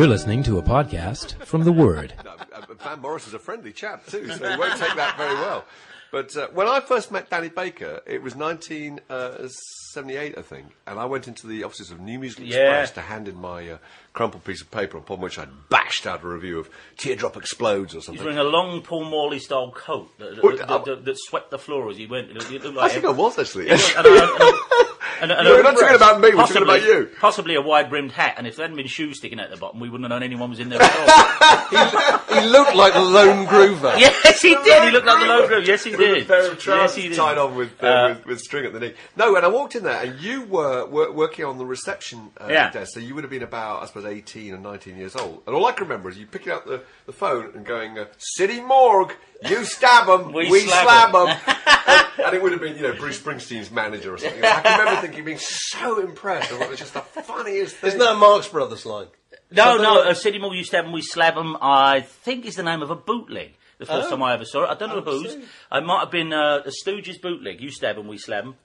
[0.00, 2.14] You're listening to a podcast from The Word.
[2.24, 5.34] No, uh, Van Morris is a friendly chap too, so he won't take that very
[5.34, 5.66] well.
[6.10, 11.04] But uh, when I first met Danny Baker, it was 1978, I think, and I
[11.04, 12.80] went into the offices of New Musical Yeah.
[12.80, 13.78] Express to hand in my uh,
[14.20, 16.68] crumpled piece of paper upon which I'd bashed out a review of
[16.98, 18.16] Teardrop Explodes or something.
[18.16, 21.50] He's wearing a long Paul Morley style coat that, that, What- that, that, that swept
[21.50, 22.28] the floor as he went.
[22.28, 23.70] It looked, it looked I like think I was actually.
[23.70, 24.06] And, and,
[25.22, 27.10] and, and, and we're not talking about me, we're talking possibly- about you.
[27.18, 29.80] Possibly a wide brimmed hat, and if there hadn't been shoes sticking out the bottom,
[29.80, 32.28] we wouldn't have known anyone was in there at all.
[32.40, 33.98] he looked like the lone groover.
[33.98, 34.84] yes, he did.
[34.84, 35.66] He looked like the low group.
[35.66, 36.22] Yes, he with did.
[36.24, 37.16] a pair of yes, trousers he did.
[37.16, 38.92] tied on with, uh, Uh, with with string at the knee.
[39.16, 42.48] No, when I walked in there, and you were, were working on the reception uh,
[42.50, 42.70] Yeah.
[42.70, 45.42] desk, so you would have been about, I suppose, eighteen and nineteen years old.
[45.46, 48.06] And all I can remember is you picking up the, the phone and going, uh,
[48.18, 49.12] "City Morgue,
[49.48, 51.36] you stab 'em, We we, slab slab 'em." 'em."
[51.86, 54.44] and, and it would have been, you know, Bruce Springsteen's manager or something.
[54.44, 56.52] I can remember thinking, being so impressed.
[56.52, 57.88] I thought it was just the funniest thing.
[57.88, 59.06] Isn't that a Marx Brothers line?
[59.52, 62.44] No, Something no, like- uh, City Mall, you stab 'em, we slab 'em, I think
[62.46, 63.54] is the name of a bootleg.
[63.78, 64.10] The first Oh.
[64.10, 64.68] time I ever saw it.
[64.70, 65.32] I don't know Oh, whose.
[65.32, 65.38] see.
[65.72, 67.62] It might have been uh, the Stooges bootleg.
[67.62, 68.56] You stab 'em, we slab 'em.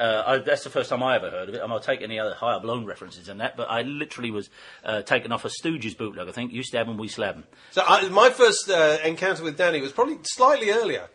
[0.00, 1.60] Uh, I, that's the first time I ever heard of it.
[1.62, 4.48] I might take any other higher blown references than that, but I literally was
[4.84, 6.26] uh, taken off a Stooges bootleg.
[6.28, 7.44] I think you stab 'em, we slab 'em.
[7.70, 11.08] So I, my first uh, encounter with Danny was probably slightly earlier,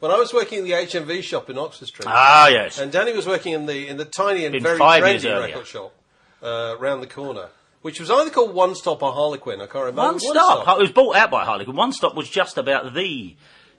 [0.00, 2.06] when I was working in the HMV shop in Oxford Street.
[2.08, 2.78] Ah, yes.
[2.80, 5.30] And Danny was working in the in the tiny and Been very five years trendy
[5.30, 5.46] earlier.
[5.54, 5.94] record shop
[6.42, 7.48] uh, round the corner,
[7.82, 9.60] which was either called One Stop or Harlequin.
[9.60, 10.02] I can't remember.
[10.02, 10.76] One Stop.
[10.78, 11.76] It was bought out by Harlequin.
[11.76, 13.36] One Stop was just about the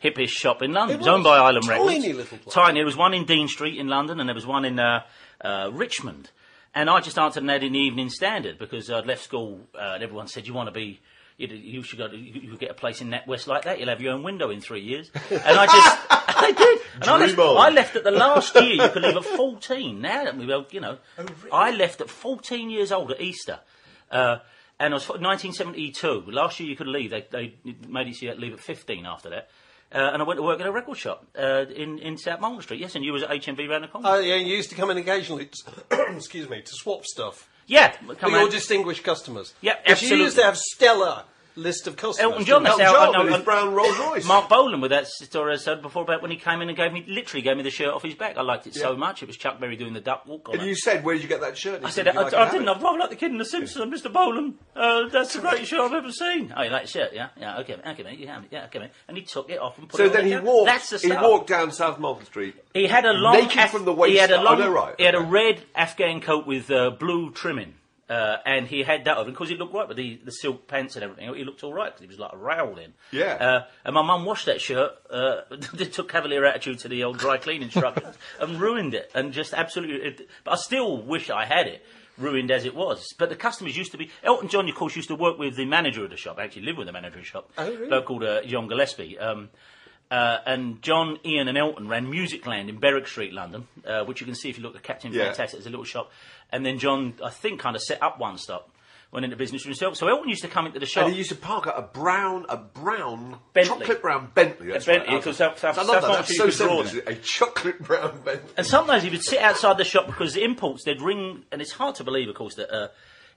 [0.10, 0.96] hippest shop in London.
[0.96, 2.18] It was owned by Island Tiny Records.
[2.18, 2.54] little place.
[2.54, 2.80] Tiny.
[2.80, 5.04] There was one in Dean Street in London, and there was one in uh,
[5.42, 6.32] uh, Richmond.
[6.74, 9.94] And I just answered an ad in the Evening Standard because I'd left school, uh,
[9.96, 11.00] and everyone said, "You want to be."
[11.38, 12.08] You, you should go.
[12.08, 13.78] To, you, get a place in NatWest like that.
[13.78, 15.12] You'll have your own window in three years.
[15.30, 16.82] And I just, I did.
[17.02, 17.40] And I left.
[17.40, 18.86] I left at the last year.
[18.86, 20.00] You could leave at fourteen.
[20.00, 20.98] Now, well, you know,
[21.52, 23.60] I left at fourteen years old at Easter.
[24.10, 24.38] Uh,
[24.80, 26.26] and it was 1972.
[26.28, 27.12] Last year you could leave.
[27.12, 27.56] They, they
[27.88, 29.50] made it so you had to leave at 15 after that.
[29.96, 32.62] Uh, and I went to work at a record shop uh, in, in South Molton
[32.62, 32.82] Street.
[32.82, 34.10] Yes, and you was at HMV round the corner.
[34.10, 35.50] Oh, yeah, you used to come in occasionally.
[35.90, 37.50] To, excuse me, to swap stuff.
[37.66, 39.54] yeah, For come your distinguished customers.
[39.62, 41.24] Yeah, 'Cause You used to have stellar
[41.56, 42.20] list of customers.
[42.32, 44.26] Elton John, Elton I John with his brown Rolls Royce.
[44.26, 46.92] Marc Bolan with that story I said before about when he came in and gave
[46.92, 48.38] me, literally gave me the shirt off his back.
[48.38, 49.24] I liked it so much.
[49.24, 50.68] It was Chuck Berry doing the duck walk on And it.
[50.68, 52.68] you said, "Where did you get that shirt?" I said, I, like to I didn't.
[52.68, 54.12] I'd rather like the kid in The Simpsons, Mr.
[54.12, 54.56] Bolan.
[54.76, 56.54] Uh, that's the greatest shirt I've ever seen.
[56.56, 57.14] Oh, you like the shirt?
[57.14, 57.60] Yeah, yeah.
[57.60, 58.20] Okay, okay, mate.
[58.20, 58.92] Yeah, yeah, okay, mate.
[59.08, 60.68] And he took it off and put So it on So then the he walked.
[60.68, 62.56] That's the he walked down South Molton Street.
[62.74, 64.62] He had a long Naked from the waist He had a long.
[64.62, 64.96] Oh, no, right.
[64.98, 67.76] He had a red Afghan coat with uh, blue trimming.
[68.08, 70.96] Uh, and he had that on because he looked right with the, the silk pants
[70.96, 71.34] and everything.
[71.34, 72.94] He looked all right because he was like railed in.
[73.12, 73.34] Yeah.
[73.34, 74.92] Uh, and my mum washed that shirt.
[75.10, 75.42] Uh,
[75.74, 79.10] they took cavalier attitude to the old dry clean instructions and ruined it.
[79.16, 80.08] And just absolutely.
[80.08, 81.84] It, but I still wish I had it.
[82.18, 84.10] Ruined as it was, but the customers used to be.
[84.24, 86.38] Elton John, of course, used to work with the manager of the shop.
[86.40, 87.52] I Actually, lived with the manager of the shop.
[87.58, 87.88] Oh, really?
[87.88, 89.20] A bloke called uh, John Gillespie.
[89.20, 89.50] Um,
[90.10, 94.26] uh, and John, Ian, and Elton ran Musicland in Berwick Street, London, uh, which you
[94.26, 95.26] can see if you look at Captain Yeah.
[95.26, 95.58] Fantastic.
[95.58, 96.10] It's a little shop.
[96.52, 98.70] And then John, I think, kind of set up One Stop.
[99.12, 99.96] went into business for himself.
[99.96, 101.06] So Elton used to come into the shop.
[101.06, 103.80] And he used to park at a brown, a brown, Bentley.
[103.80, 104.68] chocolate brown Bentley.
[104.72, 105.22] That's Bentley, right.
[105.24, 106.28] because South- South- I love South that.
[106.28, 107.12] That's so drawn simple.
[107.12, 108.52] A chocolate brown Bentley.
[108.58, 111.72] And sometimes he would sit outside the shop because the imports they'd ring, and it's
[111.74, 112.88] hard to believe, of course, that uh,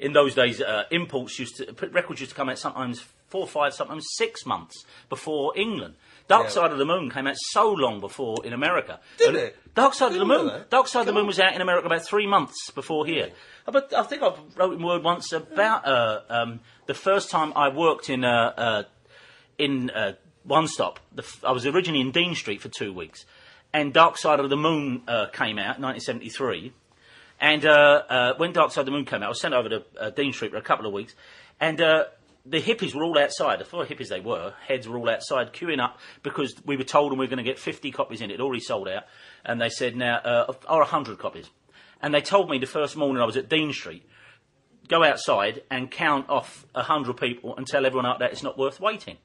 [0.00, 3.72] in those days uh, imports used to records used to come out sometimes four, five,
[3.74, 5.94] sometimes six months before England.
[6.28, 6.50] Dark Yeah.
[6.50, 9.00] Side of the Moon came out so long before in America.
[9.16, 9.56] Did And it?
[9.74, 10.46] Dark Side of the Didn't Moon.
[10.48, 10.70] that.
[10.70, 13.30] Dark Side of the Come Moon was out in America about three months before here.
[13.66, 17.52] Uh, But I think I wrote in Word once about uh, um, the first time
[17.56, 18.82] I worked in uh, uh,
[19.58, 20.12] in uh,
[20.44, 21.00] One Stop.
[21.14, 23.24] The f- I was originally in Dean Street for two weeks,
[23.72, 26.72] and Dark Side of the Moon uh, came out, 1973.
[27.40, 27.70] And uh,
[28.08, 30.10] uh, when Dark Side of the Moon came out, I was sent over to uh,
[30.10, 31.14] Dean Street for a couple of weeks,
[31.60, 32.04] and uh,
[32.48, 33.58] the hippies were all outside.
[33.60, 37.12] The four hippies they were, heads were all outside queuing up because we were told
[37.12, 38.30] them we were going to get 50 copies in.
[38.30, 39.04] It already sold out,
[39.44, 41.50] and they said now uh, or 100 copies.
[42.00, 44.06] And they told me the first morning I was at Dean Street,
[44.88, 48.80] go outside and count off 100 people and tell everyone out there it's not worth
[48.80, 49.16] waiting.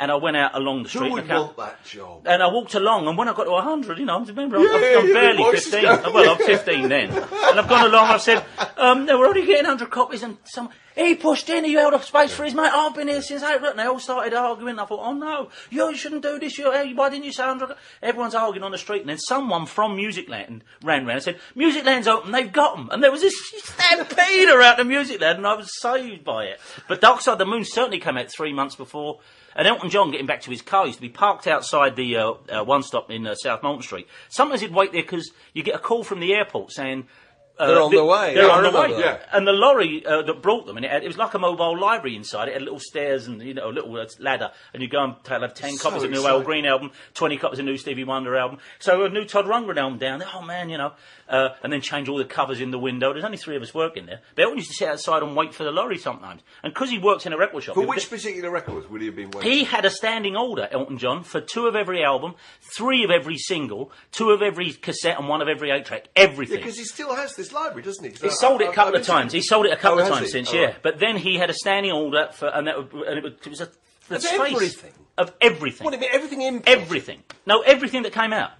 [0.00, 2.22] And I went out along the Who street would and I count- want that job?
[2.28, 4.70] and I walked along, and when I got to 100, you know, remember, I'm, Yeah,
[4.70, 6.12] I'm, yeah, I'm yeah, barely the voice is 15.
[6.14, 7.10] Well, I'm 15 then.
[7.10, 8.44] And I've gone along, I've said,
[8.76, 10.68] um, no, we're only getting 100 copies, and some,
[10.98, 13.62] he pushed in, he held up space for his mate, I've been here since 8
[13.62, 14.78] and they all started arguing.
[14.78, 17.76] I thought, oh no, you shouldn't do this, you, why didn't you say 100?
[18.02, 22.08] Everyone's arguing on the street, and then someone from Musicland ran round and said, Musicland's
[22.08, 22.88] open, they've got them.
[22.90, 26.60] And there was this stampede around the Musicland, and I was saved by it.
[26.88, 29.20] But Dark Side of the Moon certainly came out three months before.
[29.56, 32.34] And Elton John getting back to his car used to be parked outside the uh,
[32.48, 34.06] uh, one stop in uh, South Moulton Street.
[34.28, 37.08] Sometimes he'd wait there because you get a call from the airport saying.
[37.58, 38.34] Uh, They're on the- the way.
[38.34, 39.02] They're Yeah, on the way.
[39.02, 39.28] that.
[39.32, 41.78] And the lorry uh, that brought them, and it, had, it was like a mobile
[41.78, 42.48] library inside.
[42.48, 45.14] It had little stairs and you know a little uh, ladder, and you go and
[45.26, 46.26] have ten So copies of new.
[46.26, 48.58] Al Green album, twenty copies of new Stevie Wonder album.
[48.78, 50.28] So a new Todd Rundgren album down there.
[50.34, 50.92] Oh man, you know,
[51.28, 53.12] uh, and then change all the covers in the window.
[53.12, 54.20] There's only three of us working there.
[54.34, 56.42] But Elton used to sit outside and wait for the lorry sometimes.
[56.62, 59.16] And because he works in a record shop, For which particular records would he have
[59.16, 59.50] been waiting?
[59.50, 62.34] he had a standing order, Elton John, for two of every album,
[62.76, 66.08] three of every single, two of every cassette, and one of every eight track.
[66.14, 66.56] Everything.
[66.58, 68.10] because he still has this library, doesn't he?
[68.10, 69.32] 'Cause He I- sold it I- a couple I've of times.
[69.32, 70.32] He sold it a couple Oh, of times he?
[70.32, 70.64] since, Oh, yeah.
[70.66, 70.82] right.
[70.82, 73.68] But then he had a standing order for, and, that, and it, was a
[74.08, 74.92] the Of space everything?
[75.18, 76.10] of everything, What do you mean?
[76.12, 77.22] Everything in everything.
[77.46, 78.52] No, everything that came out.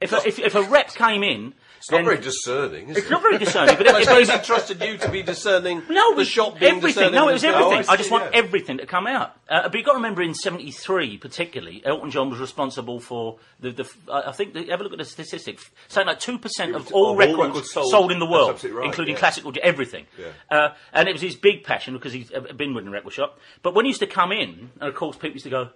[0.00, 3.00] If a, if, if a rep came in, It's not then- very discerning, is it?
[3.00, 3.10] it's it?
[3.10, 3.76] not very discerning.
[3.76, 5.82] But I if, suppose he trusted you to be discerning.
[5.90, 7.10] no, the shop being everything.
[7.10, 7.88] discerning No, it was as everything.
[7.88, 9.36] I I just want everything to come out.
[9.48, 13.72] Uh, but you've got to remember, in '73, particularly, Elton John was responsible for the.
[13.72, 14.54] the I I think.
[14.54, 15.68] The, have a look at the statistics.
[15.88, 17.90] Something like two percent of Of all all records, records sold.
[17.90, 19.18] sold in the world, right, including yeah.
[19.18, 20.06] classical, everything.
[20.16, 20.26] Yeah.
[20.56, 23.40] Uh, and it was his big passion because he's uh, been with a record shop.
[23.62, 25.70] But when he used to come in, and of course, people used to go.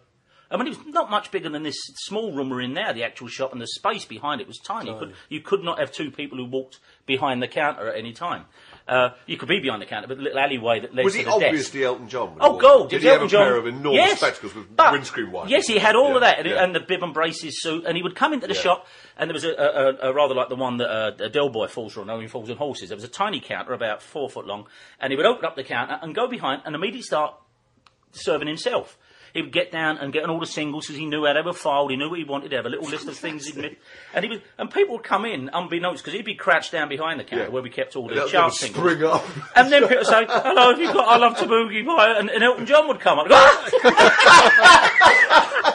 [0.51, 3.03] I mean, it was not much bigger than this small room we're in now, the
[3.03, 4.91] actual shop, and the space behind it was tiny.
[4.93, 8.13] You, could, you could not have two people who walked behind the counter at any
[8.13, 8.45] time.
[8.87, 11.19] Uh, you could be behind the counter, but the little alleyway that led Was to
[11.19, 11.45] he the desk.
[11.45, 12.37] obviously Elton John?
[12.41, 12.93] Oh, gold.
[12.93, 13.01] in?
[13.01, 13.43] Did he was have a Elton John.
[13.45, 15.51] pair of enormous yes, spectacles with but- windscreen wipers?
[15.51, 16.63] Yes, he had all Yeah, of that, and, yeah.
[16.63, 18.61] and the bib and braces suit, and he would come into the Yeah.
[18.61, 18.87] shop,
[19.19, 21.49] and there was a, a, a, a rather like the one that uh, a Del
[21.49, 22.91] Boy falls on, only falls on horses.
[22.91, 24.69] There was a tiny counter about four foot long,
[25.01, 27.35] and he would open up the counter and go behind and immediately start
[28.13, 28.97] serving himself.
[29.35, 31.43] He would get down and get on all the singles because he knew how they
[31.43, 31.91] were filed.
[31.91, 32.51] He knew what he wanted.
[32.51, 33.77] He'd have a little list of things he'd missed.
[34.15, 37.21] And he would, and people would come in unbeknownst because he'd be crouched down behind
[37.21, 37.51] the counter Yeah.
[37.51, 38.91] where we kept all the Elton chart singles.
[38.93, 39.25] spring up.
[39.55, 42.31] And then people would say, "Hello, have you got I Love to Boogie by?" And,
[42.31, 43.27] and Elton John would come up,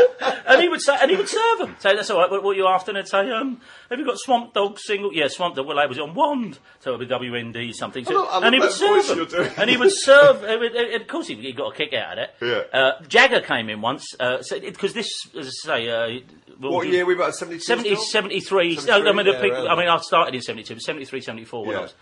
[0.46, 1.76] and he would say, and he would serve them.
[1.78, 2.30] Say, "That's all right.
[2.30, 3.60] What, what are you after?" And they'd say, um,
[3.90, 5.66] "Have you got Swamp Dogg single?" Yeah, Swamp Dogg.
[5.66, 8.04] Well, I was on Wand, so it would be WND something.
[8.04, 9.50] So, love- I love and he would serve them.
[9.58, 10.42] And he would serve.
[10.42, 12.34] uh, uh, of course, he, he got a kick out of it.
[12.72, 12.78] Yeah.
[12.80, 16.20] Uh, Jagger came in once because this, as I say, uh,
[16.60, 17.34] we'll What year we about?
[17.34, 18.04] 72 70, still?
[18.04, 18.76] 73.
[18.76, 21.64] 73, I mean, the yeah, people, I mean, I started in 72, but 73, 74
[21.66, 21.82] when I Yeah.
[21.82, 21.94] was.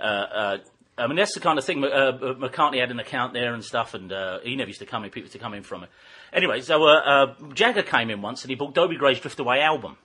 [0.00, 0.58] Uh, uh,
[0.98, 1.82] I mean, that's the kind of thing.
[1.84, 5.04] Uh, McCartney had an account there and stuff, and uh, he never used to come
[5.04, 5.10] in.
[5.10, 5.90] People used to come in from it.
[6.32, 9.60] Anyway, so uh, uh, Jagger came in once, and he bought Dobie Gray's Drift Away
[9.60, 9.96] album.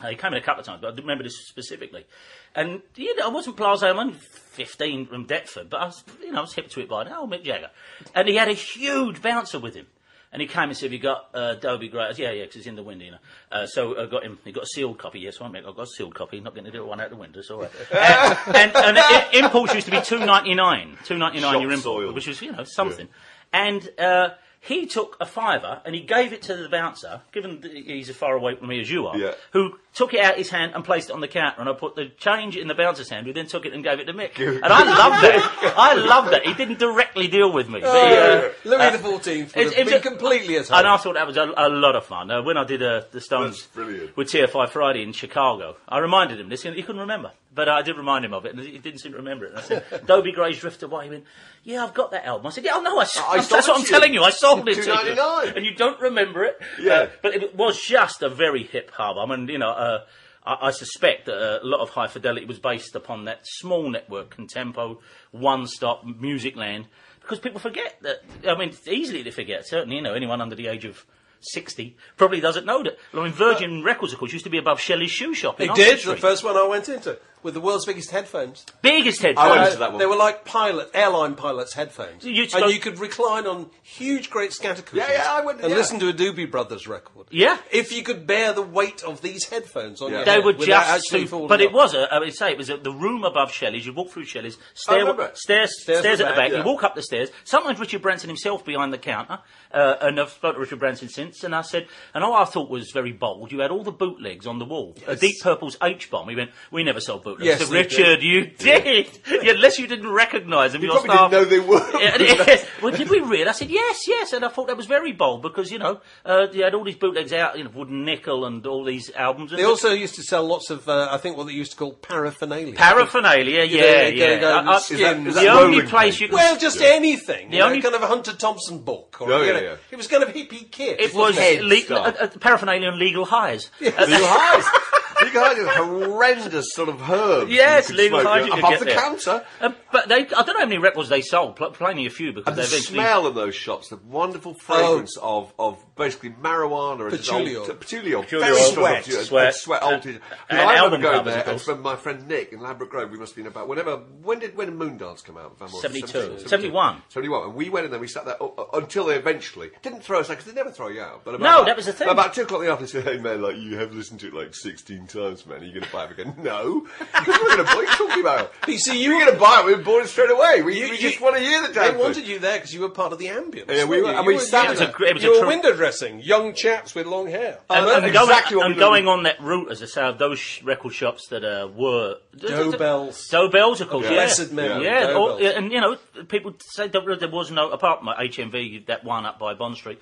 [0.00, 2.06] Uh, he came in a couple of times, but I remember this specifically.
[2.54, 3.90] And you know, I wasn't blasé.
[3.90, 6.88] I'm only 15 from Deptford, but I was, you know, I was hip to it
[6.88, 7.26] by now.
[7.26, 7.70] Mick Jagger,
[8.14, 9.86] and he had a huge bouncer with him.
[10.32, 12.66] And he came and said, "Have you got uh, Dobie Gray?" Yeah, yeah, because it's
[12.68, 13.18] in the window, you know.
[13.50, 14.38] Uh, so I got him.
[14.44, 15.18] He got a sealed copy.
[15.18, 16.38] Yes, one Mick, I've got a sealed copy.
[16.40, 17.42] Not going to do one out the window.
[17.42, 21.40] So, uh, and, and, and i- impulse used to be two ninety nine, two ninety
[21.40, 23.08] nine your impulse, which was you know something.
[23.52, 24.30] And uh,
[24.62, 28.16] he took a fiver and he gave it to the bouncer, given that he's as
[28.16, 29.32] far away from me as you are, Yeah.
[29.52, 31.60] who took it out his hand and placed it on the counter.
[31.60, 33.98] And I put the change in the bouncer's hand, who then took it and gave
[34.00, 34.38] it to Mick.
[34.38, 35.74] And I loved that.
[35.78, 36.46] I loved that.
[36.46, 37.80] He didn't directly deal with me.
[37.80, 40.56] but he, uh, Louis uh, the Fourteenth it- would it have was been a- completely
[40.58, 40.78] at home.
[40.78, 42.30] and I thought that was a, a lot of fun.
[42.30, 44.16] Uh, when I did uh, the Stones That's brilliant.
[44.16, 47.32] with TFI Friday in Chicago, I reminded him this, and he couldn't remember.
[47.52, 49.50] But I did remind him of it, and he didn't seem to remember it.
[49.50, 51.04] And I said, Dobie Gray's Drift Away.
[51.06, 51.24] He went,
[51.64, 52.46] yeah, I've got that album.
[52.46, 53.88] I said, yeah, no, I, s- I sold that's what I'm you.
[53.88, 54.22] telling you.
[54.22, 55.52] I sold it to you.
[55.56, 56.56] And you don't remember it.
[56.80, 56.92] Yeah.
[56.92, 59.32] Uh, but it was just a very hip hop album.
[59.32, 60.04] And, you know, uh,
[60.46, 64.36] I, I suspect that a lot of High Fidelity was based upon that small network,
[64.36, 64.98] Contempo,
[65.32, 66.86] One Stop, Music Land.
[67.20, 69.66] Because people forget that, I mean, it's easily to forget.
[69.66, 71.04] Certainly, you know, anyone under the age of
[71.40, 72.98] 60 probably doesn't know that.
[73.14, 75.60] I mean, Virgin Records, of course, used to be above Shelley's shoe shop.
[75.60, 78.64] It did, the first one I went into, with the world's biggest headphones.
[78.82, 79.46] Biggest headphones.
[79.46, 79.98] I went Uh, into that one.
[79.98, 82.24] They were like pilot, airline pilots' headphones.
[82.24, 85.60] You'd and go- you could recline on huge, great scatter cushions Yeah, yeah, I went-
[85.60, 85.76] and yeah.
[85.76, 87.26] listen to a Doobie Brothers record.
[87.30, 87.58] Yeah.
[87.70, 90.16] If you could bear the weight of these headphones on Yeah.
[90.18, 91.72] your They head were without just actually too, falling but it off.
[91.74, 93.86] was a, I would say it was a, the room above Shelley's.
[93.86, 96.36] You walk through Shelley's, stair, remember stairs, Stairs stairs, at at the the back.
[96.36, 96.64] back, You yeah.
[96.64, 97.30] walk up the stairs.
[97.44, 99.38] Sometimes Richard Branson himself behind the counter,
[99.72, 101.42] uh, and I've spoken to Richard Branson since.
[101.44, 103.52] And I said, and all I thought was very bold.
[103.52, 104.96] You had all the bootlegs on the wall.
[105.06, 106.28] A Deep Purple's H bomb.
[106.28, 107.46] He went, we never sold bootlegs.
[107.60, 109.20] Yes, they Richard, you did.
[109.42, 110.82] Yeah, unless you didn't recognise them.
[110.82, 112.00] You your staff- didn't know they were.
[112.00, 112.64] Yeah, yeah.
[112.82, 113.46] well, did we really?
[113.48, 116.46] I said yes, yes, and I thought that was very bold because you know uh,
[116.52, 119.50] you had all these bootlegs out, you know, Wooden Nickel and all these albums.
[119.52, 121.92] They also used to sell lots of, uh, I think, what they used to call
[121.94, 122.74] paraphernalia.
[122.74, 124.40] Paraphernalia, yeah, yeah.
[124.40, 125.00] go I- I- skins.
[125.00, 126.36] That- is the only place you can.
[126.36, 127.50] Well, just anything.
[127.50, 129.16] The you know, only- kind of a Hunter Thompson book.
[129.20, 129.76] Or, Oh, yeah.
[129.90, 131.00] It was kind of hippie kit.
[131.00, 133.70] it was uh, uh, paraphernalia and legal highs.
[133.80, 134.64] Legal highs.
[135.34, 137.50] Is horrendous sort of herbs.
[137.50, 138.98] Yes, legal smoke, highs you could above the there.
[138.98, 139.44] counter.
[139.60, 141.56] Uh, but they, I don't know how many records they sold.
[141.56, 142.98] Pl- plenty a few because And they the eventually.
[142.98, 147.76] smell of those shops, the wonderful fragrance of, of basically marijuana and Patchouli old- oil.
[147.76, 148.22] patchouli oil.
[148.22, 148.62] Patchouli very oil.
[148.64, 148.96] strong Sweat.
[149.04, 149.46] patchouli oil, Sweat.
[149.46, 150.20] and sweat altered.
[150.48, 151.64] And I remember album going covers, there of and course.
[151.64, 154.56] from my friend Nick in Ladbroke Grove, we must have been about whenever when did
[154.56, 155.58] when did Moondance come out?
[155.58, 156.06] Van 72.
[156.08, 156.48] 72.
[156.48, 157.02] 71.
[157.10, 157.44] 71.
[157.44, 160.30] And we went in there, we sat there uh, until they eventually didn't throw us
[160.30, 161.22] out because they never throw you out.
[161.24, 162.08] But about, No, that was the thing.
[162.08, 164.28] About two o'clock in the afternoon, they said, "Hey man, like you have listened to
[164.28, 165.60] it like sixteen times, man.
[165.60, 166.86] Are you going to buy it?" We go, "No,
[167.26, 167.74] we're going to buy.
[167.74, 168.52] What are you talking about?
[168.70, 169.66] You see, You're you going to buy it.
[169.66, 170.62] We bought it straight away.
[170.62, 172.56] We, You- we you- just want to hear the They damn thing." wanted you there
[172.58, 173.64] because you were part of the ambience.
[173.68, 174.16] Yeah, we weren't were- you?
[174.18, 176.20] and we were- sat you in a- it was a You were tr- window dressing,
[176.20, 177.58] young chaps with long hair.
[177.68, 179.86] And, that's and going, exactly what and we were going on that route, as I
[179.86, 183.28] say, of those sh- record shops that uh, were Dobells.
[183.30, 184.10] Doe Bells, of course, Yeah.
[184.10, 185.96] yeah, Blessed memory, yeah, Doe all- and you know,
[186.28, 190.00] people say there there was no apart from HMV, that one up by Bond Street.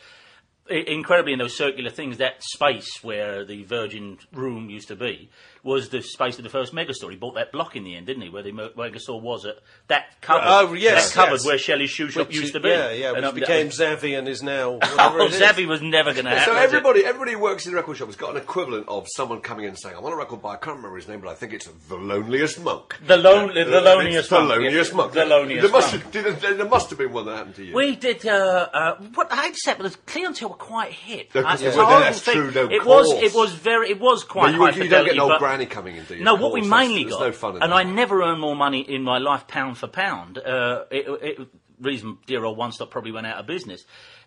[0.70, 5.30] Incredibly, in those circular things, that space where the Virgin Room used to be
[5.62, 7.10] was the space of the first Megastore.
[7.10, 8.28] He bought that block in the end, didn't he?
[8.28, 9.56] Where the Megastore was at
[9.88, 10.44] that cupboard.
[10.46, 11.46] Oh, yes, that cupboard yes.
[11.46, 12.68] where Shelley's shoe shop Which used to be.
[12.68, 15.40] Yeah, yeah, And which up- became Zavvi and is now whatever Oh, is.
[15.40, 16.54] Zavvi was never going to happen.
[16.54, 19.40] So everybody, everybody who works in the record shop has got an equivalent of someone
[19.40, 21.28] coming in and saying, "I want a record by I can't remember his name, but
[21.30, 25.12] I think it's the loneliest monk." The lone, the, Uh, loneliest the loneliest monk.
[25.12, 26.14] The loneliest There must, monk.
[26.14, 27.74] have, there must have been one that happened to you.
[27.74, 28.26] We did.
[28.26, 31.34] Uh, uh, what I accept, but the clientele were quite hit.
[31.34, 32.34] No, I- 'cause it's they a were- horrible that's thing.
[32.34, 33.10] true, no, it was.
[33.22, 33.90] It was very.
[33.90, 36.14] It was quite Well, you, high you don't get an old granny coming in, do
[36.16, 36.24] you?
[36.24, 37.76] No, what we mainly there's, got, There's no fun in and that.
[37.76, 40.38] I never earned more money in my life pound for pound.
[40.38, 41.48] Uh, it, it,
[41.80, 43.84] reason dear old One Stop probably went out of business.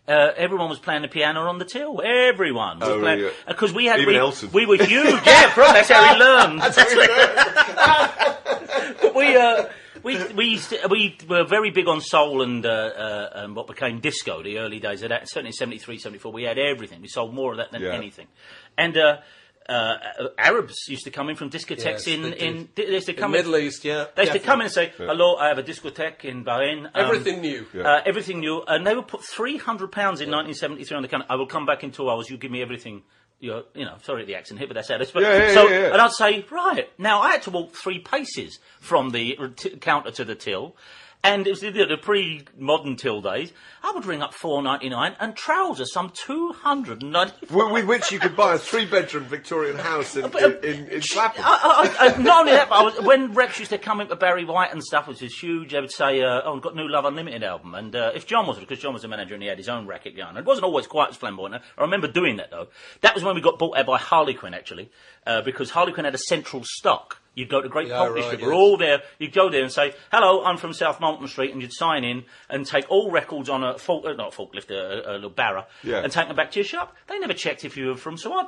[0.07, 2.01] Uh, everyone was playing the piano on the till.
[2.01, 3.29] Everyone was Oh, playing yeah.
[3.47, 4.49] because we had Even we, Elton.
[4.51, 5.05] we were huge.
[5.25, 6.61] yeah, from that's how we learned.
[9.01, 9.65] but we uh,
[10.03, 13.67] we we used to, we were very big on soul and uh, uh, and what
[13.67, 14.41] became disco.
[14.41, 17.01] The early days of that, certainly 73, 74, We had everything.
[17.01, 17.93] We sold more of that than Yeah.
[17.93, 18.27] anything,
[18.77, 18.97] and.
[18.97, 19.17] Uh,
[19.69, 19.95] uh,
[20.37, 23.17] Arabs used to come in from discotheques Yes, in, they in they used to In
[23.17, 24.05] come Middle East, yeah.
[24.15, 26.91] they used to come in and say, "Hello, I have a discotheque in Bahrain." Um,
[26.95, 27.65] Everything new.
[27.79, 31.25] uh, everything new, and they would put three hundred pounds in 1973 on the counter.
[31.29, 32.29] I will come back in two hours.
[32.29, 33.03] You give me everything.
[33.39, 35.09] You're, you know, sorry the accent here, but that's how it is.
[35.09, 35.93] But, Yeah, yeah, so, yeah, yeah.
[35.93, 39.77] and I'd say, right now, I had to walk three paces from the r- t-
[39.77, 40.75] counter to the till.
[41.23, 43.53] And it was the, the pre-modern till days.
[43.83, 47.33] I would ring up four ninety nine and trousers some two hundred and ninety.
[47.51, 50.87] With, with which you could buy a three-bedroom Victorian house in, But, uh, in, in,
[50.87, 51.43] in Clapham.
[51.45, 54.15] I, I, I, not only that, but I was, when Rex used to come into
[54.15, 56.87] Barry White and stuff, which was huge, they would say, uh, "Oh, I've got new
[56.87, 59.49] Love Unlimited album." And uh, if John was, because John was the manager and he
[59.49, 61.61] had his own racket going, it wasn't always quite as flamboyant.
[61.77, 62.69] I remember doing that though.
[63.01, 64.89] That was when we got bought out by Harlequin actually,
[65.27, 67.20] uh, because Harlequin had a central stock.
[67.33, 68.41] You'd go to Great Yeah, Pulp right, yes.
[68.41, 69.01] we're all there.
[69.19, 72.25] You'd go there and say, "Hello, I'm from South Moulton Street," and you'd sign in
[72.49, 75.29] and take all records on a fork, uh, not a forklift, a, a, a little
[75.29, 75.99] barra, Yeah.
[76.03, 76.95] and take them back to your shop.
[77.07, 78.17] They never checked if you were from.
[78.17, 78.47] So I'd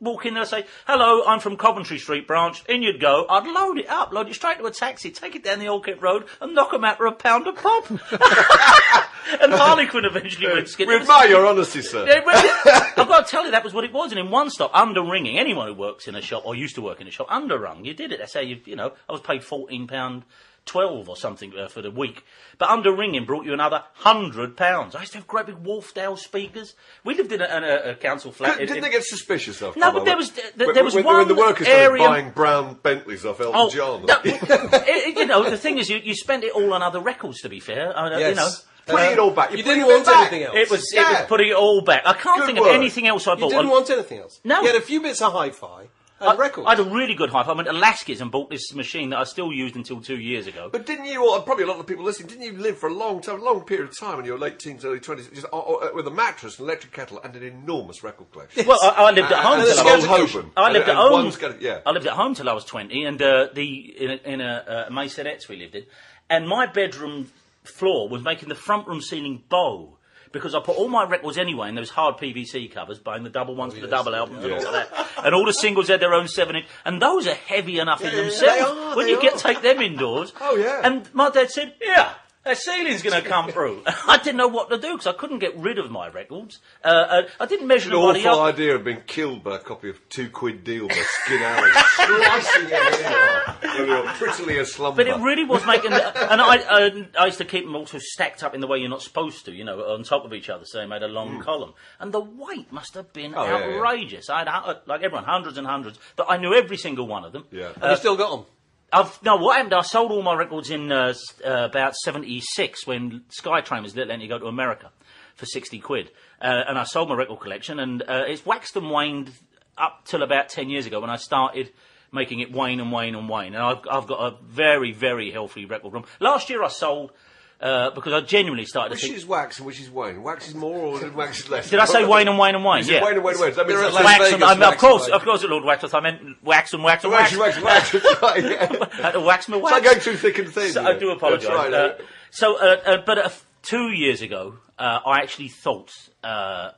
[0.00, 2.64] walk in there and say, hello, I'm from Coventry Street branch.
[2.68, 3.26] In you'd go.
[3.28, 6.00] I'd load it up, load it straight to a taxi, take it down the Kent
[6.00, 7.90] Road and knock 'em out for a pound a pop.
[9.40, 10.88] and Harlequin eventually went skin.
[10.88, 12.06] We admire your honesty, sir.
[12.06, 14.12] Yeah, well, I've got to tell you, that was what it was.
[14.12, 16.82] And in one stop, under ringing, anyone who works in a shop or used to
[16.82, 18.18] work in a shop, under rung, you did it.
[18.18, 20.22] That's how you, you know, I was paid £14
[20.68, 22.24] 12 or something uh, for the week.
[22.58, 24.94] But under ringing brought you another hundred pounds.
[24.94, 26.74] I used to have great big Wharfedale speakers.
[27.04, 28.54] We lived in a, in a, a council flat.
[28.60, 29.76] in- Didn't in- they get suspicious of?
[29.76, 32.74] No, but there was- there- there was when, one when the workers area- buying brown
[32.82, 34.04] Bentleys off Elton Oh, John.
[34.06, 37.40] no, it- you know, the thing is, you, you spent it all on other records.
[37.40, 38.30] To be fair, I, know, Yes.
[38.30, 38.50] you know,
[38.86, 39.50] Putting it all back.
[39.50, 40.32] You You're didn't want back.
[40.32, 40.56] anything else.
[40.56, 42.02] it was it was putting it all back.
[42.06, 42.70] I can't Good think work.
[42.70, 43.36] of anything else I bought.
[43.36, 43.50] You bought.
[43.50, 44.40] didn't I- want anything else.
[44.44, 44.60] No.
[44.62, 45.88] You had a few bits of hi-fi
[46.20, 46.66] and I, records.
[46.66, 47.46] I had a really good hype.
[47.48, 50.46] I went to Lasky's and bought this machine that I still used until two years
[50.46, 50.68] ago.
[50.70, 52.92] But didn't you, or probably a lot of people listening, didn't you live for a
[52.94, 55.58] long time, a long period of time in your late teens, early 20s, just, uh,
[55.58, 58.66] uh, with a mattress, an electric kettle, and an enormous record collection?
[58.66, 59.60] Well, I, I lived at home.
[59.60, 60.50] and till I was- Hoban.
[60.56, 61.58] I lived And- at home.
[61.60, 61.80] yeah.
[61.86, 63.66] I lived at home till I was twenty, and uh, the
[64.04, 65.08] in a, in a uh,
[65.48, 65.84] we lived in,
[66.30, 67.30] and my bedroom
[67.64, 69.94] floor was making the front room ceiling bow.
[70.30, 73.54] Because I put all my records anyway in those hard PVC covers, buying the double
[73.54, 75.07] ones for the double albums and all of that.
[75.24, 78.10] And all the singles had their own seven inch, and those are heavy enough in
[78.10, 78.40] yeah, themselves.
[78.40, 80.32] they are, when you get take them indoors.
[80.40, 80.80] Oh, yeah.
[80.82, 82.12] And my dad said, "Yeah,
[82.48, 85.38] that ceiling's going to come through." I didn't know what to do because I couldn't
[85.38, 86.58] get rid of my records.
[86.84, 88.54] Uh, uh, I didn't measure An nobody awful up.
[88.54, 92.68] idea of being killed by a copy of Two Quid Deal by Skin Alley, slicing
[92.70, 94.96] it in when you're prettily asslumber.
[94.96, 97.96] But it really was making, and I, I, I used to keep them all sort
[97.96, 100.32] of stacked up in the way you're not supposed to, you know, on top of
[100.32, 101.74] each other, so they made a long column.
[102.00, 103.34] And the weight must have been.
[103.36, 103.76] Oh, yeah, yeah.
[103.76, 104.30] outrageous.
[104.30, 107.44] I had, like everyone, hundreds and hundreds, but I knew every single one of them.
[107.50, 107.72] Yeah.
[107.80, 108.46] Have you still got them?
[108.92, 109.74] I've, no, what happened?
[109.74, 111.12] I sold all my records in uh,
[111.44, 114.90] uh, about '76 when Skytrain was letting you go to America
[115.34, 118.90] for sixty quid, uh, and I sold my record collection, and uh, it's waxed and
[118.90, 119.30] waned
[119.76, 121.70] up till about ten years ago when I started
[122.12, 125.66] making it wane and wane and wane, and I've, I've got a very, very healthy
[125.66, 126.04] record room.
[126.20, 127.12] Last year I sold
[127.60, 129.14] uh, because I genuinely started Which to think.
[129.16, 130.22] Which is wax and which is wane?
[130.22, 131.70] Wax is more or wax is less?
[131.70, 132.78] Did I say wane and wane and wane?
[132.78, 133.04] You said Yeah.
[133.04, 133.54] wane and wane and wane.
[133.54, 135.14] That means You're at that's Las Wax Vegas, and, I mean, of wax course, and
[135.14, 135.94] of course, Lord Waxworth.
[135.94, 137.60] I meant wax and wax and wax, wax.
[137.60, 138.42] wax, wax, wax.
[138.42, 139.02] yeah.
[139.02, 139.72] Had to wax my It's wax.
[139.74, 140.72] like going through thick and thin.
[140.72, 140.88] So yeah.
[140.88, 141.48] I do apologise.
[141.48, 141.94] Right, Uh,
[142.30, 143.28] so, uh, uh, but uh,
[143.62, 145.90] two years ago, uh, I actually thought.
[146.22, 146.70] Uh,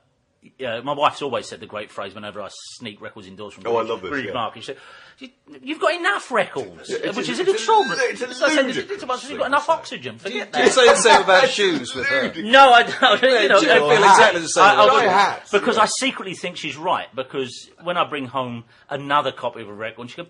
[0.58, 3.76] yeah, my wife's always said the great phrase whenever I sneak records indoors from Oh,
[3.76, 4.32] I love this, British yeah.
[4.32, 4.78] Market.
[5.20, 5.28] "You-
[5.62, 8.00] "You've got enough records," it's which a- is an it's a- extraordinary.
[8.12, 10.18] it's a So I said, ludicrous "It's about- You've got enough oxygen.
[10.18, 12.32] Forget Do you that." say the same about shoes with her?
[12.42, 13.22] No, I don't.
[13.22, 15.78] You know, uh, feel exactly the same I- I about would- Dry hats, because.
[15.78, 17.14] I secretly think she's right.
[17.14, 20.26] Because when I bring home another copy of a record, she goes,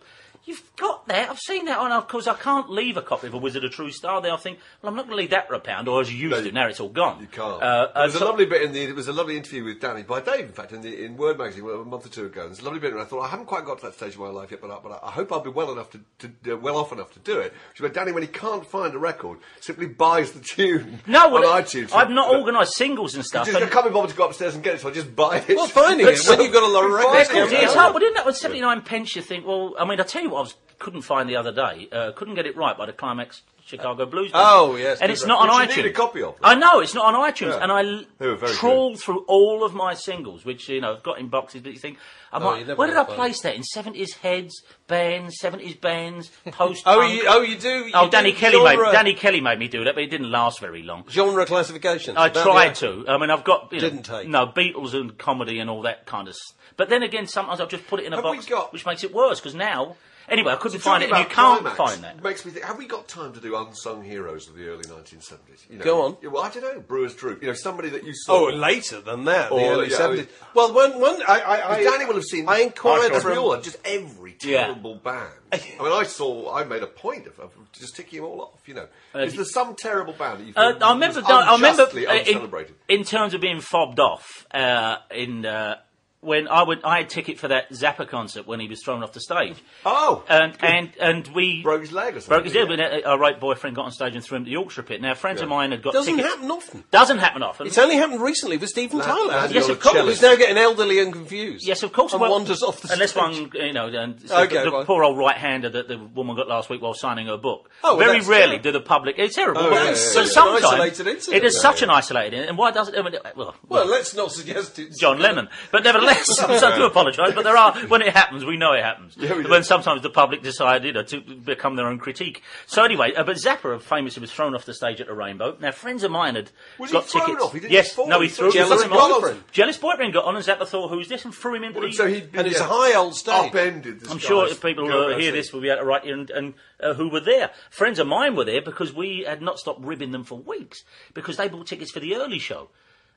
[0.51, 1.31] "You've got that?
[1.31, 3.69] I've seen that." And of course, I can't leave a copy of a Wizard, a
[3.69, 4.33] True Star there.
[4.33, 6.19] I think, well, I'm not going to leave that for a pound, or as you
[6.19, 6.53] used No, to.
[6.53, 7.21] Now it's all gone.
[7.21, 7.63] You can't.
[7.63, 8.83] Uh, uh, There's a so- lovely bit in the.
[8.83, 11.39] It was a lovely interview with Danny by Dave, in fact, in the in Word
[11.39, 12.47] magazine well, a month or two ago.
[12.47, 14.21] There's a lovely bit, and I thought I haven't quite got to that stage of
[14.21, 16.01] my life yet, but I, but I hope I'll be well enough to,
[16.43, 17.53] to uh, well off enough to do it.
[17.79, 21.33] Which is Danny, when he can't find a record, simply buys the tune no, on
[21.43, 21.93] well, iTunes.
[21.95, 23.47] I've not But- organised singles and stuff.
[23.47, 25.15] Just, I but- can't be bothered to go upstairs and get it, so I just
[25.15, 25.49] buy it.
[25.57, 27.29] Well, finding it when you've got a lot of records.
[27.31, 30.05] Records, it's hard, but didn't that with 79 pence you think, well, I mean, I
[30.05, 31.89] tell you what I was, couldn't find the other day.
[31.93, 34.33] Uh, couldn't get it right by the Climax Chicago Blues.
[34.33, 34.45] Band.
[34.49, 35.29] Oh, yes, And it's record.
[35.29, 35.77] not on Which iTunes.
[35.77, 36.35] you need a copy of.
[36.35, 36.41] It.
[36.43, 37.51] I know, it's not on iTunes.
[37.51, 37.63] Yeah.
[37.63, 41.61] And I trawled through all of my singles, which, you know, I've got in boxes,
[41.63, 41.99] but you think,
[42.33, 43.55] Oh, you where did I place that?
[43.57, 47.87] In 70s heads, bands, 70s bands, post Oh, you, oh, you do.
[47.87, 50.59] You Oh, Danny Kelly, made, Danny Kelly made me do that, but it didn't last
[50.61, 51.05] very long.
[51.09, 52.17] genre classification.
[52.17, 53.05] I tried to.
[53.09, 54.27] I mean, I've got you Didn't take.
[54.29, 56.33] no Beatles and comedy and all that kind of.
[56.35, 58.87] s- But then again, sometimes I'll just put it in a Have box, got- which
[58.87, 59.97] makes it worse because now,
[60.31, 62.23] anyway, I couldn't find it, and you can't Climax find that.
[62.23, 62.65] Makes me think.
[62.65, 65.69] Have we got time to do unsung heroes of the early 1970s?
[65.69, 66.17] You know, Go on.
[66.23, 66.81] Yeah, well, I don't know.
[66.81, 67.43] Brewers Droop.
[67.43, 68.47] You know, somebody that you saw.
[68.51, 70.27] Oh, later than that, the Or, early yeah, I seventies.
[70.27, 72.49] mean- well, when when I, I, I Danny will have seen.
[72.49, 74.67] I inquired as from we all just every Yeah.
[74.67, 75.29] terrible band.
[75.53, 76.55] I mean, I saw.
[76.55, 78.69] I made a point of, of just ticking them all off.
[78.69, 80.53] You know, is there some terrible band that you?
[80.57, 81.21] Uh, feel I remember.
[81.21, 82.75] was I remember unjustly uh, in, uncelebrated?
[82.89, 84.47] in terms of being fobbed off.
[84.53, 85.77] Uh, in uh,
[86.23, 89.13] when I would, I had ticket for that Zappa concert when he was thrown off
[89.13, 89.57] the stage.
[89.87, 92.29] Oh, and and and we broke his leg or something.
[92.29, 92.69] broke his leg.
[92.71, 92.77] yeah.
[92.77, 95.01] But uh, our right boyfriend got on stage and threw him to the Yorkshire pit.
[95.01, 95.57] Now friends of Yeah.
[95.57, 96.35] mine had got doesn't tickets.
[96.35, 96.85] happen often.
[96.91, 97.67] Doesn't happen often.
[97.67, 99.27] It's only happened recently with Stephen Land- Tyler.
[99.29, 99.95] Land Yes, of course.
[99.95, 100.07] cello.
[100.09, 101.67] Who's now getting elderly and confused.
[101.67, 102.13] Yes, of course.
[102.13, 103.23] And well, wanders off the unless stage.
[103.23, 104.87] one, you know, and so Okay, the, the right.
[104.87, 107.71] poor old right-hander that the woman got last week while signing her book.
[107.83, 108.63] Oh, well, Very that's rarely terrible.
[108.65, 109.15] do the public.
[109.19, 109.63] It's terrible.
[109.63, 111.29] Oh, but, yeah, an sometimes isolated incident.
[111.43, 112.49] It is Yeah, such an isolated, incident.
[112.51, 112.95] and why doesn't?
[112.99, 115.49] I mean, well, Well, let's not suggest it's John Lennon.
[115.73, 117.33] But nevertheless, so I do apologise.
[117.35, 119.17] But there are when it happens, we know it happens.
[119.17, 119.51] Yeah, we do.
[119.51, 122.43] when sometimes the public decide, you know, to become their own critique.
[122.67, 125.57] So anyway, uh, but Zappa famously was thrown off the stage at the Rainbow.
[125.61, 127.43] Now, friends of mine had Was he got tickets.
[127.43, 127.53] off?
[127.55, 128.09] He yes, fall.
[128.09, 129.21] no, he He threw, Jealous him off.
[129.23, 129.43] boyfriend.
[129.53, 131.93] Jealous boyfriend got on, and Zappa thought, "Who's this?" and threw him into the.
[131.93, 133.49] So he'd been and it's a high old stage.
[133.51, 134.01] upended.
[134.01, 136.31] This I'm sure if people uh, hear this will be able to write here and,
[136.31, 137.51] and uh, who were there.
[137.71, 141.37] Friends of mine were there because we had not stopped ribbing them for weeks because
[141.37, 142.69] they bought tickets for the early show.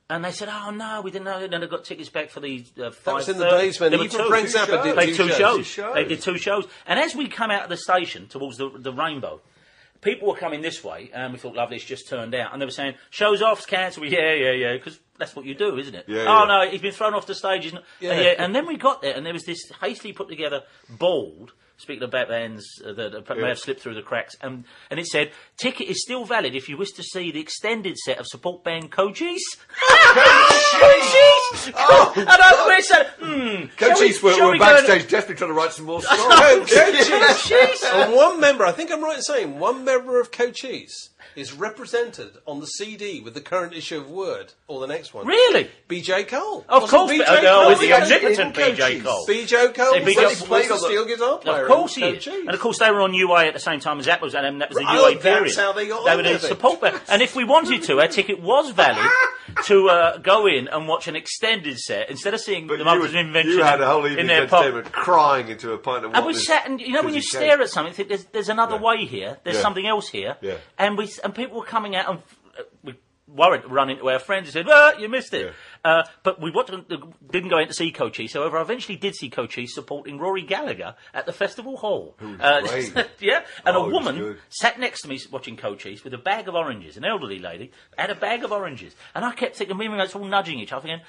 [0.09, 2.65] And they said, "Oh no, we didn't know." And they got tickets back for the
[2.77, 3.15] uh, five.
[3.15, 4.27] was in the days when There were two.
[4.27, 4.95] Frank Two Zappa shows.
[4.95, 5.65] did two two shows.
[5.65, 5.95] shows.
[5.95, 6.67] They did two shows.
[6.85, 9.41] And as we come out of the station towards the, the rainbow,
[10.01, 12.51] people were coming this way, and we thought, lovely, it's just turned out.
[12.53, 14.07] And they were saying, show's off, cancelled.
[14.07, 16.05] Yeah, yeah, yeah, because that's what you do, isn't it?
[16.07, 16.65] Yeah, oh, yeah.
[16.65, 17.71] no, he's been thrown off the stage.
[17.71, 18.11] Yeah.
[18.11, 18.33] And, yeah.
[18.37, 21.51] and then we got there, and there was this hastily put together board.
[21.83, 25.05] Speaking of Batman's uh, that uh, may have slipped through the cracks, and and it
[25.05, 28.63] said ticket is still valid if you wish to see the extended set of support
[28.63, 29.43] band Cochise.
[29.83, 31.75] Cochise, and
[32.29, 33.25] I we said, hmm,
[33.77, 36.01] shall we- Coaches were, were we go and- backstage definitely trying to write some more
[36.03, 36.71] songs.
[36.73, 37.83] Cochise.
[37.93, 42.31] and one member, I think I'm right in saying, one member of Cochise is represented
[42.45, 45.25] on the CD with the current issue of Word or the next one.
[45.27, 45.69] Really?
[45.89, 46.65] BJ Cole.
[46.69, 49.25] Of course, BJ no, Cole with the in- omnipotent BJ Cole.
[49.27, 51.61] BJ Cole Yeah, was, BJ was played the on the- steel guitar player.
[51.63, 52.27] Of course he is.
[52.27, 54.61] And of course they were on UA at the same time as that was, and
[54.61, 56.99] that was the Oh, UA that's how they got They were doing support band.
[57.09, 59.05] And if we wanted to, our ticket was valid
[59.65, 62.85] to uh, go in and watch an extended set instead of seeing But the you,
[62.85, 65.77] Mothers were- Invention you had a whole in evening their of entertainment crying into a
[65.77, 67.61] pint of And we sat and you know when you stare came.
[67.61, 68.81] at something, you think there's, there's another Yeah.
[68.81, 69.37] way here.
[69.43, 69.61] There's Yeah.
[69.61, 70.37] something else here.
[70.41, 70.55] Yeah.
[70.77, 72.19] And we and people were coming out and
[72.59, 72.95] uh, we
[73.27, 76.71] worried run into our friends and said, "Well, you missed it." Uh, but we watched,
[77.31, 78.33] didn't go in to see Cochise.
[78.33, 82.15] However, I eventually did see Cochise supporting Rory Gallagher at the festival hall.
[82.39, 82.61] Uh,
[83.19, 86.55] yeah, and Oh, a woman sat next to me watching Cochise with a bag of
[86.55, 86.95] oranges.
[86.97, 90.25] An elderly lady had a bag of oranges, and I kept thinking, we were all
[90.25, 91.05] nudging each other, thinking.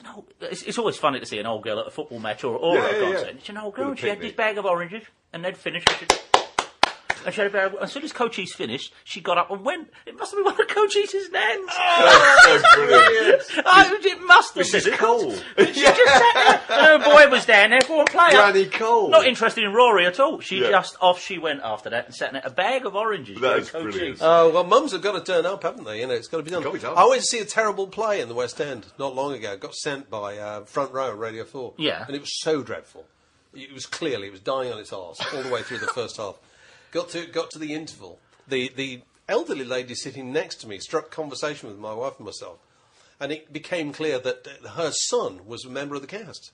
[0.00, 2.44] An old, it's, it's always funny to see an old girl at a football match
[2.44, 3.20] or, or Yeah, a concert.
[3.24, 3.28] yeah.
[3.30, 5.02] And She's an old girl, and she had this bag of oranges,
[5.34, 5.86] and they'd finished.
[5.90, 6.41] And she,
[7.24, 9.90] and she had a bag, as soon as Cochise finished, she got up and went.
[10.06, 11.66] It must have been one of Cochise's names.
[11.66, 13.42] That's so brilliant.
[13.64, 14.84] Oh, it must have Mrs.
[14.84, 14.94] been.
[14.98, 15.32] Cole.
[15.58, 18.30] She just sat there, and her boy was down there for a player.
[18.30, 19.10] Granny Cole.
[19.10, 20.40] Not interested in Rory at all.
[20.40, 20.70] She Yeah.
[20.70, 23.40] just off she went after that and sat in a bag of oranges.
[23.40, 23.92] That for is Cochise.
[23.94, 24.18] brilliant.
[24.20, 26.00] Oh, well, mums have got to turn up, haven't they?
[26.00, 26.62] You know, it's got to be done.
[26.62, 26.94] Gotta be done.
[26.96, 29.56] I went to see a terrible play in the West End not long ago.
[29.56, 31.74] Got sent by uh, Front Row Radio 4.
[31.78, 32.04] Yeah.
[32.06, 33.04] And it was so dreadful.
[33.54, 36.16] It was clearly, it was dying on its arse all the way through the first
[36.16, 36.38] half.
[36.92, 38.20] Got to, got to the interval.
[38.46, 42.58] The, the elderly lady sitting next to me struck conversation with my wife and myself.
[43.18, 46.52] And it became clear that uh, her son was a member of the cast.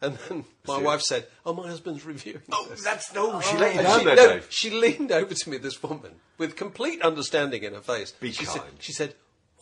[0.00, 3.40] And then my wife said, "Oh, my husband's reviewing." Oh, this." that's no.
[3.40, 4.46] She let you And down she, there, no, Dave.
[4.50, 8.12] she leaned over to me, this woman, with complete understanding in her face.
[8.12, 8.72] Be she Said, kind.
[8.78, 9.14] she said,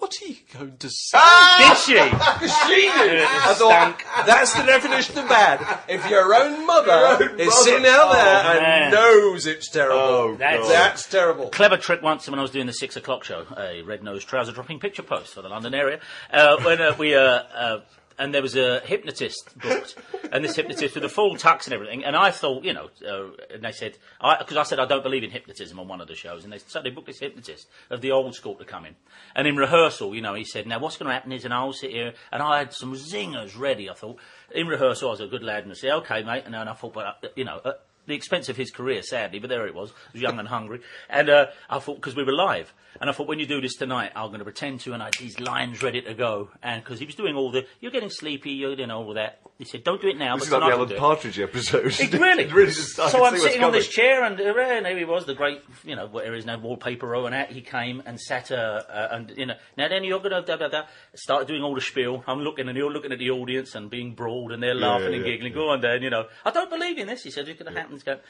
[0.04, 1.18] "What are you going to say?"
[1.58, 1.92] Did she?
[1.94, 3.24] she did.
[3.24, 5.80] I thought that's the definition of bad.
[5.88, 7.50] If your own mother Your own is mother.
[7.50, 8.82] sitting out there Oh, man.
[8.82, 10.70] and knows it's terrible, Oh, That's- God.
[10.70, 11.48] that's terrible.
[11.48, 14.52] Clever trick once when I was doing the six o'clock show, a red nosed trouser
[14.52, 16.00] dropping picture post for the London area.
[16.30, 17.80] Uh, when uh, we uh, uh,
[18.18, 19.96] and there was a hypnotist booked,
[20.33, 22.05] and this hypnotist with a full tux and everything.
[22.05, 23.98] And I thought, you know, uh, and they said
[24.38, 26.59] because I, said I don't believe in hypnotism on one of the shows, and they
[26.59, 28.96] so they booked this hypnotist of the old school to come in.
[29.35, 31.72] And in rehearsal, you know, he said, "Now what's going to happen is, and I'll
[31.72, 34.18] sit here, and I had some zingers ready." I thought
[34.55, 36.74] in rehearsal, I was a good lad, and I said, "Okay, mate," and then I
[36.74, 37.61] thought, but uh, you know.
[37.64, 37.72] Uh,
[38.06, 39.90] the expense of his career, sadly, but there it was.
[39.90, 40.80] I was young and hungry.
[41.08, 43.74] And uh, I thought, because we were live, and I thought, when you do this
[43.74, 46.50] tonight, I'm going to pretend to, and I had these lines ready to go.
[46.62, 49.40] And because he was doing all the, you're getting sleepy, you're doing all that.
[49.58, 51.00] He said, don't do it now, This but is like the Alan.
[51.00, 51.86] Partridge episode.
[51.86, 52.46] It really.
[52.46, 55.34] Really just, so I'm sitting on this chair, and uh, and there he was, the
[55.34, 58.82] great, you know, whatever his name, wallpaper row, and out he came and sat, uh,
[58.88, 60.82] uh, and you know, now then you're gonna da da da,
[61.14, 62.24] started doing all the spiel.
[62.26, 65.16] I'm looking, and you're looking at the audience and being broad, and they're laughing yeah,
[65.16, 65.52] and yeah, giggling.
[65.52, 67.22] Go on, Dan, you know, I don't believe in this.
[67.22, 67.93] He said, it's gonna happen.
[67.94, 68.20] It's going.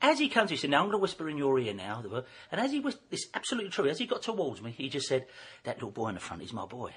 [0.00, 2.02] As he comes, he said, "Now I'm going to whisper in your ear now."
[2.50, 3.88] And as he was, it's absolutely true.
[3.88, 5.26] As he got towards me, he just said,
[5.64, 6.92] "That little boy in the front is my boy."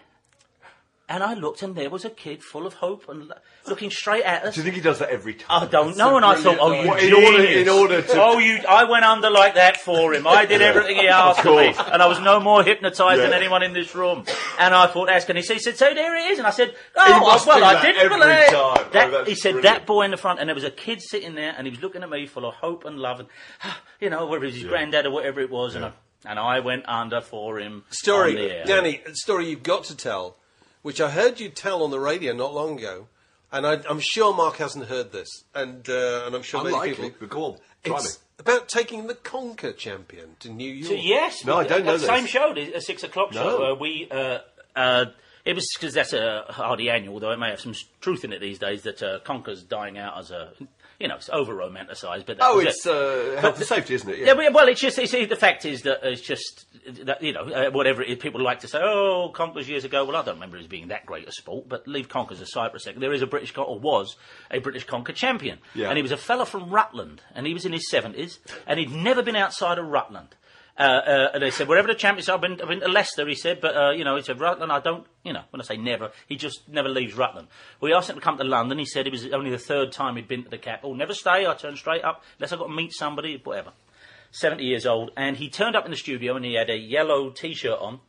[1.07, 3.35] And I looked, and there was a kid full of hope and lo-
[3.67, 4.55] looking straight at us.
[4.55, 5.61] Do you think he does that every time?
[5.61, 7.61] I don't know, and I thought, oh, you What, in order- genius.
[7.61, 10.25] in order to- oh, you, I went under like that for him.
[10.25, 11.89] I did everything he asked of me, course.
[11.93, 13.37] and I was no more hypnotised than Yeah.
[13.37, 14.25] anyone in this room.
[14.57, 15.53] And I thought, that's can he see?
[15.53, 17.81] He said, so there it is, and I said, oh, must well, do I that
[17.83, 18.45] didn't every believe.
[18.47, 18.53] time.
[18.55, 19.77] Oh, That, that's he said brilliant.
[19.81, 21.83] that boy in the front, and there was a kid sitting there, and he was
[21.83, 23.29] looking at me full of hope and love, and
[23.99, 25.91] you know, whether it was his granddad or whatever it was, and I,
[26.25, 27.73] and I went under for him.
[27.73, 28.65] on the Story, air.
[28.65, 30.37] Danny, a story you've got to tell,
[30.85, 33.07] which I heard you tell on the radio not long ago,
[33.51, 37.09] and I, I'm sure Mark hasn't heard this, and uh, and I'm sure many people.
[37.19, 37.57] but go on.
[37.83, 40.89] Try It's about taking the Conker champion to New York.
[40.89, 41.43] So, yes.
[41.43, 43.41] No, I don't know that Same show, the- a six o'clock No.
[43.41, 43.71] show.
[43.71, 44.07] Uh, we.
[44.11, 44.39] Uh,
[44.75, 45.05] uh,
[45.43, 48.39] it was because that's a hardly annual, though it may have some truth in it
[48.39, 48.83] these days.
[48.83, 50.51] That uh, Conker's dying out as a,
[50.99, 52.25] you know, it's over romanticised.
[52.25, 52.91] But Oh, it's it.
[52.91, 54.19] uh, health and safety, isn't it?
[54.19, 56.65] Yeah, but- well, it's just it's, the fact is that it's just
[57.05, 58.79] that you know uh, whatever it is, people like to say.
[58.81, 60.05] Oh, Conkers years ago.
[60.05, 62.71] Well, I don't remember it as being that great a sport, but leave Conkers aside
[62.71, 63.01] for a second.
[63.01, 64.15] There is a British Con- or was
[64.51, 65.89] a British Conker champion, Yeah.
[65.89, 68.91] and he was a fella from Rutland, and he was in his seventies, and he'd
[68.91, 70.35] never been outside of Rutland.
[70.77, 73.35] Uh, uh, and they said, wherever the champions, I've been, I've been to Leicester, he
[73.35, 75.77] said, but, uh, you know, he said, Rutland, I don't, you know, when I say
[75.77, 77.47] never, he just never leaves Rutland.
[77.79, 80.17] We asked him to come to London, he said it was only the third time
[80.17, 80.93] he'd been to the capital.
[80.93, 83.71] Never stay, I turn straight up, unless I've got to meet somebody, whatever.
[84.31, 87.29] 70 years old, and he turned up in the studio and he had a yellow
[87.29, 88.01] T-shirt on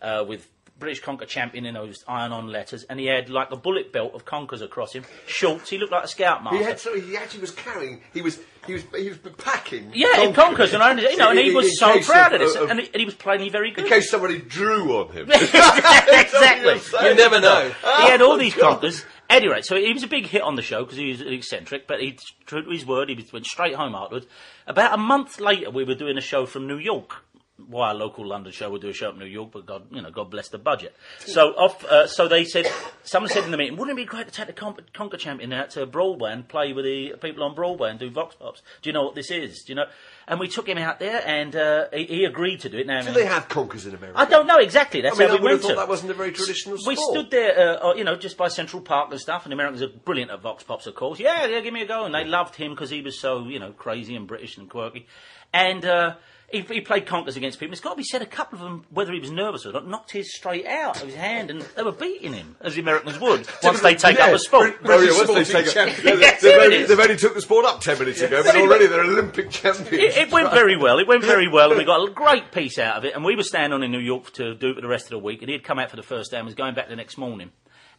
[0.00, 3.92] uh, with British Conker champion in those iron-on letters, and he had like a bullet
[3.92, 5.70] belt of Conkers across him, shorts.
[5.70, 6.58] He looked like a scoutmaster.
[6.58, 8.00] He had so he actually was carrying.
[8.12, 9.92] He was he was he was packing.
[9.94, 12.34] yeah, in Conkers, and I, you know, and he In- was in so case proud
[12.34, 13.84] of- of this, of- and, he, and he was playing very good.
[13.84, 15.30] In case somebody drew on him.
[15.30, 16.80] exactly.
[17.08, 17.72] You never know.
[17.84, 19.04] Oh he had all these conkers.
[19.30, 21.22] At any rate, so he was a big hit on the show because he was
[21.22, 24.26] eccentric, but he true to his word, he went straight home afterwards.
[24.66, 27.24] About a month later, we were doing a show from New York.
[27.56, 29.84] Why a local London show would do a show up in New York, but God,
[29.92, 30.92] you know, God bless the budget.
[31.20, 32.66] So off, uh, so they said,
[33.04, 35.52] someone said in the meeting, wouldn't it be great to take the Con- Conker champion
[35.52, 38.60] out to Broadway and play with the people on Broadway and do Vox Pops?
[38.82, 39.62] Do you know what this is?
[39.62, 39.84] Do you know?
[40.26, 42.88] And we took him out there, and uh, he, he agreed to do it.
[42.88, 44.18] Now, Do they have conkers in America?
[44.18, 45.00] I don't know exactly.
[45.02, 45.74] That's I mean, how I we would have went thought to.
[45.76, 47.16] that wasn't a very traditional We sport.
[47.16, 49.80] stood there, uh, uh, you know, just by Central Park and stuff, and the Americans
[49.82, 51.20] are brilliant at Vox Pops, of course.
[51.20, 52.04] Yeah, yeah, give me a go.
[52.04, 55.06] And they loved him because he was so, you know, crazy and British and quirky.
[55.52, 56.16] And uh,
[56.54, 57.72] he, he played conkers against people.
[57.72, 59.88] It's got to be said, a couple of them, whether he was nervous or not,
[59.88, 63.18] knocked his straight out of his hand, and they were beating him, as the Americans
[63.18, 64.76] would, once they take up a sport.
[64.84, 66.20] Yeah, once they Sporting take up, champion.
[66.20, 69.50] they've, only, they've only took the sport up ten minutes ago, but already they're Olympic
[69.50, 69.92] champions.
[69.92, 70.98] It, it went very well.
[70.98, 73.14] It went very well, and we got a great piece out of it.
[73.14, 75.10] And we were staying on in New York to do it for the rest of
[75.10, 75.40] the week.
[75.42, 77.18] And he had come out for the first day and was going back the next
[77.18, 77.50] morning.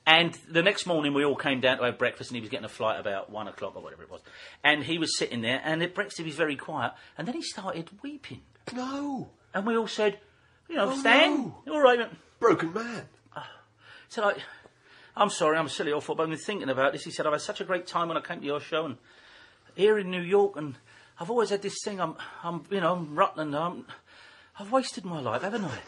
[0.08, 2.65] And the next morning, we all came down to have breakfast, and he was getting
[2.65, 4.22] a flight about one o'clock or whatever it was.
[4.63, 6.94] And he was sitting there, and at breakfast, he was very quiet.
[7.18, 8.41] And then he started weeping.
[8.74, 10.20] no, And we all said,
[10.70, 11.56] "You know, Oh, Stan, no.
[11.65, 13.06] you all right?" mate?" broken man.
[13.36, 13.41] He
[14.10, 14.34] said, I,
[15.18, 17.04] I'm sorry, I'm silly awful, but I've been thinking about this.
[17.04, 18.98] He said, I've had such a great time when I came to your show and
[19.76, 20.76] here in New York, and
[21.20, 23.86] I've always had this thing, I'm, I'm you know, I'm Rutland, I'm,
[24.60, 25.80] I've wasted my life, haven't I?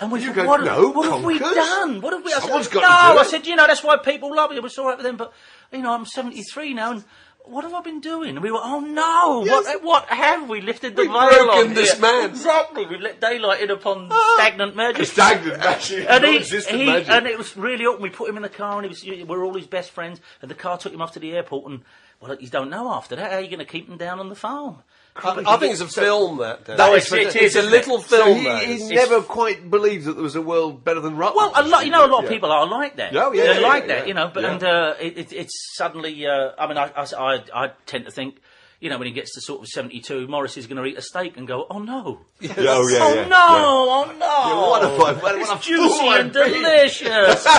[0.00, 2.00] And we You go, what, "No, what have we done?
[2.00, 2.32] What have we?
[2.32, 4.56] I said, Someone's no, to do I said, you know, that's why people love it.
[4.58, 5.32] It was all right with them, but
[5.72, 7.04] you know, I'm 73 now, and
[7.44, 8.30] what have I been doing?
[8.30, 11.74] And we were, oh no, what, what have we lifted the We've veil broken on
[11.74, 12.00] this here?
[12.02, 12.30] man.
[12.30, 14.34] Exactly, we've let daylight in upon ah.
[14.36, 15.06] stagnant magic.
[15.06, 17.08] Stagnant, actually, And, he, he- magic.
[17.08, 18.02] and it was really awkward.
[18.02, 20.20] We put him in the car, and he was, we were all his best friends.
[20.42, 21.70] And the car took him off to the airport.
[21.70, 21.82] And
[22.20, 23.30] well, you don't know after that.
[23.30, 24.78] How are you going to keep him down on the farm?
[25.22, 26.64] I, I think it's a film that.
[26.64, 26.76] Dan.
[26.76, 28.04] No, it's, it's- it's a little it?
[28.06, 28.38] So film.
[28.38, 28.90] he, he is.
[28.90, 31.52] never quite believed that there was a world better than Rutland.
[31.54, 32.36] Well, a lot, you know, a lot of Yeah.
[32.36, 33.16] people are like that.
[33.16, 34.06] Oh, yeah, They're yeah, like yeah, that, yeah.
[34.08, 34.30] you know.
[34.32, 34.52] But Yeah.
[34.52, 36.26] and uh, it, it, it's suddenly.
[36.26, 38.40] Uh, I mean, I, I, I, I tend to think.
[38.78, 41.02] You know, when he gets to sort of 72, Morris is going to eat a
[41.02, 42.20] steak and go, oh no.
[42.42, 44.26] oh, yeah, oh yeah, no, oh no.
[44.26, 47.46] Yeah, what a fun- what it's fool juicy I've and delicious.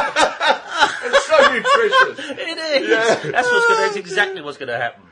[1.03, 2.19] It's so nutritious.
[2.37, 3.31] it is.
[3.31, 5.03] That's what's going to, that's exactly what's going to happen.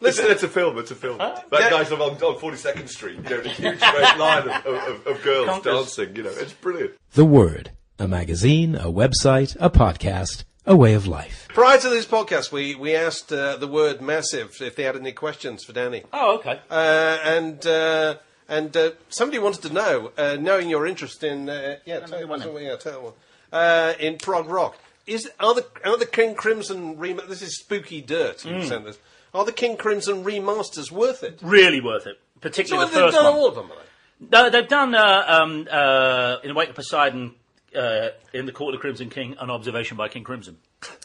[0.00, 0.78] Listen, it's a film.
[0.78, 1.18] It's a film.
[1.18, 5.22] That guy's on, on 42nd Street, you know, a huge straight line of, of, of
[5.22, 5.96] girls Conkers.
[5.96, 6.16] dancing.
[6.16, 6.92] You know, it's brilliant.
[7.12, 11.46] The Word, a magazine, a website, a podcast, a way of life.
[11.48, 15.12] Prior to this podcast, we, we asked uh, the word massive if they had any
[15.12, 16.02] questions for Danny.
[16.12, 16.60] Oh, okay.
[16.70, 18.16] Uh, and uh,
[18.48, 22.24] and uh, somebody wanted to know, uh, knowing your interest in uh, yeah, tell, me
[22.24, 23.12] one yeah, tell one.
[23.52, 24.76] Uh, in prog rock,
[25.06, 28.44] is are the are the King Crimson rem- This is spooky dirt.
[28.44, 28.98] You sent this.
[29.34, 31.40] Are the King Crimson remasters worth it?
[31.42, 32.18] Really worth it.
[32.34, 33.34] So Particularly they've the first done one.
[33.34, 33.68] all of them.
[33.68, 34.26] have they?
[34.30, 37.34] No, they've done uh, um, uh, in the wake of Poseidon,
[37.76, 40.58] uh, in the Court of the Crimson King, an observation by King Crimson,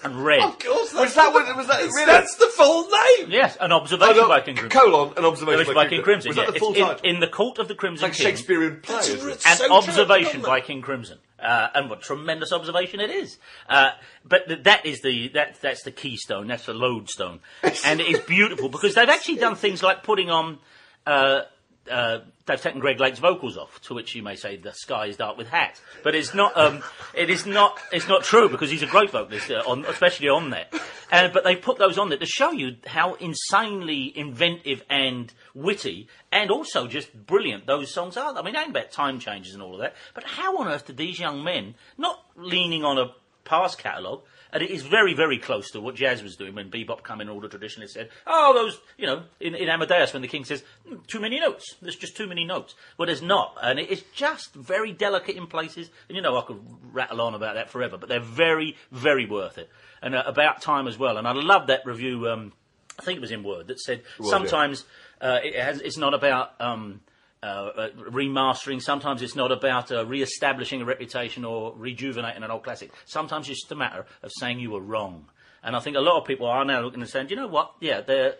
[0.03, 0.41] and red.
[0.43, 2.05] Of course, Was that what- was that that's, really?
[2.05, 3.31] that's the full name.
[3.31, 4.79] Yes, an observation Oh, no, by King Crimson.
[4.79, 6.29] colon, an observation by King Crimson.
[6.29, 6.45] Was yeah.
[6.45, 7.09] that the full It's in, title?
[7.09, 9.43] in the Court of the Crimson like King, Shakespearean play, That's is re- it?
[9.47, 10.61] an so observation by?
[10.61, 13.37] King Crimson, uh, and what tremendous observation it is.
[13.67, 13.91] Uh,
[14.23, 16.47] but th- that is the that that's the keystone.
[16.47, 17.39] That's the lodestone,
[17.85, 20.59] and it is beautiful because they've actually done things like putting on.
[21.05, 21.41] Uh,
[21.89, 25.17] uh, they've taken Greg Lake's vocals off, to which you may say the sky is
[25.17, 26.55] dark with hat, but it's not.
[26.57, 27.79] Um, it is not.
[27.91, 30.67] It's not true because he's a great vocalist, uh, on, especially on there.
[31.11, 36.07] And but they put those on there to show you how insanely inventive and witty,
[36.31, 38.37] and also just brilliant those songs are.
[38.37, 40.97] I mean, ain't about time changes and all of that, but how on earth did
[40.97, 43.11] these young men, not leaning on a
[43.43, 47.05] past catalogue, and it is very, very close to what jazz was doing when bebop
[47.05, 47.29] came in.
[47.29, 50.63] All the traditionalists said, "Oh, those, you know, in, in Amadeus when the king says
[50.87, 51.75] "Hmm, too many notes.
[51.81, 55.47] There's just too many notes." Well, there's not, and it is just very delicate in
[55.47, 55.89] places.
[56.07, 56.59] And you know, I could
[56.91, 59.69] rattle on about that forever, but they're very, very worth it,
[60.01, 61.17] and uh, about time as well.
[61.17, 62.29] And I love that review.
[62.29, 62.53] Um,
[62.99, 64.29] I think it was in Word that said yeah.
[64.29, 64.85] sometimes
[65.21, 66.59] uh, it has, it's not about.
[66.59, 67.01] Um,
[67.41, 68.81] uh, uh, remastering.
[68.81, 72.91] Sometimes it's not about uh, re-establishing a reputation or rejuvenating an old classic.
[73.05, 75.25] Sometimes it's just a matter of saying you were wrong.
[75.63, 77.73] And I think a lot of people are now looking and saying, you know what?
[77.79, 78.35] Yeah, they're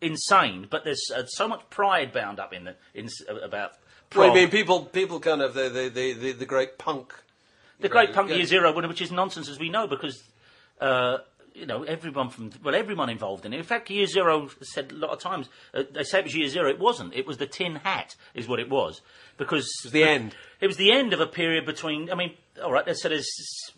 [0.00, 3.72] insane, but there's uh, so much pride bound up in the in uh, about."
[4.14, 7.14] Well, I mean, people people kind of the the the, the, the great punk.
[7.80, 8.36] the great punk Yeah.
[8.36, 10.22] year zero, which is nonsense as we know, because
[10.80, 11.18] uh,
[11.54, 13.58] you know, everyone from well, everyone involved in it.
[13.58, 16.48] In fact, Year Zero said a lot of times uh, they say it was Year
[16.48, 16.68] Zero.
[16.68, 17.14] It wasn't.
[17.14, 19.00] It was the tin hat, is what it was,
[19.36, 20.34] because it was the end.
[20.60, 22.10] It was the end of a period between.
[22.10, 23.28] I mean, all right, they said there's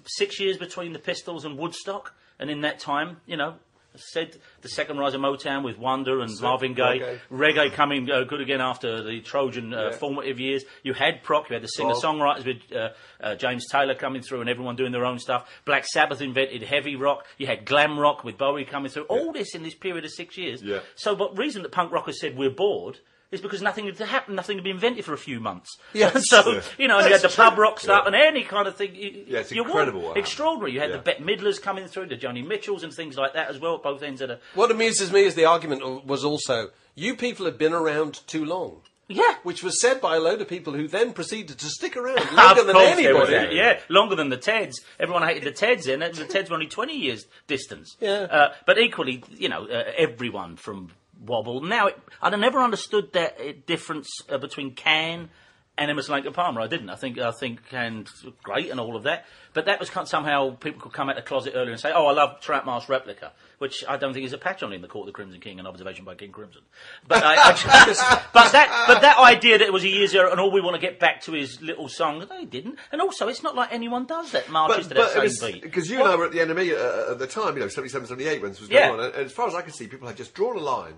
[0.07, 3.55] six years between the Pistols and Woodstock, and in that time, you know.
[3.97, 8.41] Said the second rise of Motown with Wonder and Marvin Gaye, reggae, coming uh, good
[8.41, 9.97] again after the Trojan uh, Yeah.
[9.97, 10.65] formative years.
[10.83, 12.89] You had prog, you had the singer-songwriters with uh,
[13.23, 15.49] uh, James Taylor coming through and everyone doing their own stuff.
[15.65, 17.25] Black Sabbath invented heavy rock.
[17.39, 19.05] You had glam rock with Bowie coming through.
[19.05, 20.61] All this in this period of six years.
[20.61, 20.81] Yeah.
[20.97, 22.99] So, but reason that punk rockers said we're bored
[23.35, 25.77] is because nothing had happened, nothing had been invented for a few months.
[25.93, 26.29] Yes.
[26.29, 28.95] so you know, and you had the pub rock stuff and any kind of thing.
[28.95, 30.73] You, Yeah, it's you incredible extraordinary.
[30.73, 33.59] You had the Bette Midlers coming through, the Joni Mitchells and things like that as
[33.59, 34.39] well at both ends of the.
[34.55, 38.81] What amuses me is the argument was also, you people have been around too long.
[39.07, 39.35] Yeah.
[39.43, 42.65] Which was said by a load of people who then proceeded to stick around longer
[42.65, 43.55] than anybody.
[43.55, 44.77] Yeah, longer than the Teds.
[44.99, 46.01] Everyone hated the Teds then.
[46.03, 47.97] and The Teds were only 20 years distance.
[48.01, 48.21] Yeah.
[48.31, 51.61] Uh, but equally, you know, uh, everyone from Wobble.
[51.61, 55.31] Now, it, I never understood that uh, difference uh, between Can
[55.79, 56.61] Lake and Palmer.
[56.61, 56.89] I didn't.
[56.91, 58.09] I think I think and
[58.43, 59.25] great and all of that.
[59.55, 62.07] But that was kind somehow people could come out the closet earlier and say, "Oh,
[62.07, 64.89] I love Trout Mask Replica," which I don't think is a patch on in the
[64.89, 66.63] Court of the Crimson King, and observation by King Crimson.
[67.07, 67.53] But I, I
[67.87, 70.61] just, but that but that idea that it was a year zero and all we
[70.61, 72.79] want to get back to is little song, they didn't.
[72.91, 75.63] And also, it's not like anyone does that marches to that same beat.
[75.63, 76.73] because you and I were at the NME
[77.09, 78.89] uh, at the time, you know, 77, 78 when this was Yeah.
[78.89, 80.61] going on, and, and as far as I can see, people had just drawn a
[80.61, 80.95] line,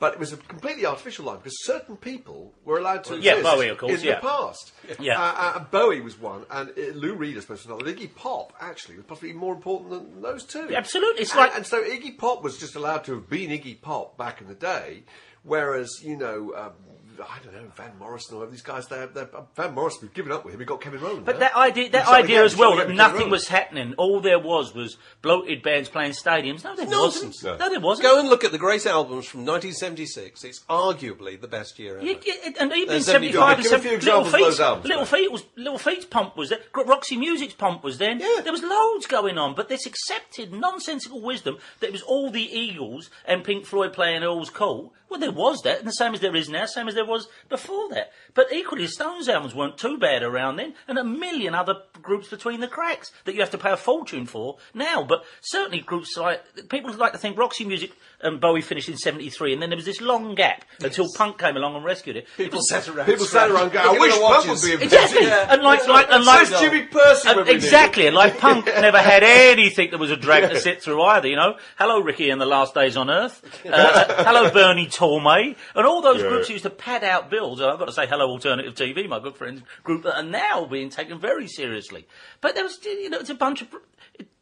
[0.00, 3.54] but it was a completely artificial line because certain people were allowed to Yeah, exist
[3.56, 4.14] Bowie, of course, in yeah.
[4.16, 4.72] the past.
[5.00, 5.20] Yeah.
[5.20, 7.92] Uh, uh, Bowie was one, and uh, Lou Reed, I suppose, was another.
[7.92, 10.68] Iggy Pop actually was possibly more important than those two.
[10.74, 13.80] Absolutely, it's and, like- and so Iggy Pop was just allowed to have been Iggy
[13.80, 15.02] Pop back in the day,
[15.42, 16.54] whereas you know.
[16.56, 16.72] Um,
[17.20, 18.86] I don't know, Van Morrison or these guys.
[18.86, 20.58] They're, they're, Van Morrison, we've given up with him.
[20.60, 21.24] We got Kevin Rowland.
[21.24, 21.40] But now.
[21.40, 23.94] that idea, that He's trying to idea get- as well, that nothing was happening.
[23.98, 26.64] All there was was bloated bands playing stadiums.
[26.64, 27.42] No, there Nonsense.
[27.42, 27.58] wasn't.
[27.60, 27.66] No.
[27.66, 28.02] No, there wasn't.
[28.08, 30.44] Go and look at the great albums from 1976.
[30.44, 32.06] It's arguably the best year ever.
[32.06, 34.40] Yeah, yeah, and even in There's 75 and Give a few 70, Little examples of
[34.40, 35.08] those albums, Little, mate.
[35.08, 36.60] Feat was, Little Feat's pump was there.
[36.72, 38.20] Gr- Roxy Music's pump was then.
[38.20, 38.40] Yeah.
[38.42, 42.42] There was loads going on, but this accepted nonsensical wisdom that it was all the
[42.42, 44.92] Eagles and Pink Floyd playing Earls Court.
[45.10, 47.28] Well, there was that, and the same as there is now, same as there was
[47.48, 48.12] before that.
[48.34, 52.60] But equally, Stones albums weren't too bad around then, and a million other groups between
[52.60, 55.02] the cracks that you have to pay a fortune for now.
[55.02, 59.52] But certainly groups like, people like to think Roxy Music and Bowie finished in 73,
[59.52, 62.26] and then there was this long gap until punk came along and rescued it.
[62.36, 63.06] It People sat around.
[63.06, 65.52] People sat around going, I wish at Punk would be a Exactly, Yeah.
[65.52, 67.62] and like, like, and like, Says Jimmy Pursey and when we did.
[67.64, 71.28] exactly, and like punk never had anything that was a drag to sit through either.
[71.28, 75.86] You know, hello Ricky and the Last Days on Earth, uh, hello Bernie Tormé, and
[75.86, 76.28] all those Yeah.
[76.28, 77.60] groups used to pad out bills.
[77.60, 80.64] And I've got to say hello Alternative TV, my good friends group that are now
[80.64, 82.06] being taken very seriously.
[82.40, 83.68] But there was, you know, it's a bunch of.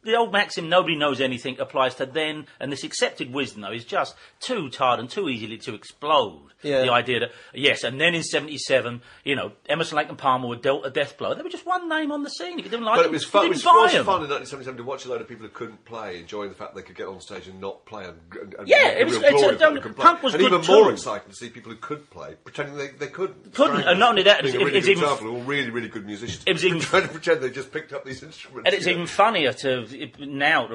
[0.07, 3.83] The old maxim, nobody knows anything, applies to then, and this accepted wisdom, though, is
[3.83, 6.43] just too tired and too easily to explode.
[6.63, 6.81] Yeah.
[6.81, 10.55] The idea that, yes, and then in 77, you know, Emerson, Lake and Palmer were
[10.55, 11.35] dealt a death blow.
[11.35, 12.57] They were just one name on the scene.
[12.57, 13.41] If you didn't like But it was fun.
[13.45, 14.05] It didn't was, buy was them.
[14.05, 16.73] fun in 1977 to watch a load of people who couldn't play, enjoying the fact
[16.73, 18.05] they could get on stage and not play.
[18.05, 19.95] And, and, and Yeah, get it was- real it's a- glory it, don't- they couldn't
[19.97, 20.03] play.
[20.05, 22.87] punk was and good even more exciting to see people who could play pretending they,
[22.87, 23.53] they couldn't.
[23.53, 25.41] Couldn't, Stranglers and not only that, being it- a really it's good even- example, all
[25.43, 26.43] really, really good musicians.
[26.47, 28.65] It was even- trying to pretend they just picked up these instruments.
[28.65, 30.67] And it's you even funnier to it- now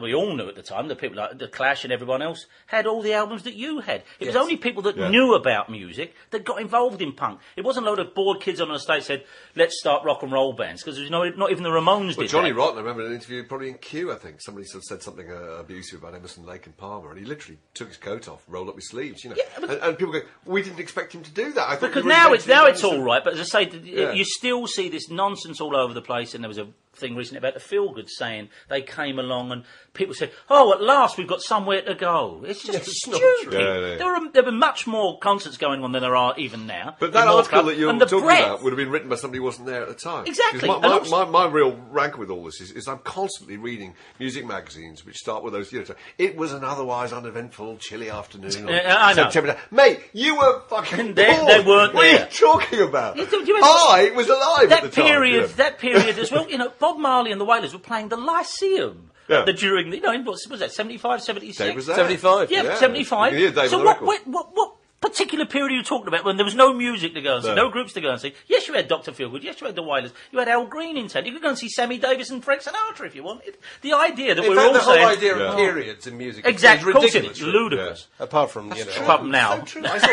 [0.00, 2.86] we all knew at the time that people like the Clash and everyone else had
[2.86, 4.02] all the albums that you had.
[4.18, 5.08] It was only people that Yeah.
[5.08, 7.40] knew about music that got involved in punk.
[7.56, 9.24] It wasn't a load of bored kids on the estate said,
[9.56, 12.50] "Let's start rock and roll bands," because no, not even the Ramones Well, did Johnny
[12.50, 12.56] that.
[12.56, 15.02] Rotten, I remember in an interview, probably in Q, I think, somebody sort of said
[15.02, 18.42] something uh, abusive about Emerson, Lake and Palmer, and he literally took his coat off,
[18.48, 19.36] rolled up his sleeves, you know.
[19.38, 21.68] Yeah, and, and people go, we didn't expect him to do that.
[21.68, 24.12] I Because now it's now it's all right, but as I say, Yeah.
[24.12, 26.34] you still see this nonsense all over the place.
[26.34, 29.64] And there was a thing recently about the feel good saying they came along and
[29.94, 33.50] people said, "Oh, at last we've got somewhere to go." It's just It's not stupid.
[33.52, 33.58] true.
[33.60, 33.96] Yeah, yeah.
[33.96, 36.96] There were there were much more concerts going on than there are even now.
[36.98, 38.44] But that in article that you're and the talking breadth.
[38.44, 40.26] about would have been written by somebody who wasn't there at the time.
[40.26, 40.68] Exactly.
[40.68, 43.56] And My, my, also- my, my real rancor with all this is, is I'm constantly
[43.56, 48.10] reading music magazines which start with those, you know, it was an otherwise uneventful, chilly
[48.10, 48.50] afternoon.
[48.66, 49.24] on Yeah, I know.
[49.24, 49.56] September.
[49.70, 52.24] Mate, you were fucking They- they weren't What are there.
[52.24, 53.16] you talking about?
[53.16, 55.04] You you remember- I was alive that at the time.
[55.06, 55.46] period, you know.
[55.46, 56.48] that period as well.
[56.50, 59.10] You know, Bob Marley and the Wailers were playing the Lyceum.
[59.28, 59.44] Yeah.
[59.44, 61.56] The, during the, you know, in what was that 75, 76?
[61.56, 61.94] Dave was there.
[61.94, 62.50] 75.
[62.50, 62.74] Yeah, Yeah.
[62.74, 63.32] 75.
[63.32, 66.24] You can hear Dave so what, what, what, what particular period are you talking about
[66.24, 67.54] when there was no music to go and see, No.
[67.66, 68.34] no, groups to go and see?
[68.46, 69.12] Yes, you had Dr.
[69.12, 69.42] Feelgood.
[69.42, 70.12] Yes, you had the Wailers.
[70.30, 71.24] You had Al Green in town.
[71.24, 73.56] You could go and see Sammy Davis and Frank Sinatra if you wanted.
[73.80, 75.06] The idea that In we're fact, all the whole saying...
[75.08, 75.50] idea Yeah.
[75.50, 77.38] of periods in music Exactly, is of course it ridiculous.
[77.40, 77.46] is.
[77.54, 78.06] Ludicrous.
[78.18, 78.90] Apart from, you know.
[79.02, 79.56] Apart from now.
[79.56, 79.82] So true.
[79.86, 80.06] I saw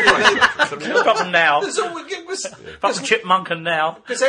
[0.76, 0.96] that.
[1.00, 1.60] Apart from now.
[1.60, 3.98] There's always- it was- Apart from Chipmunk and now.
[4.06, 4.22] Because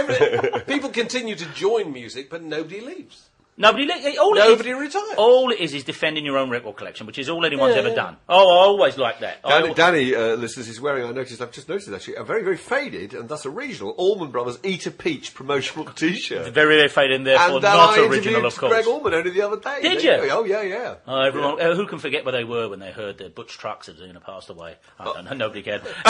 [0.68, 3.29] people continue to join music, but nobody leaves.
[3.60, 3.86] Nobody.
[3.86, 5.06] li- All it Nobody is- retires.
[5.18, 7.90] All it is is defending your own record collection, which is all anyone's Yeah, ever
[7.90, 7.96] yeah.
[7.96, 8.18] done.
[8.30, 9.40] Oh, I always like that.
[9.44, 12.24] I Danny, al- Danny uh, listeners, is wearing, I noticed, I've just noticed actually, a
[12.24, 16.54] very, very faded and thus original Allman Brothers Eat a Peach promotional t shirt.
[16.54, 18.72] very, very faded and therefore And uh, not I original, interviewed of course.
[18.72, 19.82] Gregg Allman only the other day.
[19.82, 20.30] Did There you?
[20.30, 20.40] go.
[20.40, 20.96] Oh, yeah, yeah.
[21.06, 23.88] Oh, everyone, uh, who can forget where they were when they heard that Butch Trucks
[23.88, 24.76] had you know, passed away?
[24.98, 25.34] I don't know.
[25.34, 25.82] Nobody cared.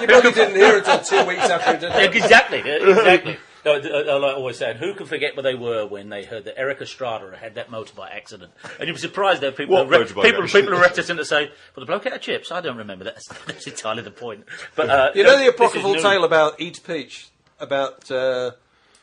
[0.00, 2.14] You probably didn't hear it until two weeks after it did.
[2.14, 3.36] exactly, exactly.
[3.64, 3.76] No, uh,
[4.16, 6.58] uh, like I always saying, who can forget where they were when they heard that
[6.58, 8.52] Erik Estrada had that motorbike accident?
[8.78, 10.52] And you'd be surprised that people, What are, re- people, accident?
[10.52, 13.18] people are reticent to say, "Well, the bloke out of chips." I don't remember that.
[13.46, 14.44] That's entirely the point.
[14.76, 17.28] But uh, You know the apocryphal tale about Eat Peach,
[17.60, 18.52] about uh,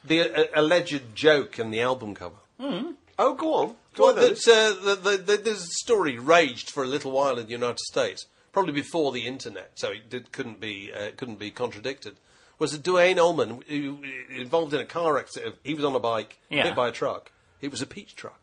[0.03, 2.35] the uh, alleged joke in the album cover.
[3.19, 3.75] Oh, go on.
[3.95, 4.33] Go Well, on, then.
[4.33, 4.47] that,
[4.81, 8.25] uh, the, the, the, this story raged for a little while in the United States,
[8.51, 12.15] probably before the internet, so it did, couldn't be uh, couldn't be contradicted.
[12.61, 13.97] Was Duane Allman who,
[14.37, 15.55] involved in a car accident?
[15.63, 16.61] He was on a bike, Yeah.
[16.65, 17.31] hit by a truck.
[17.59, 18.40] It was a peach truck.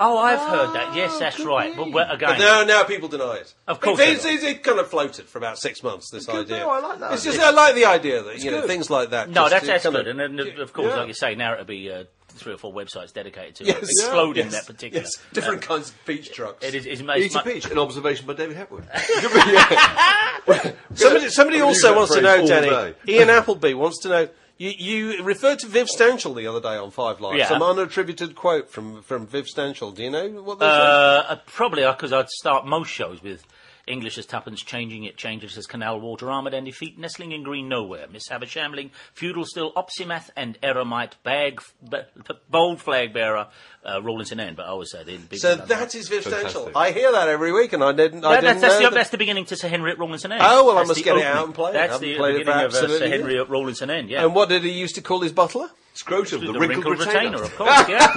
[0.00, 0.96] Oh, I've heard that.
[0.96, 1.76] Yes, that's right.
[1.76, 3.54] But, well, again, But now, now people deny it.
[3.68, 4.28] Of course it, they it's, do.
[4.30, 6.10] it's- it kind of floated for about six months.
[6.10, 6.58] This good, idea.
[6.60, 7.32] no, I like that It's idea.
[7.38, 8.68] just I like the idea that you know good.
[8.70, 9.28] things like that.
[9.28, 10.08] no, just that's, to that's kind good.
[10.08, 10.96] And then, of course, yeah.
[10.96, 13.82] like you say, now it'll be uh, three or four websites dedicated to Yes.
[13.82, 14.54] exploding Yes.
[14.54, 15.02] that particular.
[15.04, 16.64] Yes, different kinds of peach trucks.
[16.66, 16.86] It is.
[16.86, 18.88] It's, it's, Eat a mu- Peach, an observation by David Hepworth.
[20.94, 22.94] Somebody, somebody also that wants to phrase know, all Danny.
[23.08, 24.28] Ian Appleby wants to know.
[24.58, 27.36] You, you referred to Viv Stanshall the other day on Five Live.
[27.36, 27.48] Yeah.
[27.48, 29.94] Some unattributed quote from, from Viv Stanshall.
[29.94, 30.64] Do you know what that?
[30.66, 33.44] Uh, uh, probably because I'd start most shows with
[33.86, 37.68] English as tuppence, changing it, changes as canal water, armoured and defeat, nestling in green
[37.68, 41.60] nowhere, Miss Havershambling, feudal still, Opsimath and Eremite, bag,
[41.90, 43.48] b- b- bold flag bearer,
[43.84, 46.62] uh, Rawlinson End, but I always say the big So that is Viv Fantastic.
[46.62, 46.72] Stanshall.
[46.76, 48.24] I hear that every week, and I didn't.
[48.24, 48.94] I That- didn't that's, that's, know the, that.
[48.94, 50.42] that's the beginning to Sir Henry at Rawlinson End.
[50.44, 51.72] Oh, well, I must the get it out and play.
[51.72, 54.22] That's Haven't the beginning of uh, Sir Henry at Rawlinson End, yeah.
[54.24, 55.68] And what did he used to call his butler?
[55.94, 57.38] Scrotum, the, the wrinkled, wrinkled retainer.
[57.38, 58.06] retainer, of course, yeah.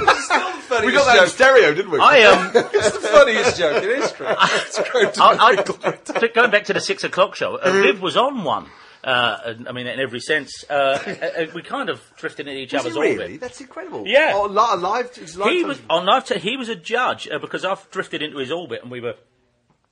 [0.65, 1.30] Funniest We got that in joke.
[1.30, 1.99] stereo, didn't we?
[1.99, 4.28] I um, It's the funniest joke in history.
[4.30, 5.55] I,
[6.19, 8.67] I, going back to the six o'clock show, uh, Viv was on one.
[9.03, 12.82] Uh, I mean, in every sense, uh, uh, we kind of drifted into each Was
[12.82, 13.23] other's he really?
[13.26, 13.41] orbit.
[13.41, 14.03] That's incredible.
[14.07, 14.32] Yeah.
[14.34, 15.67] Oh, li- live, it's live He television.
[15.67, 16.26] was on live.
[16.26, 19.13] T- he was a judge uh, because I've drifted into his orbit, and we were,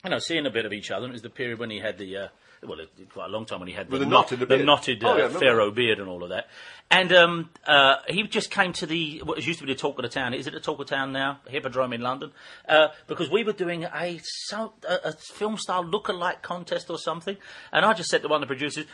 [0.04, 1.04] you know, seeing a bit of each other.
[1.06, 2.28] And it was the period when he had the, uh,
[2.68, 4.58] well, it, it- quite a long time when he had the, the knot- the the
[4.66, 6.48] knotted uh, Oh, yeah, pharaoh beard and all of that.
[6.92, 10.04] And um, uh, he just came to the what used to be the talk of
[10.04, 10.34] the town.
[10.34, 11.40] Is it the talk of town now?
[11.48, 12.32] Hippodrome in London,
[12.70, 14.20] uh, because we were doing a,
[14.54, 14.70] a,
[15.06, 17.38] a film style look-alike contest or something.
[17.72, 18.86] And I just said to one of the producers.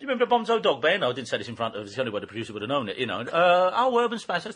[0.00, 1.04] Do you remember Bonzo Dog Band?
[1.04, 1.82] I didn't say this in front of.
[1.84, 2.96] It's the only way the producer would have known it.
[2.96, 4.46] You know, uh, oh, Urban Space.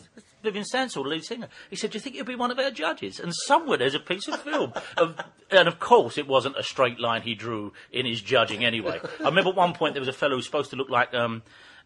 [0.41, 1.49] Vivian Stanshall, the lead singer.
[1.69, 3.99] He said, "Do you think he'll be one of our judges?" And somewhere there's a
[3.99, 5.15] piece of film, of,
[5.51, 8.65] and of course it wasn't a straight line he drew in his judging.
[8.65, 10.89] Anyway, I remember at one point there was a fellow who was supposed to look
[10.89, 11.43] like um,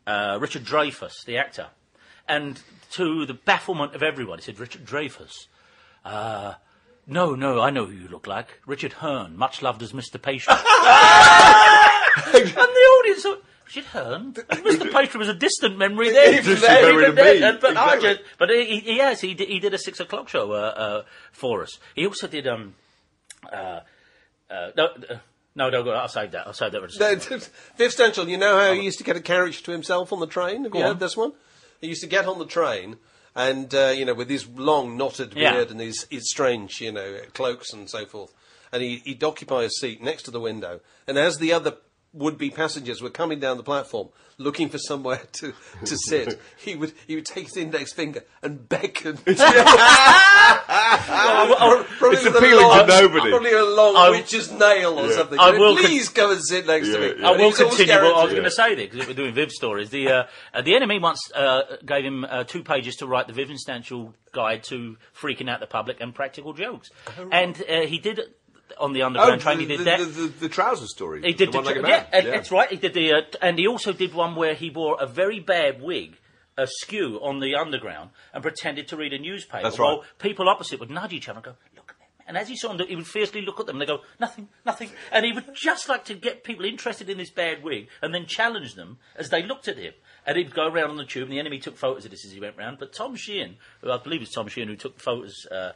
[0.07, 1.67] uh, Richard Dreyfuss, the actor,
[2.29, 5.47] and to the bafflement of everyone, he said, "Richard Dreyfuss."
[6.05, 6.53] Uh,
[7.05, 8.61] no, no, I know who you look like.
[8.65, 10.21] Richard Hearne, much loved as Mr.
[10.21, 10.53] Pastry.
[12.33, 13.25] and the audience
[13.75, 14.33] Richard Hearne?
[14.33, 14.91] Mr.
[14.91, 16.43] Pastry was a distant memory then.
[16.43, 17.39] Distant memory Even to me.
[17.39, 19.99] then, and- But, I just, but he, he, yes, he did, he did a six
[19.99, 21.77] o'clock show uh, uh, for us.
[21.95, 22.73] He also did, um,
[23.51, 23.81] uh,
[24.49, 25.15] uh, no, uh,
[25.55, 26.47] no, no, go- I'll save that.
[26.47, 26.79] I'll save that.
[26.81, 27.49] for a second.
[27.77, 30.27] Viv Stanshall, you know how he used to get a carriage to himself on the
[30.27, 30.63] train?
[30.63, 31.33] Have you Go heard this one?
[31.81, 32.97] He used to get on the train
[33.35, 35.53] and, uh, you know, with his long knotted Yeah.
[35.53, 38.33] beard and his, his strange, you know, cloaks and so forth.
[38.71, 40.79] And he, he'd occupy a seat next to the window.
[41.07, 41.75] And as the other
[42.13, 44.09] would-be passengers were coming down the platform
[44.41, 45.53] looking for somewhere to,
[45.83, 49.17] to sit, he would he would take his index finger and beckon.
[50.67, 53.29] Probably It's with a appealing to nobody.
[53.29, 55.39] Probably a long I- witch's nail or something.
[55.39, 57.13] I will con- Please come and sit next to me.
[57.19, 58.87] Yeah, I And will he's always continue what I was guaranteed- going to say there,
[58.87, 59.89] because we're doing Viv stories.
[59.89, 63.33] The, uh, uh, the NME once uh, gave him uh, two pages to write the
[63.33, 66.89] Viv Instantial Guide to Freaking Out the Public and Practical Jokes.
[67.31, 68.38] And uh, he did, it
[68.77, 69.99] on the Underground train, he did Oh, the, that.
[69.99, 71.21] The, the, the trouser story.
[71.21, 72.69] He did the the, one like a yeah, and that's right.
[72.69, 75.81] He did the, uh, and he also did one where he wore a very bad
[75.81, 76.17] wig,
[76.57, 79.63] askew on the underground, and pretended to read a newspaper.
[79.63, 80.05] That's while right.
[80.19, 82.73] people opposite would nudge each other and go, "Look at them." And as he saw
[82.75, 83.77] them, he would fiercely look at them.
[83.77, 87.17] and They go, "Nothing, nothing," and he would just like to get people interested in
[87.17, 89.93] this bad wig, and then challenge them as they looked at him.
[90.25, 92.31] And he'd go around on the tube, and the NME took photos of this as
[92.31, 92.77] he went round.
[92.77, 95.45] But Tom Sheehan, who I believe is Tom Sheehan who took photos.
[95.49, 95.71] Uh,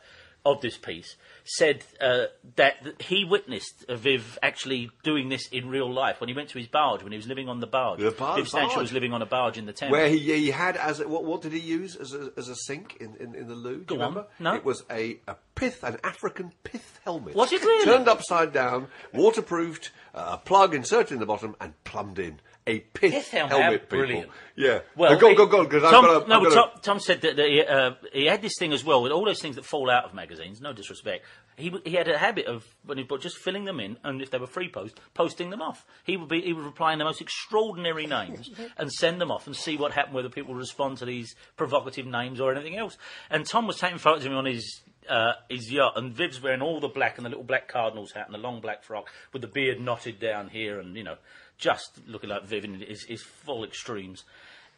[0.45, 1.15] of this piece
[1.45, 2.25] said uh,
[2.55, 6.67] that he witnessed Viv actually doing this in real life when he went to his
[6.67, 7.99] barge when he was living on the barge.
[7.99, 8.75] The bar- Viv barge.
[8.77, 9.91] was living on a barge in the Thames.
[9.91, 12.55] Where he, he had as a, what, what did he use as a, as a
[12.55, 13.79] sink in, in, in the loo?
[13.79, 14.09] Do Go you on.
[14.09, 14.29] remember?
[14.39, 14.55] No.
[14.55, 17.35] It was a, a pith, an African pith helmet.
[17.35, 17.85] Was it really?
[17.85, 22.39] Turned upside down, waterproofed, uh, a plug inserted in the bottom, and plumbed in.
[22.65, 23.81] A pith, Pith helmet, helmet.
[23.81, 23.97] people.
[23.97, 24.31] brilliant.
[24.55, 24.79] Yeah.
[24.95, 26.69] Well, go, he- go, go, because I've got a, no, I've but got a- Tom,
[26.81, 29.41] Tom said that, that he, uh, he had this thing as well with all those
[29.41, 30.61] things that fall out of magazines.
[30.61, 31.25] No disrespect,
[31.57, 34.31] he he had a habit of when he but just filling them in, and if
[34.31, 35.85] they were free post, posting them off.
[36.03, 39.45] He would be he would reply in the most extraordinary names and send them off
[39.47, 42.97] and see what happened, whether people respond to these provocative names or anything else.
[43.29, 44.81] And Tom was taking photos of him on his.
[45.09, 48.25] Uh, his yacht and Viv's wearing all the black and the little black Cardinals hat
[48.25, 51.17] and the long black frock with the beard knotted down here and you know
[51.57, 54.23] just looking like Viv in his, his full extremes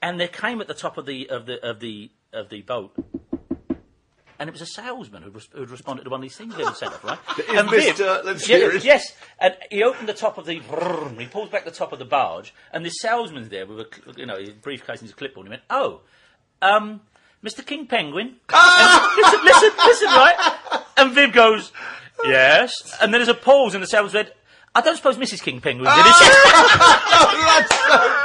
[0.02, 2.94] and there came at the top of the of the of the of the boat.
[4.38, 6.66] And it was a salesman who res- who'd responded to one of these things they
[6.66, 7.20] had sent off, right?
[7.58, 8.48] And Viv- Mr.
[8.50, 8.80] Yeah.
[8.84, 10.56] Yes, and he opened the top of the.
[10.56, 14.26] He pulls back the top of the barge, and this salesman's there with a you
[14.26, 15.46] know his briefcase and his clipboard.
[15.48, 16.02] And he went, "Oh,
[16.62, 17.00] um,
[17.46, 17.66] Mr.
[17.66, 20.82] King Penguin." And listen, listen, listen, right?
[20.98, 21.72] And Viv goes,
[22.26, 22.72] "Yes,"
[23.02, 24.36] and then there's a pause, and the salesman went,
[24.74, 25.42] "I don't suppose Mrs.
[25.44, 26.16] King Penguin did it."
[27.18, 28.25] Oh, that's so.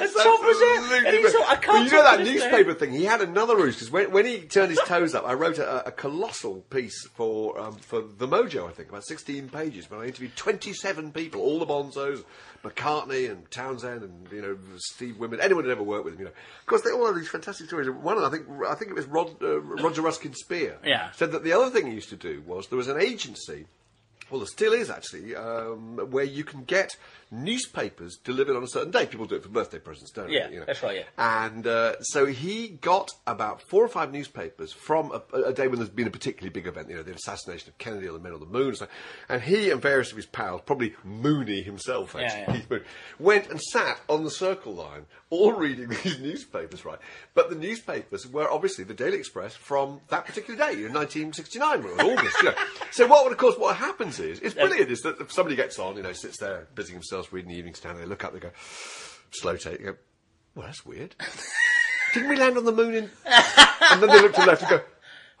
[0.00, 1.50] That's And Tom was there, absolutely and he brilliant.
[1.50, 2.92] "I can't But you know that newspaper thing?
[2.92, 5.88] He had another ruse because when, when he turned his toes up, I wrote a,
[5.88, 8.68] a colossal piece for um, for the Mojo.
[8.68, 9.86] I think about sixteen pages.
[9.86, 12.24] But I interviewed twenty-seven people, all the Bonzos,
[12.62, 16.20] McCartney and Townshend, and you know Steve Wimmer, anyone who'd ever worked with him.
[16.20, 17.88] You know, of course, they all have these fantastic stories.
[17.90, 20.78] One, I think, I think it was Rod, uh, Roger Ruskin Spear.
[20.84, 21.10] Yeah.
[21.12, 23.66] Said that the other thing he used to do was there was an agency
[24.30, 26.96] well, there still is actually, um, where you can get
[27.30, 29.06] newspapers delivered on a certain day.
[29.06, 30.54] People do it for birthday presents, don't Yeah, they?
[30.54, 30.66] You know?
[30.66, 31.44] that's right, Yeah.
[31.46, 35.78] And uh, so he got about four or five newspapers from a, a day when
[35.78, 38.32] there's been a particularly big event, you know, the assassination of Kennedy or the men
[38.32, 38.68] on the moon.
[38.68, 38.86] And, so,
[39.28, 42.52] and he and various of his pals, probably Mooney himself, actually, Yeah, yeah.
[42.56, 42.84] Keith Moon,
[43.18, 46.98] went and sat on the Circle Line, all reading these newspapers, right?
[47.34, 52.00] But the newspapers were obviously the Daily Express from that particular day, in 1969, or
[52.00, 52.36] August.
[52.42, 52.54] You know.
[52.92, 56.02] So what, of course, what happens is, it's brilliant, is that somebody gets on, you
[56.02, 58.50] know, sits there, busying themselves reading the Evening Standard, they look up, they go,
[59.30, 59.96] slow take, they go,
[60.54, 61.14] well, that's weird.
[62.14, 63.10] Didn't we land on the moon in...
[63.90, 64.80] and then they look to the left and go,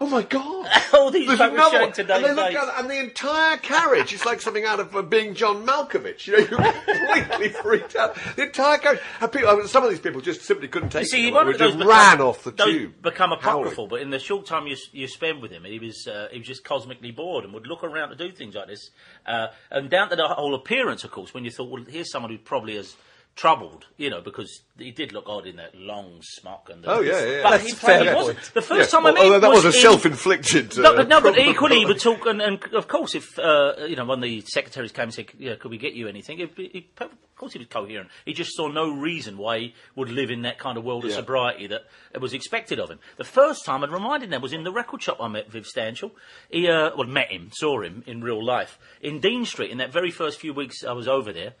[0.00, 0.68] oh my God.
[0.92, 3.56] All these There's folk were another showing today's and they look down, and the entire
[3.58, 6.26] carriage is like something out of uh, being John Malkovich.
[6.26, 6.72] You know, you're
[7.18, 8.16] completely freaked out.
[8.36, 9.00] The entire carriage.
[9.20, 11.24] And people, I mean, some of these people just simply couldn't take You see, it.
[11.26, 13.02] he one of those just become- ran off the tube.
[13.02, 13.40] become howling.
[13.68, 16.38] apocryphal, but in the short time you, you spend with him, he was uh, he
[16.38, 18.90] was just cosmically bored and would look around to do things like this,
[19.26, 21.32] uh, and down to the whole appearance, of course.
[21.34, 22.96] When you thought, well, here's someone who probably has
[23.36, 26.82] troubled, you know, because he did look odd in that long smock and.
[26.82, 27.42] The, Oh, yeah, yeah.
[27.42, 28.38] But he, played, he wasn't.
[28.54, 28.98] the first Yeah.
[28.98, 30.78] time I met Although that was, a in- self-inflicted.
[30.78, 33.74] no, uh, but, no, but equally he would talk, and, and of course, if uh,
[33.86, 36.38] you know one of the secretaries came and said, yeah, "Could we get you anything?"
[36.56, 38.08] Be- he'd- of course, he was coherent.
[38.24, 41.10] He just saw no reason why he would live in that kind of world of
[41.10, 41.16] Yeah.
[41.16, 41.82] sobriety that
[42.18, 42.98] was expected of him.
[43.18, 46.12] The first time I'd reminded him was in the record shop I met Viv Stanshall.
[46.48, 49.70] He, uh, well, met him, saw him in real life in Dean Street.
[49.70, 51.52] In that very first few weeks I was over there,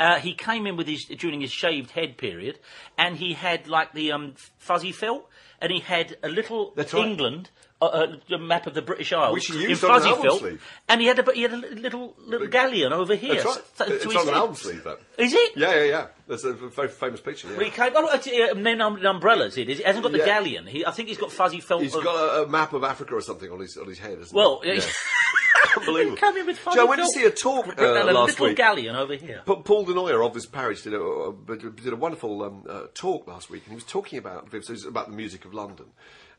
[0.00, 2.58] uh, he came in with his during his shaved head period,
[2.98, 5.28] and he had like the um, fuzzy felt,
[5.60, 7.06] and he had a little That's right.
[7.06, 7.50] England.
[7.82, 10.22] Uh, uh, a map of the British Isles Which he in on an fuzzy album
[10.22, 10.64] felt, sleeve.
[10.88, 13.34] and he had a he had a little little galleon over here.
[13.34, 13.60] That's right.
[13.74, 15.00] so- it's on an album sleeve, that.
[15.18, 15.56] Is it?
[15.56, 16.06] Yeah, yeah, yeah.
[16.28, 17.48] That's a very famous picture.
[17.52, 17.64] Yeah.
[17.64, 19.58] He came, oh, it's, uh, men um, umbrellas.
[19.58, 19.78] It is.
[19.78, 20.24] He hasn't got the Yeah.
[20.24, 20.66] galleon.
[20.66, 21.82] He, I think he's got fuzzy felt.
[21.82, 24.18] He's of- got a, a map of Africa or something on his on his head,
[24.18, 24.74] isn't well, he?
[24.76, 24.80] yeah.
[25.76, 26.16] Unbelievable.
[26.16, 28.46] he came in with Joe, I went to see a talk uh, a last little
[28.46, 28.56] week.
[28.56, 29.42] galleon over here.
[29.44, 32.82] But Paul Du Noyer of this parish did a, uh, did a wonderful um, uh,
[32.94, 35.52] talk last week, and he was talking about Viv, so was about the music of
[35.54, 35.86] London,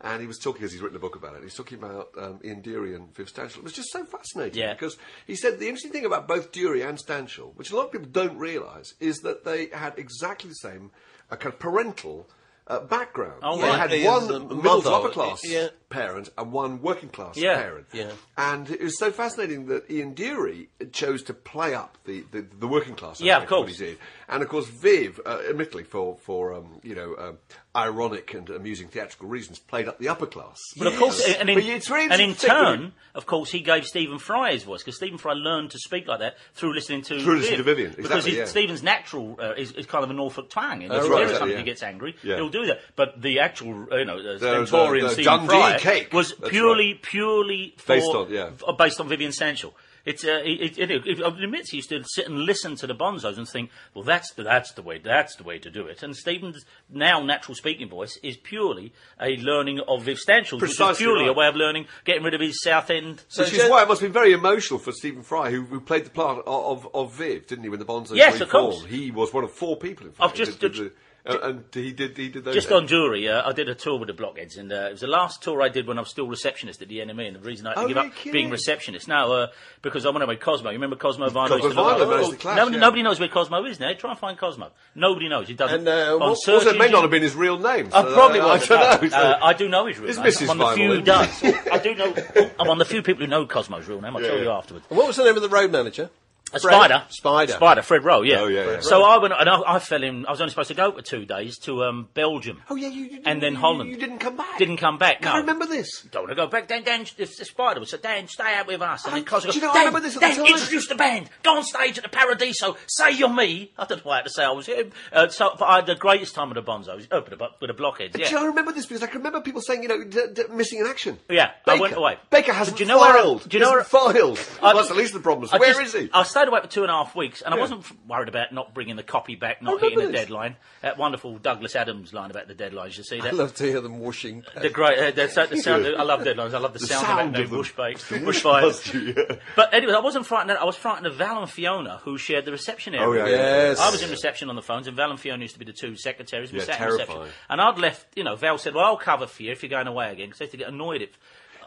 [0.02, 1.44] and he was talking because he's written a book about it.
[1.44, 3.58] He's talking about um, Ian Dury and Viv Stanshall.
[3.58, 4.74] It was just so fascinating Yeah.
[4.74, 4.98] because
[5.28, 8.08] he said the interesting thing about both Dury and Stanshall, which a lot of people
[8.12, 10.92] don't realise, is that they had exactly the same
[11.32, 12.30] uh, kind of parental.
[12.68, 13.42] Uh, background.
[13.44, 13.80] Oh, they right.
[13.80, 15.68] had Ian's one middle to upper class yeah.
[15.90, 17.58] parent and one working class Yeah.
[17.62, 17.86] parent.
[17.94, 18.10] Yeah.
[18.38, 22.68] And it was so fascinating that Ian Dury chose to play up the, the, the
[22.68, 23.22] working class.
[23.22, 23.78] Yeah, of what course.
[23.78, 23.98] he did.
[24.28, 27.38] And of course, Viv, uh, admittedly for for um, you know um,
[27.76, 30.58] ironic and amusing theatrical reasons, played up the upper class.
[30.78, 34.54] But of course, and in, really and in turn, of course, he gave Stephen Fry
[34.54, 37.58] his voice because Stephen Fry learned to speak like that through listening to Through listening
[37.58, 38.46] to Vivian, because his- yeah.
[38.46, 40.84] Stephen's natural uh, is, is kind of a Norfolk twang.
[40.84, 41.58] And That's if right, exactly, yeah.
[41.58, 42.36] he gets angry, Yeah.
[42.38, 42.80] he'll do that.
[42.96, 46.14] But the actual, uh, you know, uh, The- Stentorian Stephen Dundee Fry cake.
[46.14, 48.50] was purely, purely for, Based on- yeah.
[48.78, 49.74] based on Vivian Stanshall.
[50.06, 52.94] It's uh, it, it, it, it admits he used to sit and listen to the
[52.94, 56.04] Bonzos and think, well, that's the, that's the way that's the way to do it.
[56.04, 60.78] And Stephen's now natural speaking voice is purely a learning of Viv Stanshall, which is
[60.78, 63.24] Precisely purely a way of learning, getting rid of his South End.
[63.30, 65.80] So Which is why it must have been very emotional for Stephen Fry, who, who
[65.82, 68.52] played the part of, of, of Viv, didn't he, when the Bonzos Yes, were of
[68.52, 68.76] course.
[68.80, 68.90] formed.
[68.92, 70.30] He was one of four people, in fact.
[70.30, 70.92] I've just- who did the
[71.28, 72.16] And, and he did.
[72.16, 72.54] He did those.
[72.54, 75.02] Just on jewellery, uh, I did a tour with the Blockheads, and uh, it was
[75.02, 77.28] the last tour I did when I was still receptionist at the NME.
[77.28, 78.32] And the reason I had to Oh, give up kidding.
[78.32, 79.48] being receptionist now, uh,
[79.82, 80.70] because I went away with Cosmo.
[80.70, 81.48] You remember Cosmo Vinyl?
[81.48, 82.78] Cosmo used to look Vinyl, like- knows the Clash, no, yeah.
[82.78, 83.92] Nobody knows where Cosmo is now.
[83.94, 84.70] Try and find Cosmo.
[84.94, 85.48] Nobody knows.
[85.48, 85.80] He doesn't.
[85.80, 87.90] And uh, what, also it may not have been his real name.
[87.92, 88.70] I so, probably uh, was.
[88.72, 89.18] I don't know.
[89.18, 90.24] Uh, I do know his real name.
[90.26, 90.50] Mrs.
[90.50, 91.44] I'm on the few who does.
[91.44, 92.14] I do know.
[92.60, 94.16] I'm on the few people who know Cosmo's real name.
[94.16, 94.44] I'll tell Yeah.
[94.44, 94.86] you afterwards.
[94.90, 96.12] And what was the name of the road manager?
[96.54, 96.74] A Fred?
[96.74, 97.04] spider.
[97.10, 97.54] Spider.
[97.54, 97.82] Spider.
[97.82, 98.22] Fred Rowe.
[98.22, 98.42] Yeah.
[98.42, 98.80] Oh, yeah, yeah.
[98.80, 100.26] So I went and I, I fell in.
[100.28, 102.62] I was only supposed to go for two days to um, Belgium.
[102.70, 103.90] Oh yeah, you, you And then you- Holland.
[103.90, 104.58] You didn't come back.
[104.60, 105.22] Didn't come back.
[105.22, 105.32] No.
[105.34, 106.04] I remember this.
[106.12, 106.68] Don't want to go back.
[106.68, 109.04] Dan, Dan, the, the spider was, Dan, stay out with us.
[109.06, 110.46] And then Oh, Cosmo do you goes, know, I remember this at the Dan, time."
[110.46, 111.30] introduce the band.
[111.44, 112.78] Go on stage at the Paradiso.
[112.88, 113.72] Say you're me.
[113.78, 114.92] I don't know why I had to say I was him.
[115.12, 117.08] Uh, so but I had the greatest time with the Bonzos.
[117.12, 118.30] Uh, with the, with the Blockheads, Do yeah.
[118.30, 120.44] you know, I remember this because I can remember people saying, you know, d- d-
[120.52, 121.18] missing in action.
[121.30, 122.18] Yeah, I went away.
[122.30, 123.50] Baker hasn't Do you know where I- filed.
[123.50, 124.40] do you know He hasn't filed.
[124.62, 125.50] I- Well, that's at least the problem.
[125.52, 126.10] I Where just- is he?
[126.36, 128.74] I stayed away for two and a half weeks, and I wasn't worried about not
[128.74, 130.22] bringing the copy back, not remember hitting the this.
[130.28, 130.58] deadline.
[130.82, 132.98] That wonderful Douglas Adams line about the deadlines.
[132.98, 133.28] You see that?
[133.34, 134.44] I love to hear them washing.
[134.62, 135.86] The great, uh, the, the sound.
[135.88, 136.54] I love deadlines.
[136.54, 137.44] I love the, sound, sound of it.
[137.46, 137.58] of No them.
[137.58, 138.66] bush bait, bush fires.
[138.86, 139.36] Must you, yeah.
[139.56, 140.58] But anyway, I wasn't frightened.
[140.58, 143.08] I was frightened of Val and Fiona, who shared the reception area.
[143.24, 143.38] Oh, yeah, yeah.
[143.70, 143.80] Yes.
[143.80, 145.72] I was in reception on the phones, and Val and Fiona used to be the
[145.74, 146.52] two secretaries.
[146.52, 147.32] We Yeah, sat in reception, terrifying.
[147.50, 148.08] and I'd left.
[148.18, 150.40] You know, Val said, "Well, I'll cover for you if you're going away again," because
[150.40, 151.18] they used to get annoyed if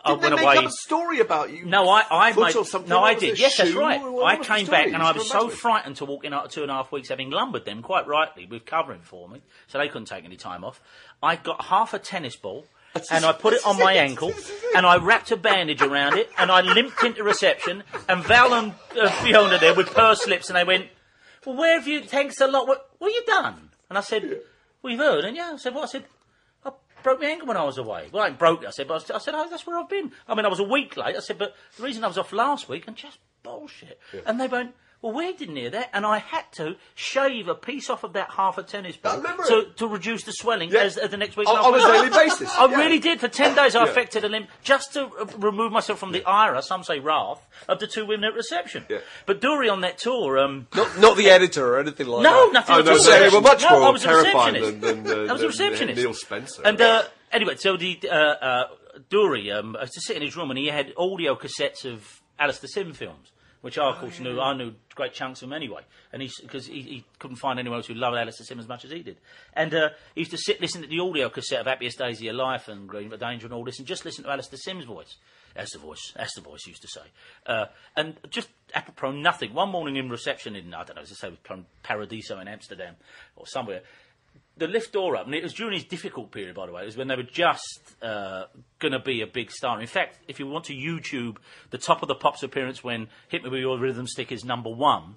[0.05, 0.57] I went away.
[0.57, 1.65] up a story about you?
[1.65, 2.55] No, I, I made,
[2.87, 3.39] no, I did.
[3.39, 4.01] Yes, that's right.
[4.01, 6.75] I came back and I was so frightened to walk in after two and a
[6.75, 10.25] half weeks, having lumbered them quite rightly with covering for me, so they couldn't take
[10.25, 10.81] any time off.
[11.23, 12.67] I got half a tennis ball.
[13.13, 14.33] And I put it on my ankle,
[14.75, 18.73] and I wrapped a bandage around it, and I limped into reception, and Val and
[18.99, 20.87] uh, Fiona there with pursed lips, and they went,
[21.45, 22.03] "Well, where have you?
[22.03, 22.67] Thanks a lot.
[22.67, 24.41] What, what have you done?" And I said,
[24.83, 26.05] "Well, you've heard." And yeah, I said, "What?" I said,
[27.03, 28.09] broke my ankle when I was away.
[28.13, 30.13] Well, I ain't broke it, I said, but I, said, oh, that's where I've been.
[30.27, 31.17] I mean, I was a week late.
[31.17, 33.99] I said, but the reason I was off last week, and just bullshit.
[34.27, 35.91] And they went, well, we didn't hear that.
[35.93, 39.67] And I had to shave a piece off of that half a tennis ball to,
[39.77, 40.81] to reduce the swelling Yeah.
[40.81, 41.49] as, as the next week.
[41.49, 42.77] On- on a daily basis, I yeah.
[42.77, 43.21] really did.
[43.21, 43.91] For 10 days, I Yeah.
[43.91, 47.79] affected a limb just to uh, remove myself from the ira, some say wrath, of
[47.79, 48.85] the two women at reception.
[48.89, 48.99] Yeah.
[49.27, 52.53] But Dury on that tour, um, Not, not the editor or anything like no, that.
[52.55, 52.99] nothing Oh, at no, all.
[53.05, 54.81] they were much no, more I was a terrifying receptionist.
[54.81, 55.97] than- than, uh, I was a receptionist.
[56.01, 56.63] Neil Spencer.
[56.65, 58.65] And uh, anyway, so the uh, uh,
[59.11, 62.21] Dury um, I used to sit in his room and he had audio cassettes of
[62.39, 63.31] Alastair Sim films,
[63.61, 64.41] which I of course knew.
[64.41, 65.83] I knew great chunks of him anyway,
[66.13, 68.85] and he because he, he couldn't find anyone else who loved Alastair Sim as much
[68.85, 69.17] as he did.
[69.55, 72.23] And uh, he used to sit listen to the audio cassette of Happiest Days of
[72.23, 74.85] Your Life and Green for Danger and all this, and just listen to Alastair Sim's
[74.85, 75.17] voice.
[75.55, 76.13] That's the voice.
[76.15, 76.67] That's the voice.
[76.67, 77.01] Used to say,
[77.47, 79.55] uh, and just apropos nothing.
[79.55, 82.95] One morning in reception in I don't know, as I say, it Paradiso in Amsterdam
[83.35, 83.83] or somewhere
[84.59, 86.83] the lift door up, and it was during his difficult period, by the way.
[86.83, 88.45] It was when they were just uh,
[88.79, 89.81] going to be a big star.
[89.81, 91.37] In fact, if you want to YouTube
[91.71, 94.71] the top of the Pops appearance when Hit Me With Your Rhythm Stick is number
[94.71, 95.17] one,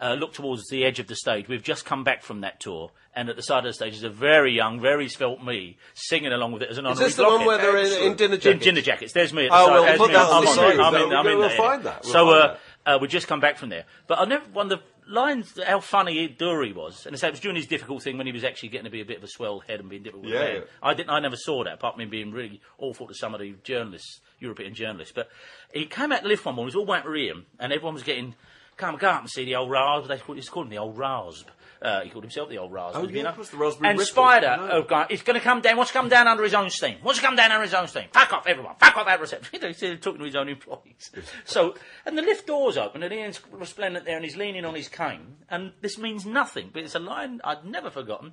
[0.00, 1.46] uh, look towards the edge of the stage.
[1.48, 4.02] We've just come back from that tour, and at the side of the stage is
[4.02, 7.16] a very young, very svelte me singing along with it as an Is honorary this
[7.16, 8.64] the one where they're in, in dinner jackets?
[8.64, 9.12] Ginger jackets.
[9.12, 9.44] There's me.
[9.46, 9.72] At the Oh, side.
[9.72, 10.14] well, There's put me.
[10.14, 10.80] that on I'm the there.
[10.82, 11.56] I'm We'll- in, I'm in we'll there.
[11.56, 12.02] find that.
[12.04, 12.56] We'll so uh,
[12.86, 13.84] uh, we just come back from there.
[14.08, 17.40] But I never one of the lines how funny Dury was, and so it was
[17.40, 19.28] during his difficult thing when he was actually getting to be a bit of a
[19.28, 20.26] swell head and being difficult.
[20.26, 20.60] Yeah, yeah.
[20.82, 21.10] I didn't.
[21.10, 24.20] I never saw that apart from him being really awful to some of the journalists,
[24.38, 25.12] European journalists.
[25.14, 25.28] But
[25.72, 26.72] he came out to lift one morning.
[26.72, 28.34] It was all went him, and everyone was getting.
[28.76, 30.08] Come, go up and see the old rasp.
[30.08, 31.48] They called, he called him the old rasp.
[31.84, 32.96] Uh, he called himself the old rasp.
[32.96, 33.28] Oh, you know?
[33.28, 34.10] of course, the raspberry and ripple.
[34.10, 34.68] Spider, No.
[34.70, 35.76] oh God, he's going to come down.
[35.76, 36.96] Wants to come down under his own steam.
[37.02, 38.04] Wants to come down under his own steam.
[38.10, 38.74] Fuck off, everyone.
[38.80, 39.50] Fuck off, that reception.
[39.52, 41.10] You know, he's talking to his own employees.
[41.44, 41.74] so,
[42.06, 45.36] and the lift door's open, and Ian's resplendent there, and he's leaning on his cane.
[45.50, 48.32] And this means nothing, but it's a line I'd never forgotten.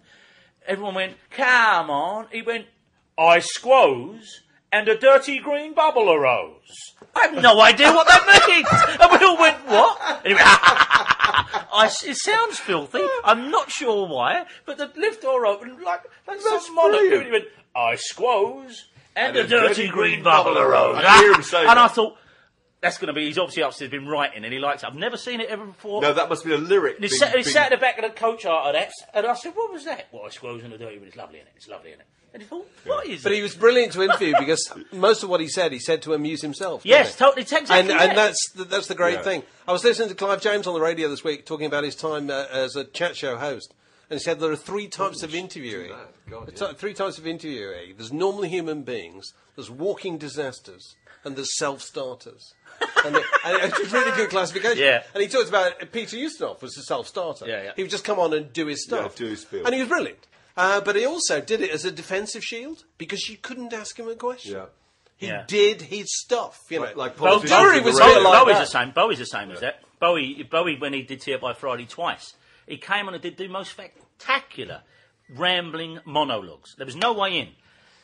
[0.66, 2.68] Everyone went, "Come on!" He went,
[3.18, 6.94] "I squoze." And a dirty green bubble arose.
[7.16, 8.68] I have no idea what that means.
[9.02, 10.24] And we all went, what?
[10.24, 10.38] Went,
[11.74, 13.02] I, it sounds filthy.
[13.26, 16.92] I'm not sure why, but the lift door opened like, like some monarch.
[17.00, 17.14] brilliant.
[17.16, 17.46] And he went,
[17.76, 21.04] I squoze, and, a dirty green bubble arose.
[21.06, 21.92] I hear him say and I that.
[21.96, 22.18] thought,
[22.80, 24.88] that's going to be, he's obviously upstairs been writing and he likes it.
[24.88, 26.02] I've never seen it ever before.
[26.02, 26.96] No, that must be a lyric.
[26.96, 28.74] And he being- sat, he being- sat at the back of the coach art of
[28.82, 31.18] that, and I said, "What was that?" Well, I squoze and a dirty, but it's
[31.18, 31.54] lovely in it.
[31.58, 32.08] It's lovely in it.
[32.34, 35.30] And he thought, "What is But it?" he was brilliant to interview because most of
[35.30, 36.84] what he said, he said to amuse himself.
[36.84, 37.20] didn't yes, he?
[37.20, 37.42] totally.
[37.42, 38.10] It's exactly and, that.
[38.10, 39.22] and that's the, that's the great Yeah.
[39.24, 39.44] thing.
[39.68, 42.30] I was listening to Clive James on the radio this week talking about his time
[42.30, 43.74] uh, as a chat show host,
[44.10, 45.90] and he said there are three types of interviewing.
[45.90, 46.14] that.
[46.30, 47.96] God, It's, uh, Three types of interviewing.
[47.98, 49.34] There's normal human beings.
[49.58, 52.54] There's walking disasters, and there's self-starters.
[53.06, 54.78] and, the, and it's a really good classification.
[54.84, 55.04] Yeah.
[55.14, 57.46] And he talked about Peter Ustinov was a self-starter.
[57.48, 57.72] Yeah, yeah.
[57.76, 59.14] He would just come on and do his stuff.
[59.20, 59.66] Yeah, do his spiel.
[59.66, 60.26] And he was brilliant.
[60.58, 64.08] Uh, but he also did it as a defensive shield because you couldn't ask him
[64.10, 64.54] a question.
[64.56, 64.66] Yeah.
[65.18, 65.44] He Yeah.
[65.48, 66.86] did his stuff, you know.
[66.86, 68.30] Like- like Bo- politicians Dury with was the a bit radio.
[68.30, 68.60] like Bowie's that.
[68.62, 68.92] the same.
[68.92, 69.84] Bowie's the same as that.
[70.00, 72.34] Bowie, Bowie, when he did TFI Friday twice,
[72.68, 74.82] he came on and did the most spectacular
[75.30, 76.74] rambling monologues.
[76.78, 77.50] There was no way in.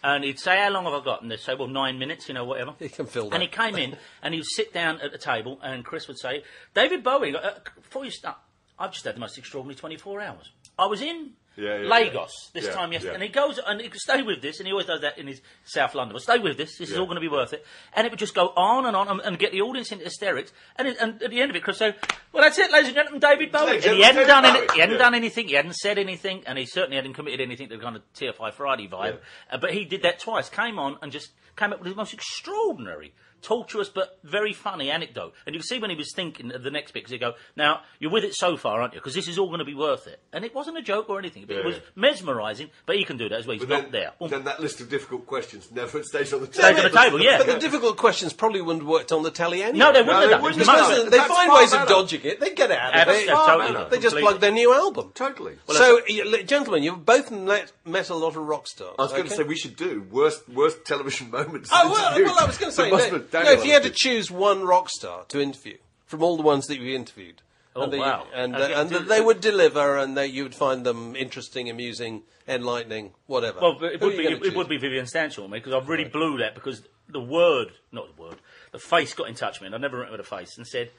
[0.03, 1.21] And he'd say, How long have I got?
[1.23, 2.75] And they'd say, Well, nine minutes, you know, whatever.
[2.79, 5.59] You can fill And he came in and he would sit down at the table,
[5.63, 6.43] and Chris would say,
[6.75, 8.37] David Bowie, uh, before you start,
[8.77, 10.51] I've just had the most extraordinary 24 hours.
[10.77, 13.15] I was in Yeah, yeah, Lagos this Yeah, time yesterday.
[13.15, 15.25] And he goes, and he could stay with this, and he always does that in
[15.25, 16.13] his South London.
[16.13, 17.65] But stay with this, this is all going to be worth it.
[17.95, 20.53] And it would just go on and on and, and get the audience into hysterics.
[20.75, 21.95] And, it, and at the end of it, Chris said,
[22.31, 23.65] Well, that's it, ladies and gentlemen, David Bowie.
[23.71, 26.59] Ladies And he hadn't, done, any, he hadn't done anything, he hadn't said anything, and
[26.59, 29.17] he certainly hadn't committed anything to the kind of TFI Friday vibe.
[29.51, 32.13] Uh, but he did that twice, came on and just came up with the most
[32.13, 35.33] extraordinary, tortuous but very funny anecdote.
[35.45, 37.33] And you can see when he was thinking of the next bit, because he'd go,
[37.55, 38.99] Now, you're with it so far, aren't you?
[38.99, 40.19] Because this is all going to be worth it.
[40.33, 41.43] And it wasn't a joke or anything.
[41.43, 41.63] It Yeah.
[41.65, 43.53] was mesmerising, but he can do that as well.
[43.57, 44.11] He's But not then, there.
[44.19, 44.29] Boom.
[44.29, 47.37] then that list of difficult questions never stays on the Stays on the table, yeah.
[47.37, 49.79] But the difficult questions probably wouldn't have worked on the telly anyway.
[49.79, 50.41] No, they wouldn't have they done.
[50.41, 50.95] wouldn't It's have much- done.
[50.97, 52.39] Listen, they find far ways of dodging it.
[52.39, 53.25] They get out of it.
[53.27, 53.71] yeah, totally.
[53.73, 53.89] better.
[53.89, 55.11] They just plug their new album.
[55.15, 55.55] Totally.
[55.67, 58.95] so, you, gentlemen, you've both met, met a lot of rock stars.
[58.97, 59.43] I was going to okay?
[59.43, 61.69] say we should do worst worst television moments.
[61.73, 62.89] Oh well, well, I was going to say,
[63.31, 65.77] The no, have- no, Daniel if you had to choose one rock star to interview
[66.05, 67.41] from all the ones that you interviewed,
[67.75, 68.27] Oh, and, that you- wow.
[68.33, 71.69] and, uh, and do- that they would deliver, and that you would find them interesting,
[71.69, 73.59] amusing, enlightening, whatever.
[73.59, 75.79] Well, it Who would be you gonna it, would be Vivian Stanshall, me, because I
[75.85, 78.37] really blew that because the word, not the word,
[78.71, 80.65] the face got in touch with me, and I never went with a face and
[80.65, 80.91] said,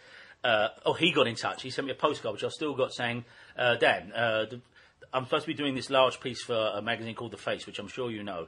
[0.44, 1.62] uh, oh, he got in touch.
[1.62, 3.24] He sent me a postcard, which I've still got saying,
[3.58, 4.60] uh, Dan, uh, the,
[5.12, 7.78] I'm supposed to be doing this large piece for a magazine called The Face, which
[7.78, 8.46] I'm sure you know.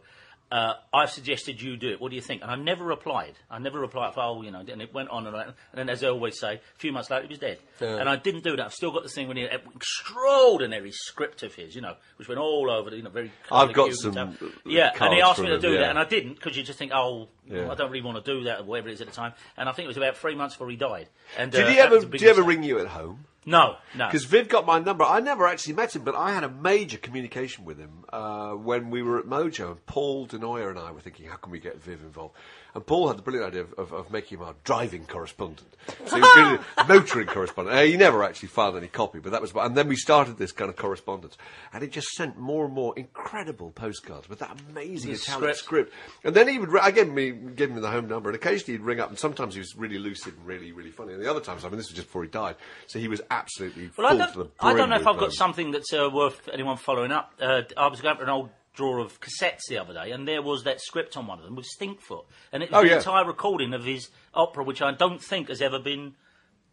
[0.51, 2.01] Uh, I've suggested you do it.
[2.01, 2.43] What do you think?
[2.43, 3.35] And I never replied.
[3.49, 4.15] I never replied.
[4.17, 5.43] Oh, you know, and it went on and on.
[5.43, 7.59] And then, as they always say, a few months later, he was dead.
[7.81, 8.67] And I didn't do that.
[8.67, 12.29] I've still got the thing when he an extraordinary script of his, you know, which
[12.29, 13.31] went all over, you know, very.
[13.51, 14.43] I've got some, stuff.
[14.43, 16.63] uh, Yeah, and he asked me to do him, that, and I didn't because you
[16.63, 17.71] just think, oh, Yeah.
[17.71, 19.35] I don't really want to do that, or whatever it is at the time.
[19.57, 21.09] And I think it was about three months before he died.
[21.39, 22.01] And Did uh, he ever?
[22.01, 23.25] Did he ever ring you at home?
[23.47, 24.07] No, no.
[24.07, 25.03] Because Viv got my number.
[25.03, 28.91] I never actually met him, but I had a major communication with him uh, when
[28.91, 29.73] we were at Mojo.
[29.73, 32.35] And Paul Du Noyer and I were thinking, how can we get Viv involved?
[32.75, 35.69] And Paul had the brilliant idea of, of, of making him our driving correspondent.
[36.07, 37.77] So he was a motoring correspondent.
[37.77, 39.53] Uh, he never actually filed any copy, but that was.
[39.55, 41.37] And then we started this kind of correspondence,
[41.73, 45.59] and it just sent more and more incredible postcards with that amazing The Italian script.
[45.59, 45.93] script.
[46.25, 46.77] And then he would.
[46.79, 49.55] I gave him, gave him the home number, and occasionally he'd ring up, and sometimes
[49.55, 51.13] he was really lucid and really, really funny.
[51.15, 52.57] And the other times, I mean, this was just before he died,
[52.87, 55.19] so he was absolutely Well, I full don't, to the I don't know if I've
[55.19, 57.33] got something that's uh, worth anyone following up.
[57.41, 60.43] Uh, I was going for an old drawer of cassettes the other day, and there
[60.43, 62.97] was that script on one of them with Stinkfoot, and it was Oh, the yeah.
[62.99, 66.15] entire recording of his opera, which I don't think has ever been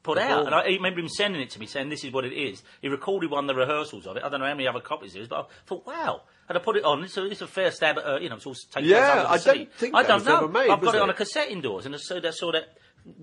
[0.03, 0.45] put out.
[0.45, 2.63] And I remember him sending it to me, saying this is what it is.
[2.81, 4.23] He recorded one of the rehearsals of it.
[4.23, 6.21] I don't know how many other copies there is, but I thought, wow.
[6.47, 7.03] And I put it on.
[7.03, 9.37] It's a, it's a fair stab at, uh, you know, it's all taken Yeah, I
[9.37, 10.47] don't think I don't know.
[10.47, 12.77] made, I've got it on a cassette indoors, and I saw that, saw that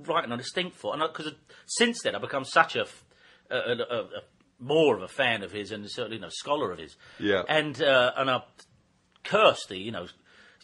[0.05, 0.93] writing on a Stinkfoot.
[0.95, 1.33] And because
[1.66, 3.05] since then, I've become such a, f-
[3.51, 4.22] a- a- a- a-
[4.61, 6.97] more of a fan of his, and certainly no scholar of his.
[7.19, 7.43] Yeah.
[7.49, 8.43] And uh, and I
[9.25, 10.07] cursed the you know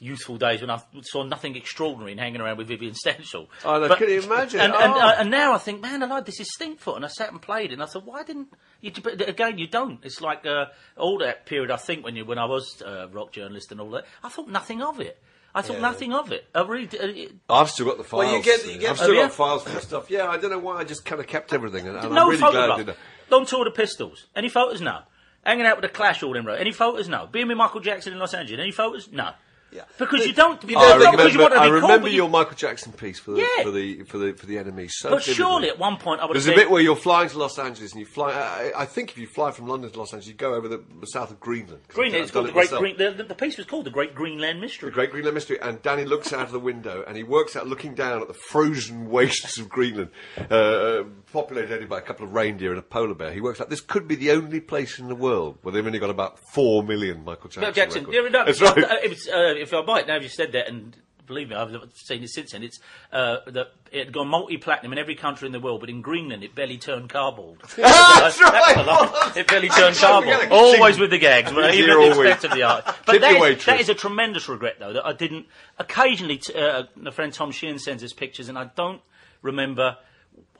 [0.03, 3.49] youthful days when I saw nothing extraordinary in hanging around with Vivian Stanshall.
[3.66, 4.59] Oh, no, But- can you imagine?
[4.61, 4.99] And, and, Oh.
[4.99, 6.97] uh, and now I think, man, alive, this is Stinkfoot.
[6.97, 8.49] And I sat and played it, and I thought, why didn't
[8.80, 8.93] you?
[9.03, 10.03] But again, you don't.
[10.03, 10.66] It's like uh,
[10.97, 11.70] all that period.
[11.70, 14.49] I think when you when I was a rock journalist and all that, I thought
[14.49, 15.22] nothing of it.
[15.55, 16.47] I thought nothing of it.
[16.55, 17.28] I really.
[17.51, 18.24] Uh, I've still got the files.
[18.24, 19.28] Well, you get- you get- I've still Oh, yeah?
[19.28, 20.09] files for stuff.
[20.11, 20.78] Yeah, I don't know why.
[20.78, 22.86] I just kind of kept everything, and, and no I'm really glad I photograph.
[22.86, 22.97] did
[23.31, 24.26] Don't tour the Pistols.
[24.35, 24.81] Any photos?
[24.81, 25.03] No.
[25.45, 26.55] Hanging out with the Clash all in row.
[26.55, 27.09] Any photos?
[27.09, 27.26] No.
[27.31, 28.61] Being with Michael Jackson in Los Angeles.
[28.61, 29.09] Any photos?
[29.11, 29.31] No.
[29.72, 29.82] Yeah.
[29.98, 30.62] Because you don't.
[30.64, 32.92] You not think- because you want to I be cool, remember you- your Michael Jackson
[32.92, 33.62] piece for the Yeah.
[33.64, 34.88] for the for the for the NME.
[34.90, 37.28] So But surely at one point I would have There's a bit where you're flying
[37.28, 38.32] to Los Angeles and you fly.
[38.32, 40.82] I, I think if you fly from London to Los Angeles, you go over the,
[41.00, 41.82] the south of Greenland.
[41.88, 42.22] Greenland.
[42.24, 42.70] It's called the it Great.
[42.70, 42.96] Green.
[42.96, 44.90] The, the, the piece was called the Great Greenland Mystery.
[44.90, 47.66] The Great Greenland Mystery, and Danny looks out of the window and he works out,
[47.68, 50.10] looking down at the frozen wastes of Greenland,
[50.50, 53.32] uh, populated only by a couple of reindeer and a polar bear.
[53.32, 55.98] He works out this could be the only place in the world where they've only
[55.98, 57.60] got about four million Michael Jackson.
[57.62, 58.06] Michael Jackson.
[58.10, 58.84] Yeah, no, That's right.
[58.84, 60.96] uh, It was, uh, if I might, now you said that, and
[61.26, 62.62] believe me, I've seen it since then.
[62.62, 62.80] It's
[63.12, 66.42] uh, that it had gone multi-platinum in every country in the world, but in Greenland
[66.42, 67.61] it barely turned cardboard.
[67.76, 68.76] That's right.
[68.76, 69.32] a lie.
[69.36, 70.50] It barely turned cardboard.
[70.50, 72.84] Always with the gags, but even at the expense of the art.
[73.06, 75.46] But that is, that is a tremendous regret, though, that I didn't.
[75.78, 79.00] Occasionally, t- uh, my friend Tom Sheehan sends us pictures, and I don't
[79.42, 79.96] remember.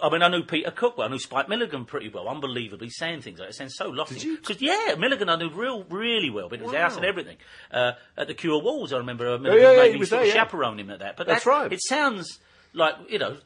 [0.01, 1.09] I mean, I knew Peter Cook well.
[1.09, 3.55] I knew Spike Milligan pretty well, unbelievably saying things like that.
[3.55, 4.15] It sounds so lofty.
[4.17, 4.37] Did you?
[4.39, 7.37] Because, yeah, Milligan I knew real, really well, but his house and everything.
[7.71, 10.21] Uh, at the Q Awards, I remember uh, Milligan yeah, yeah, made he sort there,
[10.23, 10.33] of yeah.
[10.35, 11.17] chaperone him at that.
[11.17, 11.73] But That's that- right.
[11.73, 12.39] It sounds
[12.73, 13.37] like, you know,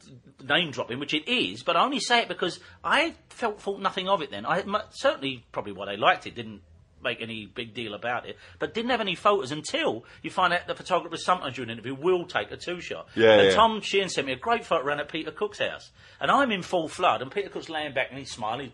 [0.43, 4.09] name dropping, which it is, but I only say it because I felt thought nothing
[4.09, 4.45] of it then.
[4.45, 6.61] I Certainly, probably what I liked it, didn't
[7.05, 10.67] make any big deal about it, but didn't have any photos until you find out
[10.67, 13.07] the photographer sometimes during an interview will take a two shot.
[13.15, 13.55] Yeah, and yeah.
[13.55, 15.91] Tom Sheehan sent me a great photo around at Peter Cook's house,
[16.21, 18.73] and I'm in full flood, and Peter Cook's laying back and he's smiling.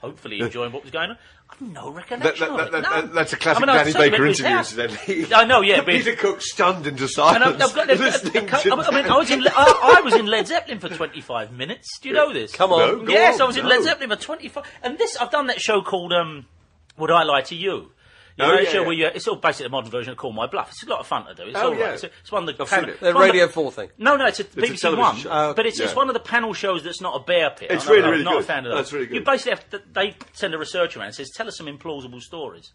[0.00, 1.18] hopefully enjoying what was going on.
[1.48, 2.82] I've no recollection That- that- of it.
[2.82, 3.14] that- no.
[3.14, 5.34] that's a classic I mean, Danny Baker went to his interview, incidentally.
[5.34, 5.82] I know, yeah.
[5.86, 7.44] Peter Cook stunned into and silence.
[7.62, 10.48] I've, I've got, I've, listening I mean, I was in, I, I was in Led
[10.48, 12.00] Zeppelin for 25 minutes.
[12.00, 12.52] Do you know this?
[12.52, 13.04] Come on.
[13.04, 13.68] No, yes, on, I was in no.
[13.70, 14.64] Led Zeppelin for 25.
[14.82, 16.46] And this, I've done that show called um,
[16.98, 17.90] Would I Lie to You?
[18.38, 18.86] You Oh, know, that yeah, show yeah.
[18.86, 20.70] where you, it's all basically a modern version of Call My Bluff.
[20.70, 21.42] It's a lot of fun to do.
[21.44, 21.78] It's Oh, all right.
[21.80, 21.92] yeah.
[21.92, 22.98] It's, it's one of the I've panel- it.
[23.00, 23.88] The it's one of Radio 4 thing.
[23.98, 25.16] No, no, it's a a BBC television One.
[25.16, 25.28] show.
[25.30, 27.70] Oh, but it's, it's one of the panel shows that's not a bear pit.
[27.70, 28.42] It's I'm really, not, really I'm not good.
[28.42, 28.76] a fan of that.
[28.76, 31.58] That's really You basically have to, they send a researcher around and says, tell us
[31.58, 32.72] some implausible stories.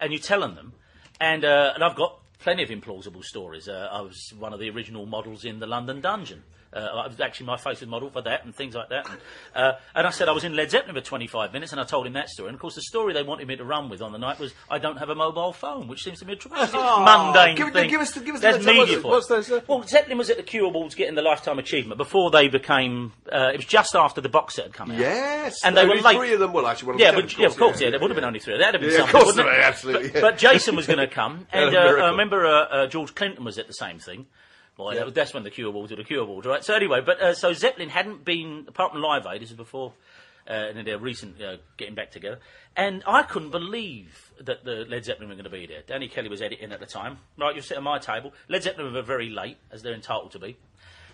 [0.00, 0.72] And you tell them them.
[1.20, 3.68] And, uh, and I've got plenty of implausible stories.
[3.68, 6.42] Uh, I was one of the original models in the London Dungeon.
[6.76, 9.08] Uh, I was actually my face was model for that and things like that.
[9.08, 9.18] And,
[9.54, 12.06] uh, and I said I was in Led Zeppelin for 25 minutes and I told
[12.06, 12.48] him that story.
[12.50, 14.52] And of course, the story they wanted me to run with on the night was
[14.70, 17.88] I don't have a mobile phone, which seems to be a tremendously mundane Give- thing.
[17.90, 19.28] give us give us the media for what's it.
[19.30, 22.48] those, uh, Well, Zeppelin was at the Q Awards getting the Lifetime Achievement before they
[22.48, 23.12] became.
[23.32, 24.98] Uh, it was just after the box set had come out.
[24.98, 26.16] Yes, And they only were late.
[26.18, 26.52] Three of them.
[26.52, 28.40] Well, actually, one of Yeah, but, yeah, of course, yeah, there would have been only
[28.40, 28.58] three.
[28.58, 29.20] That'd have been Yeah, of something.
[29.22, 29.60] course wouldn't it?
[29.64, 30.20] absolutely, But, yeah.
[30.20, 31.78] but Jason was going to come, and uh.
[31.78, 34.26] I remember uh, George Clinton was at the same thing.
[34.78, 36.62] Well, was, that's when the Q Awards were the Q Awards, right?
[36.62, 39.40] So anyway, but uh, so Zeppelin hadn't been apart from Live Aid.
[39.40, 39.94] This is before
[40.46, 42.38] uh, their recent uh, getting back together,
[42.76, 45.82] and I couldn't believe that the Led Zeppelin were going to be there.
[45.86, 47.18] Danny Kelly was editing at the time.
[47.38, 48.32] Right, you sit at my table.
[48.48, 50.58] Led Zeppelin were very late, as they're entitled to be.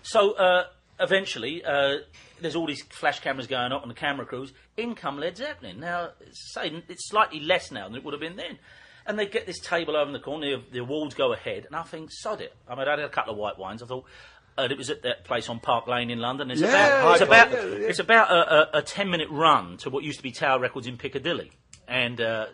[0.01, 0.65] So uh,
[0.99, 1.99] eventually, uh,
[2.41, 4.51] there's all these flash cameras going up on the camera crews.
[4.75, 5.79] In come Led Zeppelin.
[5.79, 8.59] Now, it's, say, it's slightly less now than it would have been then.
[9.05, 11.75] And they get this table over in the corner, the, the awards go ahead, and
[11.75, 12.53] I think, sod it.
[12.67, 13.83] I mean, I had a couple of white wines.
[13.83, 14.05] I thought,
[14.57, 16.49] and it was at that place on Park Lane in London.
[16.51, 17.87] It's Yeah, about, it's about, yeah, yeah.
[17.89, 20.87] it's about a, a, a 10 minute run to what used to be Tower Records
[20.87, 21.51] in Piccadilly.
[21.87, 22.45] And, uh,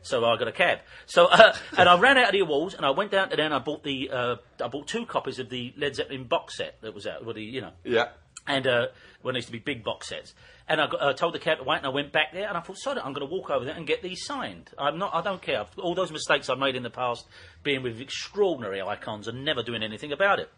[0.00, 0.78] so I got a cab.
[1.06, 3.44] So, uh, and I ran out of the awards, and I went down to there,
[3.44, 6.80] and I bought the, uh, I bought two copies of the Led Zeppelin box set
[6.82, 8.10] that was out, with the, you know, Yeah.
[8.46, 8.86] and uh,
[9.22, 10.34] when there used to be big box sets.
[10.68, 12.56] And I got, uh, told the cab to wait, and I went back there, and
[12.56, 14.70] I thought, sorry, I'm going to walk over there and get these signed.
[14.78, 15.66] I'm not, I don't care.
[15.78, 17.26] All those mistakes I've made in the past,
[17.62, 20.50] being with extraordinary icons and never doing anything about it.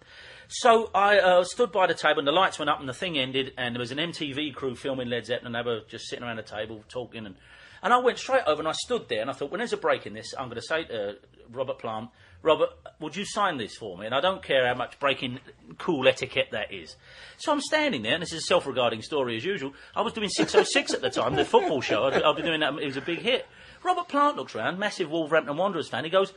[0.49, 3.19] So I uh, stood by the table, and the lights went up, and the thing
[3.19, 6.25] ended, and there was an MTV crew filming Led Zeppelin, and they were just sitting
[6.25, 7.37] around the table talking, and
[7.83, 9.79] and I went straight over and I stood there and I thought, when there's a
[9.79, 11.17] break in this, I'm going to say to
[11.51, 12.11] Robert Plant,
[12.43, 12.70] Robert,
[13.01, 14.07] would you sign this for me?
[14.07, 15.41] And I don't care how much breaking
[15.78, 16.97] cool etiquette that is.
[17.36, 19.72] So I'm standing there, and this is a self-regarding story as usual.
[19.95, 22.05] I was doing 606 at the time, the football show.
[22.05, 22.74] I'd, I'd be doing that.
[22.74, 23.47] It was a big hit.
[23.82, 26.05] Robert Plant looks around, massive Wolverhampton Wanderers fan.
[26.05, 26.32] He goes,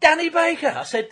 [0.00, 0.68] Danny Baker.
[0.68, 1.08] I said,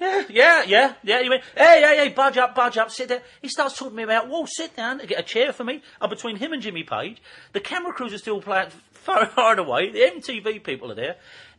[0.00, 1.22] yeah, yeah, yeah, yeah.
[1.22, 3.22] He went, hey, hey, hey, budge up, budge up, sit there.
[3.40, 5.82] He starts talking to me about, whoa, sit down, get a chair for me.
[6.00, 7.22] I'm between him and Jimmy Page.
[7.52, 9.90] The camera crews are still playing far, far and away.
[9.90, 11.16] The MTV people are there.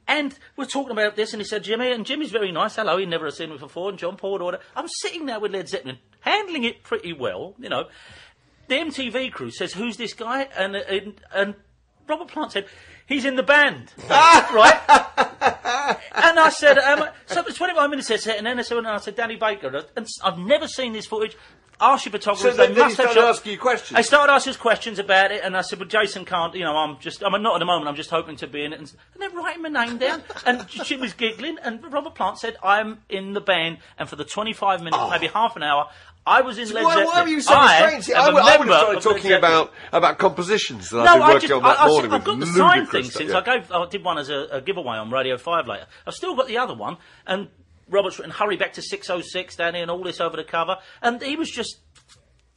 [0.08, 2.76] And we're talking about this, and he said, Jimmy, and Jimmy's very nice.
[2.76, 4.60] Hello, he'd never seen me before, and John Paul order.
[4.76, 7.86] I'm sitting there with Led Zeppelin, handling it pretty well, you know.
[8.68, 10.48] The MTV crew says, who's this guy?
[10.58, 11.56] And, and, and
[12.08, 12.66] Robert Plant said,
[13.08, 13.94] he's in the band.
[14.10, 14.80] right?
[16.14, 18.88] and I said, um, so it was 25 minutes there, and then I said, and
[18.88, 21.36] I said, Danny Baker, and I've never seen this footage.
[21.80, 23.98] Ask your photographers, So they then must he started asking you questions?
[23.98, 26.76] They started asking us questions about it, and I said, well, Jason can't, you know,
[26.76, 28.80] I'm just, I'm not at the moment, I'm just hoping to be in it.
[28.80, 32.56] And, and they're writing my name down, and she was giggling, and Robert Plant said,
[32.64, 35.10] I'm in the band, and for the 25 minutes, oh.
[35.10, 35.90] maybe half an hour,
[36.28, 37.08] I was in Led Why, Zeppelin.
[37.14, 38.00] why were you so I?
[38.00, 41.22] See, I, would- I would have started talking about, about compositions that I've No, been
[41.22, 43.32] I working just, on that I, I, morning I've got the sign thing since.
[43.32, 45.86] I gave, oh, I did one as a, a giveaway on Radio 5 later.
[46.08, 46.98] I've still got the other one,
[47.28, 47.50] and
[47.90, 51.36] Robert's written Hurry Back to 606, Danny, and all this over the cover, and he
[51.36, 51.80] was just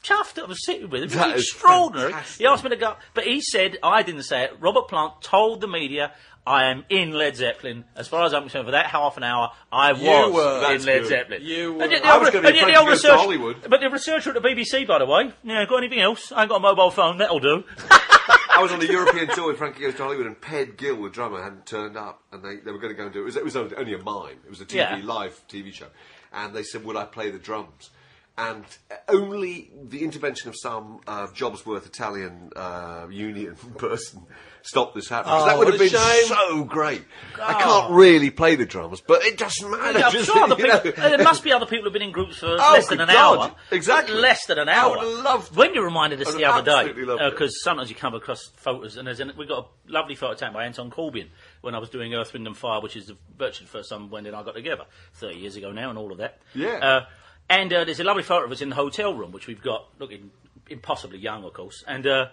[0.02, 0.38] chuffed.
[0.42, 1.10] I was sitting with him.
[1.20, 2.12] It was extraordinary.
[2.12, 2.38] fantastic.
[2.40, 5.60] He asked me to go, but he said, I didn't say it, Robert Plant told
[5.60, 6.12] the media,
[6.46, 7.84] I am in Led Zeppelin.
[7.94, 10.74] As far as I'm concerned, for that half an hour, I was were.
[10.74, 11.08] in Led good.
[11.08, 11.42] Zeppelin.
[11.42, 11.82] You were.
[11.82, 13.08] And yet the I old- was gonna be and yet afraid the old to go
[13.12, 13.56] to Hollywood.
[13.68, 16.32] But the researcher at the BBC, by the way, yeah, got anything else?
[16.32, 17.64] I ain't got a mobile phone, that'll do.
[18.58, 21.10] I was on a European tour with Frankie Goes to Hollywood, and Ped Gill, the
[21.10, 23.22] drummer, hadn't turned up, and they, they were going to go and do it.
[23.22, 24.38] It was, it was only a mime.
[24.44, 25.00] It was a TV Yeah.
[25.04, 25.86] live TV show,
[26.32, 27.90] and they said, "Would I play the drums?"
[28.36, 28.64] And
[29.08, 34.26] only the intervention of some uh, Jobsworth Italian uh, union person
[34.68, 35.34] stopped this happening.
[35.34, 36.26] 'Cause Oh, that would what have a been shame.
[36.26, 37.04] so great.
[37.42, 39.98] I can't really play the drums, but it doesn't matter.
[40.04, 40.78] I'm just, sure other you know.
[40.80, 43.08] people, there must be other people who've been in groups for Oh, less than good
[43.08, 43.38] an God.
[43.50, 43.56] hour.
[43.70, 44.14] Exactly.
[44.14, 44.96] Less than an I hour.
[44.98, 47.30] would've loved- When you reminded us I'd the other day, absolutely loved it.
[47.32, 50.52] because sometimes you come across photos, and there's an, we got a lovely photo taken
[50.54, 51.28] by Anton Corbijn
[51.62, 54.10] when I was doing Earth, Wind and Fire, which is the virtually the first time
[54.10, 56.38] Wendy and I got together, 30 years ago now, and all of that.
[56.54, 56.68] Yeah.
[56.78, 57.04] Uh,
[57.50, 59.86] and uh, there's a lovely photo of us in the hotel room, which we've got
[59.98, 60.30] looking
[60.68, 61.82] impossibly young, of course.
[61.86, 62.26] And uh,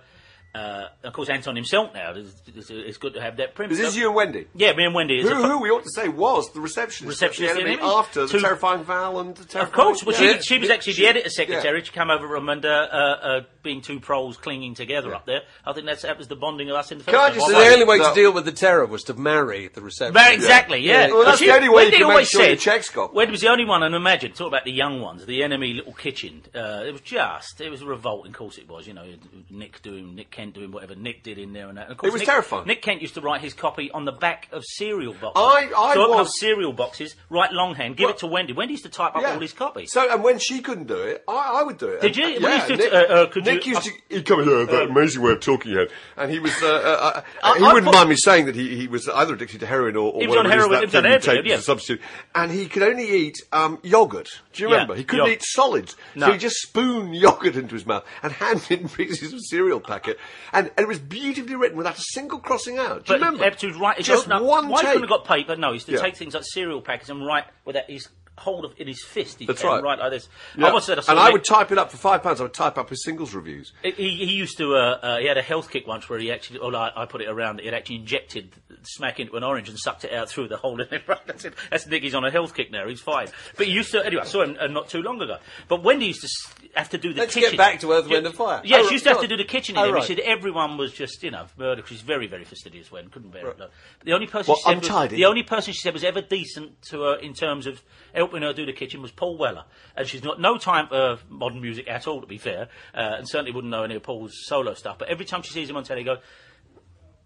[0.55, 2.13] Uh, of course, Anton himself now.
[2.15, 3.77] It's, it's, it's good to have that privilege.
[3.77, 4.47] Is this you and Wendy?
[4.55, 5.21] Yeah, me and Wendy.
[5.21, 7.99] Who, a, who we ought to say was the receptionist, Receptionist the NME NME.
[7.99, 9.67] after the terrifying Val and the terrifying.
[9.67, 10.37] Of course, well, Yeah.
[10.37, 11.79] she, she was actually She- the editor secretary.
[11.79, 11.83] yeah.
[11.83, 15.41] She came over from under uh, uh, being two proles clinging together up there.
[15.65, 17.47] I think that's that was the bonding of us in the first Can I just
[17.47, 18.09] say- the only way No.
[18.09, 20.23] to deal with the terror was to marry the receptionist.
[20.23, 21.07] Very exactly, yeah.
[21.09, 22.89] Well, that's She- the only way you Wendy can make always sure your said- checks
[22.89, 25.73] got- Wendy was the only one, and imagine, talk about the young ones, the NME
[25.75, 26.43] little kitchen.
[26.55, 29.05] Uh, it was just, it was a revolting, of course it was, you know,
[29.49, 31.83] Nick doing, Nick Kent doing whatever Nick did in there and that.
[31.83, 32.67] And of course, it was Nick, terrifying.
[32.67, 35.31] Nick Kent used to write his copy on the back of cereal boxes.
[35.43, 38.53] I- I so open up was- cereal boxes, write longhand, give Well- it to Wendy.
[38.53, 39.33] Wendy used to type up Yeah.
[39.33, 39.91] all his copies.
[39.91, 42.01] So, and when she couldn't do it, I, I would do it.
[42.01, 42.39] Did And- you?
[42.39, 43.91] Yeah, We used to- Nick, uh, uh, could Nick you- used to.
[44.09, 46.51] He'd come in here, that amazing way of talking he had, and he was.
[46.61, 49.33] Uh, uh, uh, he I wouldn't put- mind me saying that he, he was either
[49.33, 51.27] addicted to heroin or, or He was on whatever it is, heroin, that he was
[51.27, 51.59] on heroin, yeah.
[51.59, 52.01] substitute,
[52.33, 54.29] and he could only eat um, yogurt.
[54.53, 54.95] Do you Yeah, remember?
[54.95, 55.41] He couldn't yogurt.
[55.41, 56.27] eat solids, No.
[56.27, 60.17] so he just spoon yogurt into his mouth and handed in pieces of cereal packet,
[60.53, 63.05] and, and it was beautifully written without a single crossing out.
[63.05, 63.79] Do you But remember?
[63.79, 64.93] Write his just now, one Why take.
[64.93, 65.55] couldn't have got paper?
[65.55, 65.99] No, he used to Yeah.
[66.01, 68.07] take things like cereal packets and write with that his
[68.37, 69.39] hold of in his fist.
[69.39, 69.81] He That's right.
[69.81, 70.27] write like this.
[70.57, 70.67] Yeah.
[70.67, 72.39] I once said I and I would type it up for five pounds.
[72.39, 73.73] I would type up his singles reviews.
[73.83, 74.75] He, he used to.
[74.75, 76.59] Uh, uh, he had a health kick once where he actually.
[76.59, 77.59] Oh, I, I put it around.
[77.59, 80.79] He had actually injected smack into an orange and sucked it out through the hole
[80.81, 81.03] in it.
[81.07, 81.53] Right, that's it.
[81.71, 82.03] That's Nick.
[82.03, 82.87] He's on a health kick now.
[82.87, 83.27] He's fine.
[83.57, 84.05] But he used to.
[84.05, 85.37] Anyway, I saw him uh, not too long ago.
[85.67, 86.29] But Wendy used to
[86.75, 87.51] have to do the Let's kitchen.
[87.51, 88.61] get back to Earth, Wind and Fire.
[88.63, 89.77] Yeah, Oh, she used to have go to do the kitchen.
[89.77, 90.03] Oh, right.
[90.03, 91.83] She said everyone was just you know murder.
[91.85, 92.91] She's very very fastidious.
[92.91, 93.59] When couldn't bear it.
[94.03, 96.81] The only person Well, she said was, the only person she said was ever decent
[96.89, 97.81] to her in terms of
[98.15, 101.61] helping her do the kitchen was Paul Weller, and she's got no time for modern
[101.61, 102.21] music at all.
[102.21, 104.97] To be fair, uh, and certainly wouldn't know any of Paul's solo stuff.
[104.97, 106.17] But every time she sees him on telly, go.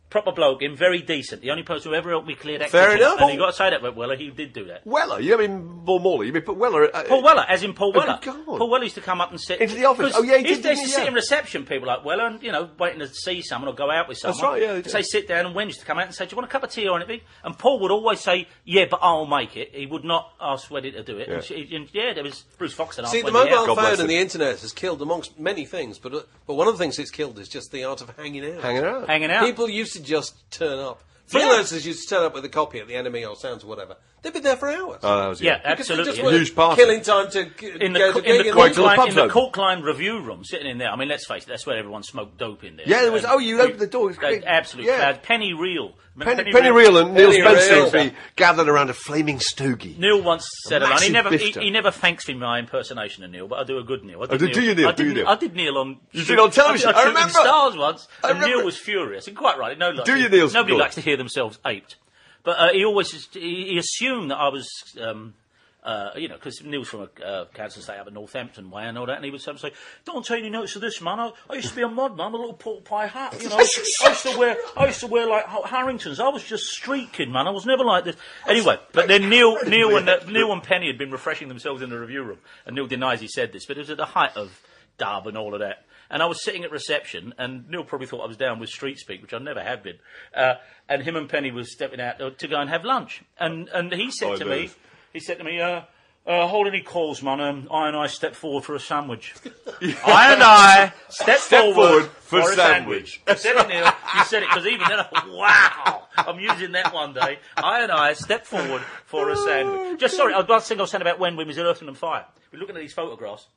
[0.09, 1.41] Proper bloke, him very decent.
[1.43, 3.01] The only person who ever helped me clear that Fair kitchen.
[3.05, 3.21] enough.
[3.21, 4.15] And you got to say that about Weller.
[4.15, 4.85] He did do that.
[4.85, 6.25] Weller, you mean Paul Morley?
[6.27, 6.89] You mean put Weller?
[6.91, 8.19] Uh, Paul Weller, as in Paul Oh, Weller.
[8.19, 8.57] good God.
[8.57, 10.13] Paul Weller used to come up and sit Into the office.
[10.13, 10.91] 'cause Oh, yeah, he did, to, didn't used to he?
[10.93, 11.07] sit Yeah.
[11.09, 14.07] in reception, people like Weller, and you know, waiting to see someone or go out
[14.07, 14.37] with someone.
[14.37, 14.89] That's right, yeah, he.
[14.89, 16.51] Say sit down, and Wen used to come out and say, "Do you want a
[16.51, 19.75] cup of tea or anything?" And Paul would always say, "Yeah, but I'll make it."
[19.75, 21.27] He would not ask Wendy to do it.
[21.29, 23.03] And, she, and yeah, there was Bruce Foxton.
[23.03, 23.67] asked See, the Wendy out.
[23.67, 23.99] mobile God bless phone him.
[24.01, 26.97] and the internet has killed amongst many things, but uh, but one of the things
[26.97, 28.61] it's killed is just the art of hanging out.
[28.63, 29.07] hanging out.
[29.07, 29.45] hanging out.
[29.45, 31.03] People used to just turn up.
[31.29, 33.97] Freelancers used to turn up with a copy at the NME or sounds or whatever.
[34.21, 34.99] They'd be there for hours.
[35.03, 35.61] Oh, that was yeah, it.
[35.77, 36.11] Because they absolutely.
[36.11, 36.31] just yeah.
[36.37, 36.81] Huge party.
[36.81, 39.07] killing time to g- in the, go co- to in the gig and the Corkline,
[39.09, 39.35] in the open.
[39.51, 40.89] Corkline review room, sitting in there.
[40.89, 42.85] I mean, let's face it, that's where everyone smoked dope in there.
[42.87, 44.43] Yeah, there was- And oh, you opened the door, it was uh, great.
[44.43, 44.97] Absolute Yeah.
[44.97, 45.23] crowd.
[45.23, 45.93] Penny Reel.
[46.19, 47.83] Penny, Penny Reel and Neil Spencer Reel.
[47.85, 49.95] would be gathered around a flaming stogie.
[49.97, 50.99] Neil once said A a.
[50.99, 53.77] He never, he, he never thanks me for my impersonation of Neil, but I do
[53.77, 54.21] a good Neil.
[54.21, 54.89] I Oh, do- do you, Neil?
[54.89, 55.27] I Do did, you, Neil?
[55.31, 55.97] I did Neil on.
[56.11, 56.89] You did on television?
[56.89, 57.31] I, did I Shooting remember.
[57.39, 59.77] Stars once, I and Neil was furious, and quite right.
[59.77, 60.49] No, like, Do you, Neil?
[60.51, 60.79] Nobody Good.
[60.81, 61.95] likes to hear themselves aped,
[62.43, 64.67] but uh, he always he, assumed that I was.
[64.99, 65.33] Um,
[65.81, 68.97] uh, you know, because Neil's from a uh, council estate up in Northampton way and
[68.97, 69.71] all that, and he would sometimes say,
[70.03, 71.19] "Don't take any notes of this, man.
[71.21, 73.41] I, I used to be a mod man, a little pork pie hat.
[73.41, 76.19] You know, I used to wear, I used to wear like Harringtons.
[76.19, 77.47] I was just street kid, man.
[77.47, 78.17] I was never like this.
[78.45, 81.89] Anyway, but then Neil, Neil and uh, Neil and Penny had been refreshing themselves in
[81.89, 84.35] the review room, and Neil denies he said this, but it was at the height
[84.35, 84.61] of
[84.97, 85.85] dub and all of that.
[86.09, 88.97] And I was sitting at reception, and Neil probably thought I was down with street
[88.97, 89.99] speak, which I never have been.
[90.33, 90.55] Uh,
[90.87, 94.09] and him and Penny was stepping out to go and have lunch, and and he
[94.09, 94.51] said Oh, to no.
[94.51, 94.69] me,
[95.13, 95.81] he said to me, uh,
[96.27, 97.39] uh, hold any calls, man.
[97.39, 99.33] Um, I and I step forward for a sandwich.
[100.05, 103.21] I and I step, Step forward, forward for a sandwich.
[103.27, 103.85] You said it, Neil.
[104.15, 107.39] You said it because even then, I thought, wow, I'm using that one day.
[107.57, 109.99] I and I step forward for a sandwich.
[109.99, 111.97] Just sorry, I was thing I was saying about when we was at Earth and
[111.97, 112.25] Fire.
[112.51, 113.47] We're looking at these photographs,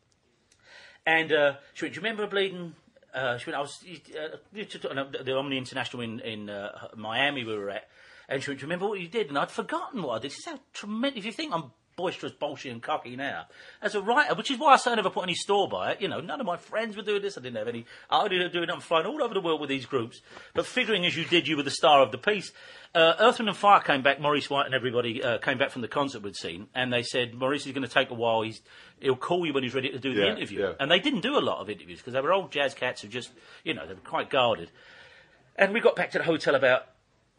[1.06, 2.74] and uh, she went, "Do you remember bleeding?"
[3.14, 7.44] Uh, she went, "I was uh, the the Omni International in in uh, Miami.
[7.44, 7.88] We were at."
[8.28, 9.28] And she went, Do you remember what you did?
[9.28, 10.30] And I'd forgotten what I did.
[10.30, 11.18] This is how tremendous.
[11.18, 13.46] If you think I'm boisterous, bolshy, and cocky now,
[13.80, 16.00] as a writer, which is why I say I never put any store by it.
[16.00, 17.36] You know, none of my friends were doing this.
[17.36, 17.86] I didn't have any.
[18.10, 18.72] I did doing it.
[18.72, 20.20] I'm flying all over the world with these groups.
[20.54, 22.52] But figuring as you did, you were the star of the piece.
[22.94, 24.20] Uh, Earth, Wind and Fire came back.
[24.20, 27.34] Maurice White and everybody uh, came back from the concert we'd seen, and they said
[27.34, 28.42] Maurice is going to take a while.
[28.42, 28.60] He's
[29.00, 30.60] he'll call you when he's ready to do the interview.
[30.60, 30.72] yeah.
[30.78, 33.08] And they didn't do a lot of interviews because they were old jazz cats who
[33.08, 33.30] just,
[33.64, 34.70] you know, they were quite guarded.
[35.56, 36.86] And we got back to the hotel about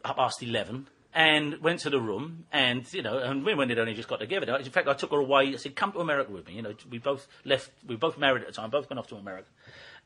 [0.04, 3.94] half past 11 and went to the room and, you know, and Wendy had only
[3.94, 4.56] just got together.
[4.56, 5.52] In fact, I took her away.
[5.52, 6.54] I said, come to America with me.
[6.54, 9.16] You know, we both left, we both married at the time, both went off to
[9.16, 9.48] America.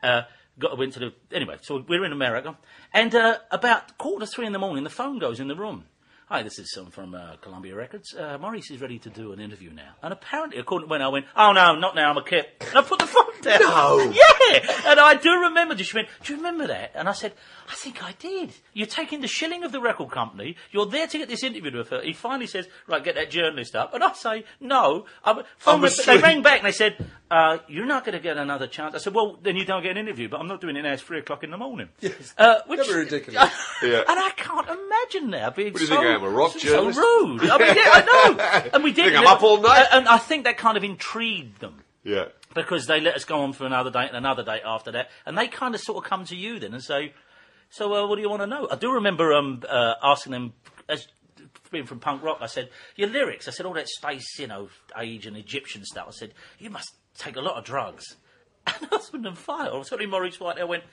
[0.03, 0.23] Uh,
[0.59, 2.57] got went to the, anyway, so we were in America.
[2.93, 5.85] And uh, about quarter to three in the morning, the phone goes in the room.
[6.27, 8.15] Hi, this is someone from uh, Columbia Records.
[8.15, 9.95] Uh, Maurice is ready to do an interview now.
[10.03, 12.45] And apparently, according to when I went, oh no, not now, I'm a kid.
[12.61, 13.61] And I put the phone down.
[13.61, 14.15] No.
[14.51, 15.75] Yeah, and I do remember.
[15.75, 15.89] This.
[15.89, 17.35] She went, "Do you remember that?" And I said,
[17.71, 20.57] "I think I did." You're taking the shilling of the record company.
[20.71, 22.01] You're there to get this interview with her.
[22.03, 25.83] He finally says, "Right, get that journalist up." And I say, "No." I'm, phone I'm
[25.83, 26.97] rep- they rang back and they said,
[27.31, 29.91] uh, "You're not going to get another chance." I said, "Well, then you don't get
[29.93, 30.93] an interview." But I'm not doing it now.
[30.95, 31.91] It's three o'clock in the morning.
[32.01, 32.35] Yes.
[32.39, 33.51] Uh, which, That'd be ridiculous.
[33.83, 33.99] Yeah.
[34.09, 36.53] And I can't imagine now being What do you so, think I am, a rock
[36.53, 36.99] so journalist?
[36.99, 37.43] rude.
[37.51, 38.71] I mean, yeah, I know.
[38.75, 39.05] And we did.
[39.13, 39.87] Think I'm up all night?
[39.93, 42.27] And I think that kind of intrigued them Yeah.
[42.63, 45.39] Because they let us go on for another date and another date after that, and
[45.39, 47.13] they kind of sort of come to you then and say,
[47.71, 50.53] "So, uh, what do you want to know?" I do remember um, uh, asking them
[50.89, 51.07] as
[51.71, 52.39] being from punk rock.
[52.41, 56.07] I said, "Your lyrics." I said, "All that space, you know, age and Egyptian stuff."
[56.09, 58.17] I said, "You must take a lot of drugs."
[58.67, 60.85] And Earth, Wind and Fire, or certainly Maurice White, I went.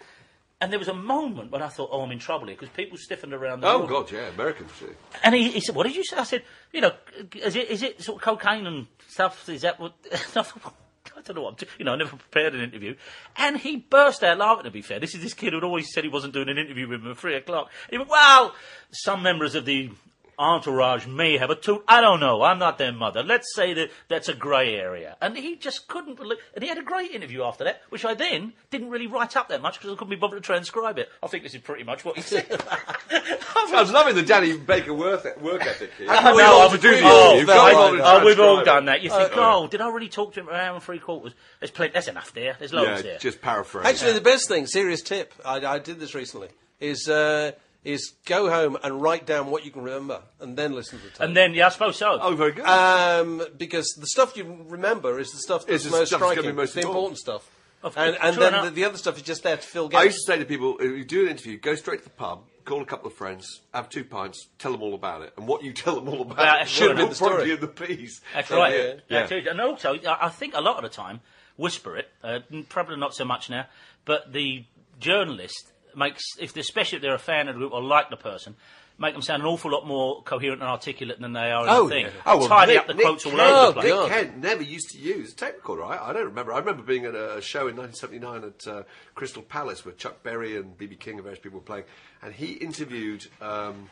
[0.62, 2.98] And there was a moment when I thought, "Oh, I'm in trouble here," because people
[2.98, 3.90] stiffened around the Oh room.
[3.90, 4.96] God, yeah, Americans too.
[5.24, 6.94] And he, he said, "What did you say?" I said, "You know,
[7.36, 9.50] is it is it sort of cocaine and stuff?
[9.50, 9.94] Is that what?"
[11.16, 11.50] I don't know what.
[11.52, 11.72] I'm doing.
[11.80, 12.96] You know, I never prepared an interview,
[13.36, 14.66] and he burst out laughing.
[14.66, 16.88] To be fair, this is this kid who'd always said he wasn't doing an interview
[16.88, 17.72] with him at three o'clock.
[17.90, 18.56] He went, "Well,
[18.92, 19.92] some members of the."
[20.38, 21.84] Entourage may have a toot.
[21.88, 22.42] I don't know.
[22.44, 23.24] I'm not their mother.
[23.24, 25.16] Let's say that that's a grey area.
[25.22, 26.40] And he just couldn't believe.
[26.54, 29.50] And he had a great interview after that, which I then didn't really write up
[29.50, 31.10] that much because I couldn't be bothered to transcribe it.
[31.24, 32.46] I think this is pretty much what he said.
[33.12, 36.08] I was loving the Danny Baker work, work ethic here.
[36.10, 37.02] I We've know, all I've to do agreed.
[37.04, 37.46] the Oh, interview.
[37.46, 38.02] very Go right.
[38.22, 39.02] Oh, we've all done that.
[39.02, 41.34] You think, oh, did I really talk to him for an hour and three quarters?
[41.60, 41.94] There's plenty.
[41.94, 42.56] There's enough there.
[42.58, 43.18] There's loads Yeah, there.
[43.20, 43.86] just paraphrase.
[43.86, 47.52] Actually, the best thing, serious tip, I, I did this recently, is uh,
[47.86, 51.12] is go home and write down what you can remember, and then listen to the
[51.12, 51.20] tape.
[51.22, 52.18] and then, yeah, I suppose so.
[52.22, 52.66] oh, very good.
[52.66, 56.30] um, because the stuff you remember is the stuff that's Is the most stuff that's
[56.32, 57.18] gonna striking, be most the important.
[57.18, 57.52] important stuff.
[57.84, 58.66] Of And, and sure then enough.
[58.66, 60.02] the, the other stuff is just there to fill gaps.
[60.02, 62.10] I used to say to people, if you do an interview, go straight to the
[62.10, 65.48] pub, call a couple of friends, have two pints, tell them all about it, and
[65.48, 67.16] what you tell them all about About it it, should well, have been the the
[67.16, 67.52] story story.
[67.52, 68.22] in the piece.
[68.34, 68.74] That's So, right.
[68.76, 68.94] Yeah.
[69.20, 69.46] That's it.
[69.48, 71.22] And also, I I think a lot of the time,
[71.58, 72.10] whisper it.
[72.24, 73.68] Uh, probably not so much now,
[74.06, 74.66] but the
[75.00, 78.56] journalist makes, if especially if they're a fan of the group or like the person,
[78.98, 81.84] make them sound an awful lot more coherent and articulate than they are in Oh,
[81.84, 82.06] the thing.
[82.06, 82.12] yeah.
[82.26, 83.94] Oh, well, Tidy Nick- up the Nick quotes all Kent- over the place.
[83.94, 85.84] Nick Kent never used to use a tape recorder.
[85.84, 86.54] I, I don't remember.
[86.54, 88.84] I remember being at a show in 1979 at uh,
[89.16, 91.84] Crystal Palace where Chuck Berry and BB King and various people were playing,
[92.22, 93.90] and he interviewed um,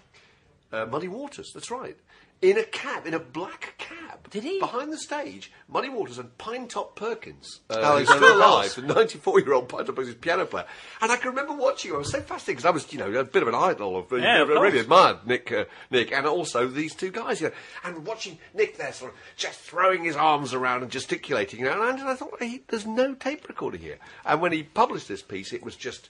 [0.71, 1.51] uh, Muddy Waters.
[1.53, 1.97] That's right.
[2.43, 4.29] In a cab, in a black cab.
[4.29, 4.59] Did he?
[4.59, 7.61] Behind the stage, Muddy Waters and Pinetop Perkins.
[7.69, 10.65] Uh, who's Alexander still alive, the 94 year old Pinetop Perkins piano player.
[10.99, 11.95] And I can remember watching him.
[11.95, 14.11] I was so fascinated because I was, you know, a bit of an idol of,
[14.11, 17.53] Yeah, of I really admired Nick, uh, Nick, and also these two guys, you know,
[17.85, 21.87] and watching Nick there, sort of just throwing his arms around and gesticulating, you know,
[21.87, 23.99] and, I thought, hey, there's no tape recorder here.
[24.25, 26.09] And when he published this piece, it was just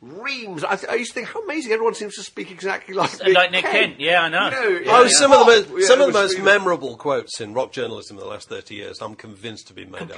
[0.00, 0.64] reams.
[0.64, 3.50] I, I used to think how amazing everyone seems to speak exactly like Nick, Like
[3.50, 4.50] Nick Kent, yeah, I know.
[4.68, 5.08] You Yeah, oh, yeah.
[5.08, 8.22] some of the most, some it of the most memorable quotes in rock journalism in
[8.22, 10.12] the last 30 years, I'm convinced have been made up.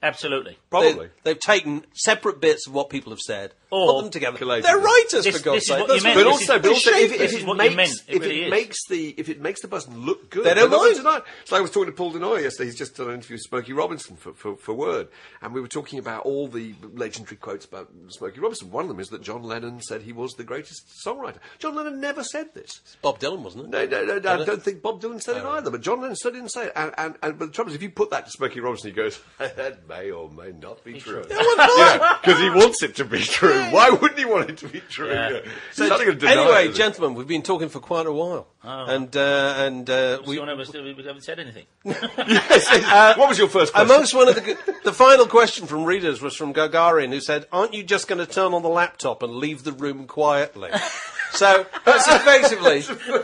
[0.00, 0.08] Completely.
[0.08, 0.58] Absolutely.
[0.70, 1.08] Probably.
[1.22, 4.36] They, have taken separate bits of what people have said, Or put them together.
[4.36, 5.78] collated They're writers, This- for God's sake.
[5.80, 6.02] what That's.
[6.04, 8.02] But also, but also, they if, shape if this it is what makes you meant.
[8.08, 8.50] It if really it is.
[8.50, 10.96] makes the if it makes the person look good, They don't they're mind.
[10.96, 11.22] tonight.
[11.44, 12.66] So I was talking to Paul Du Noyer yesterday.
[12.66, 15.08] He's just done an interview with Smokey Robinson for, for, for Word,
[15.40, 18.70] and we were talking about all the legendary quotes about Smokey Robinson.
[18.70, 21.38] One of them is that John Lennon said he was the greatest songwriter.
[21.58, 22.68] John Lennon never said this.
[23.00, 23.70] Bob Dylan, wasn't it?
[23.70, 26.00] No, no, no, no I don't think Bob Dylan said it Oh, either, but John
[26.00, 26.72] Lennon still didn't say it.
[26.76, 28.94] And, and, and but the trouble is, if you put that to Smokey Robinson, he
[28.96, 31.24] goes, "That may or may not be true."
[31.76, 33.60] Yeah, because he wants it to be true.
[33.70, 35.08] Why wouldn't he want it to be true?
[35.10, 35.30] Yeah.
[35.30, 35.38] Yeah.
[35.72, 38.46] So, not gonna deny anyway, it, is gentlemen, we've been talking for quite a while,
[38.62, 41.66] and uh, and uh, We, we, never, we haven't said anything.
[41.84, 43.16] Yes.
[43.16, 43.90] what was your first question?
[43.90, 47.74] amongst one of the the final question from readers was from Gagarin, who said, "Aren't
[47.74, 50.70] you just going to turn on the laptop and leave the room quietly?"
[51.32, 52.80] so that's effectively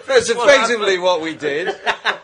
[0.06, 1.74] that's effectively what we did.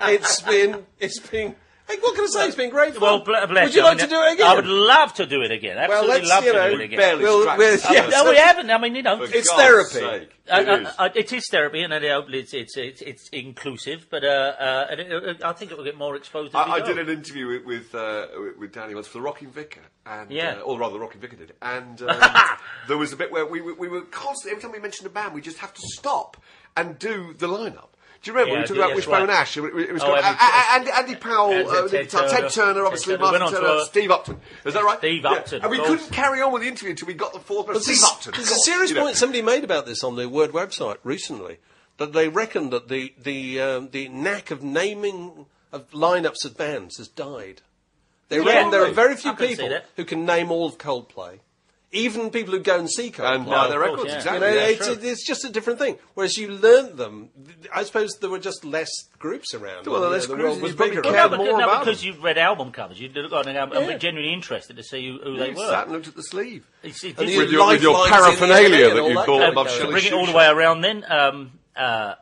[0.02, 1.56] It's been it's been.
[1.88, 2.46] Hey, what can I say?
[2.48, 2.94] It's been great.
[2.94, 3.00] Fun.
[3.02, 4.46] Well, bl- bless Would you I like mean, to do it again?
[4.48, 5.76] I would love to do it again.
[5.76, 6.98] Well, Absolutely let's, love you to know, do it again.
[6.98, 7.90] barely We'll- we'll- the surface.
[7.92, 8.10] yes.
[8.12, 8.70] No, we haven't.
[8.70, 9.90] I mean, you know, For It's God's therapy.
[10.20, 10.88] sake, Uh, it uh, is.
[10.98, 14.26] uh, it is therapy, and uh, it's it's it's it's inclusive, but uh,
[14.58, 16.54] uh, it, it, I think it will get more exposed.
[16.56, 19.50] I, I did an interview with with, uh, with- with Danny once for the Rocking
[19.50, 20.56] Vicar, and Yeah.
[20.58, 22.20] uh, or rather, the Rocking Vicar did, and um,
[22.88, 25.10] there was a bit where we, were- we were constantly every time we mentioned a
[25.10, 26.36] band, we just have to stop
[26.76, 27.90] and do the lineup.
[28.26, 29.30] Do you remember Yeah, we talked about that's Wishbone.
[29.30, 29.56] Ash?
[29.56, 32.50] It, was Oh, Andy- Andy, Powell, Ted- uh, Ted Ted, Turner.
[32.50, 33.38] Turner, obviously, Ted Turner.
[33.38, 34.40] Martin Turner, Steve Upton.
[34.64, 34.98] Is that right?
[34.98, 35.30] Steve Yeah.
[35.30, 35.90] Upton, And we course.
[35.90, 38.32] couldn't carry on with the interview until we got the fourth person, Steve Upton.
[38.34, 39.02] there's a serious You know.
[39.04, 41.58] point somebody made about this on the Word website recently
[41.98, 46.96] that they reckon that the the um, the knack of naming of lineups of bands
[46.98, 47.62] has died.
[48.28, 48.44] They Yeah.
[48.44, 51.38] reckon there are very few I can see people who can name all of Coldplay.
[51.92, 54.34] Even people who go and see cars And buy their of course, records, yeah.
[54.34, 54.48] exactly.
[54.48, 54.68] you know, yeah.
[54.70, 55.96] it's, it's just a different thing.
[56.14, 57.30] Whereas you learnt them,
[57.72, 59.86] I suppose there were just less groups around.
[59.86, 61.00] Well, You know, less the groups, world was bigger.
[61.00, 62.14] cared no, but, more no, about because them.
[62.16, 63.78] you read album covers, you look on, I'm, Yeah.
[63.78, 65.68] I'm genuinely interested to see who, who they You were.
[65.68, 66.66] sat and looked at the sleeve.
[66.82, 69.26] It's- it's And you With your- with your lifelines in the paraphernalia that you that
[69.26, 69.86] bought above stuff.
[69.86, 72.14] to bring it all the way around then, um, uh,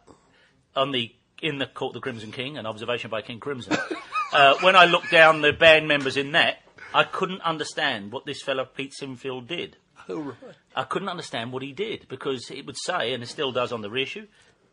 [0.77, 3.77] on the in the Court of the Crimson King, an observation by King Crimson.
[4.33, 6.63] uh, when I looked down the band members in that,
[6.95, 9.77] I couldn't understand what this fella Pete Sinfield did.
[10.09, 10.37] Oh, right.
[10.77, 13.81] I couldn't understand what he did because it would say, and it still does on
[13.81, 14.27] the reissue,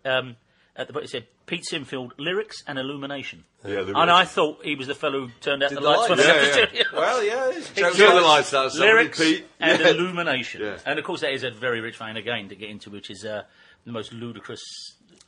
[0.05, 0.35] um,
[0.75, 3.43] at the bottom it said Pete Sinfield lyrics and illumination.
[3.65, 5.87] Yeah, the and I thought he was the fellow who turned out Did the the
[5.89, 6.21] lights lights.
[6.25, 6.83] I Yeah, yeah.
[6.93, 7.49] Well, yeah.
[7.51, 9.45] it's Joe Turn the lights out, somebody, lyrics Pete.
[9.59, 9.89] and Yeah.
[9.89, 10.61] illumination.
[10.61, 10.77] Yeah.
[10.85, 13.25] And of course, that is a very rich vein again to get into, which is
[13.25, 13.43] uh,
[13.85, 14.61] the most ludicrous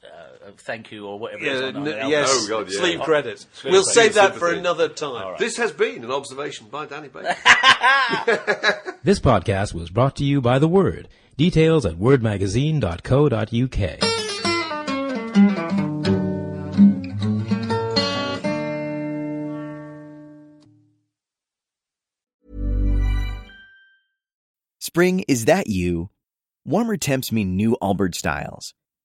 [0.04, 1.44] uh, thank you or whatever.
[1.44, 2.80] it is Yeah, on n- the yes, Oh, God, yeah.
[2.80, 3.46] sleeve credit.
[3.54, 5.36] Sleeve we'll save that for another time.
[5.40, 7.36] This has been an observation by Danny Baker.
[9.04, 11.10] This podcast was brought to you by The Word.
[11.36, 14.00] Details at wordmagazine.co.uk.
[24.80, 26.10] Spring, is that you?
[26.66, 28.74] Warmer temps mean new Allbirds styles.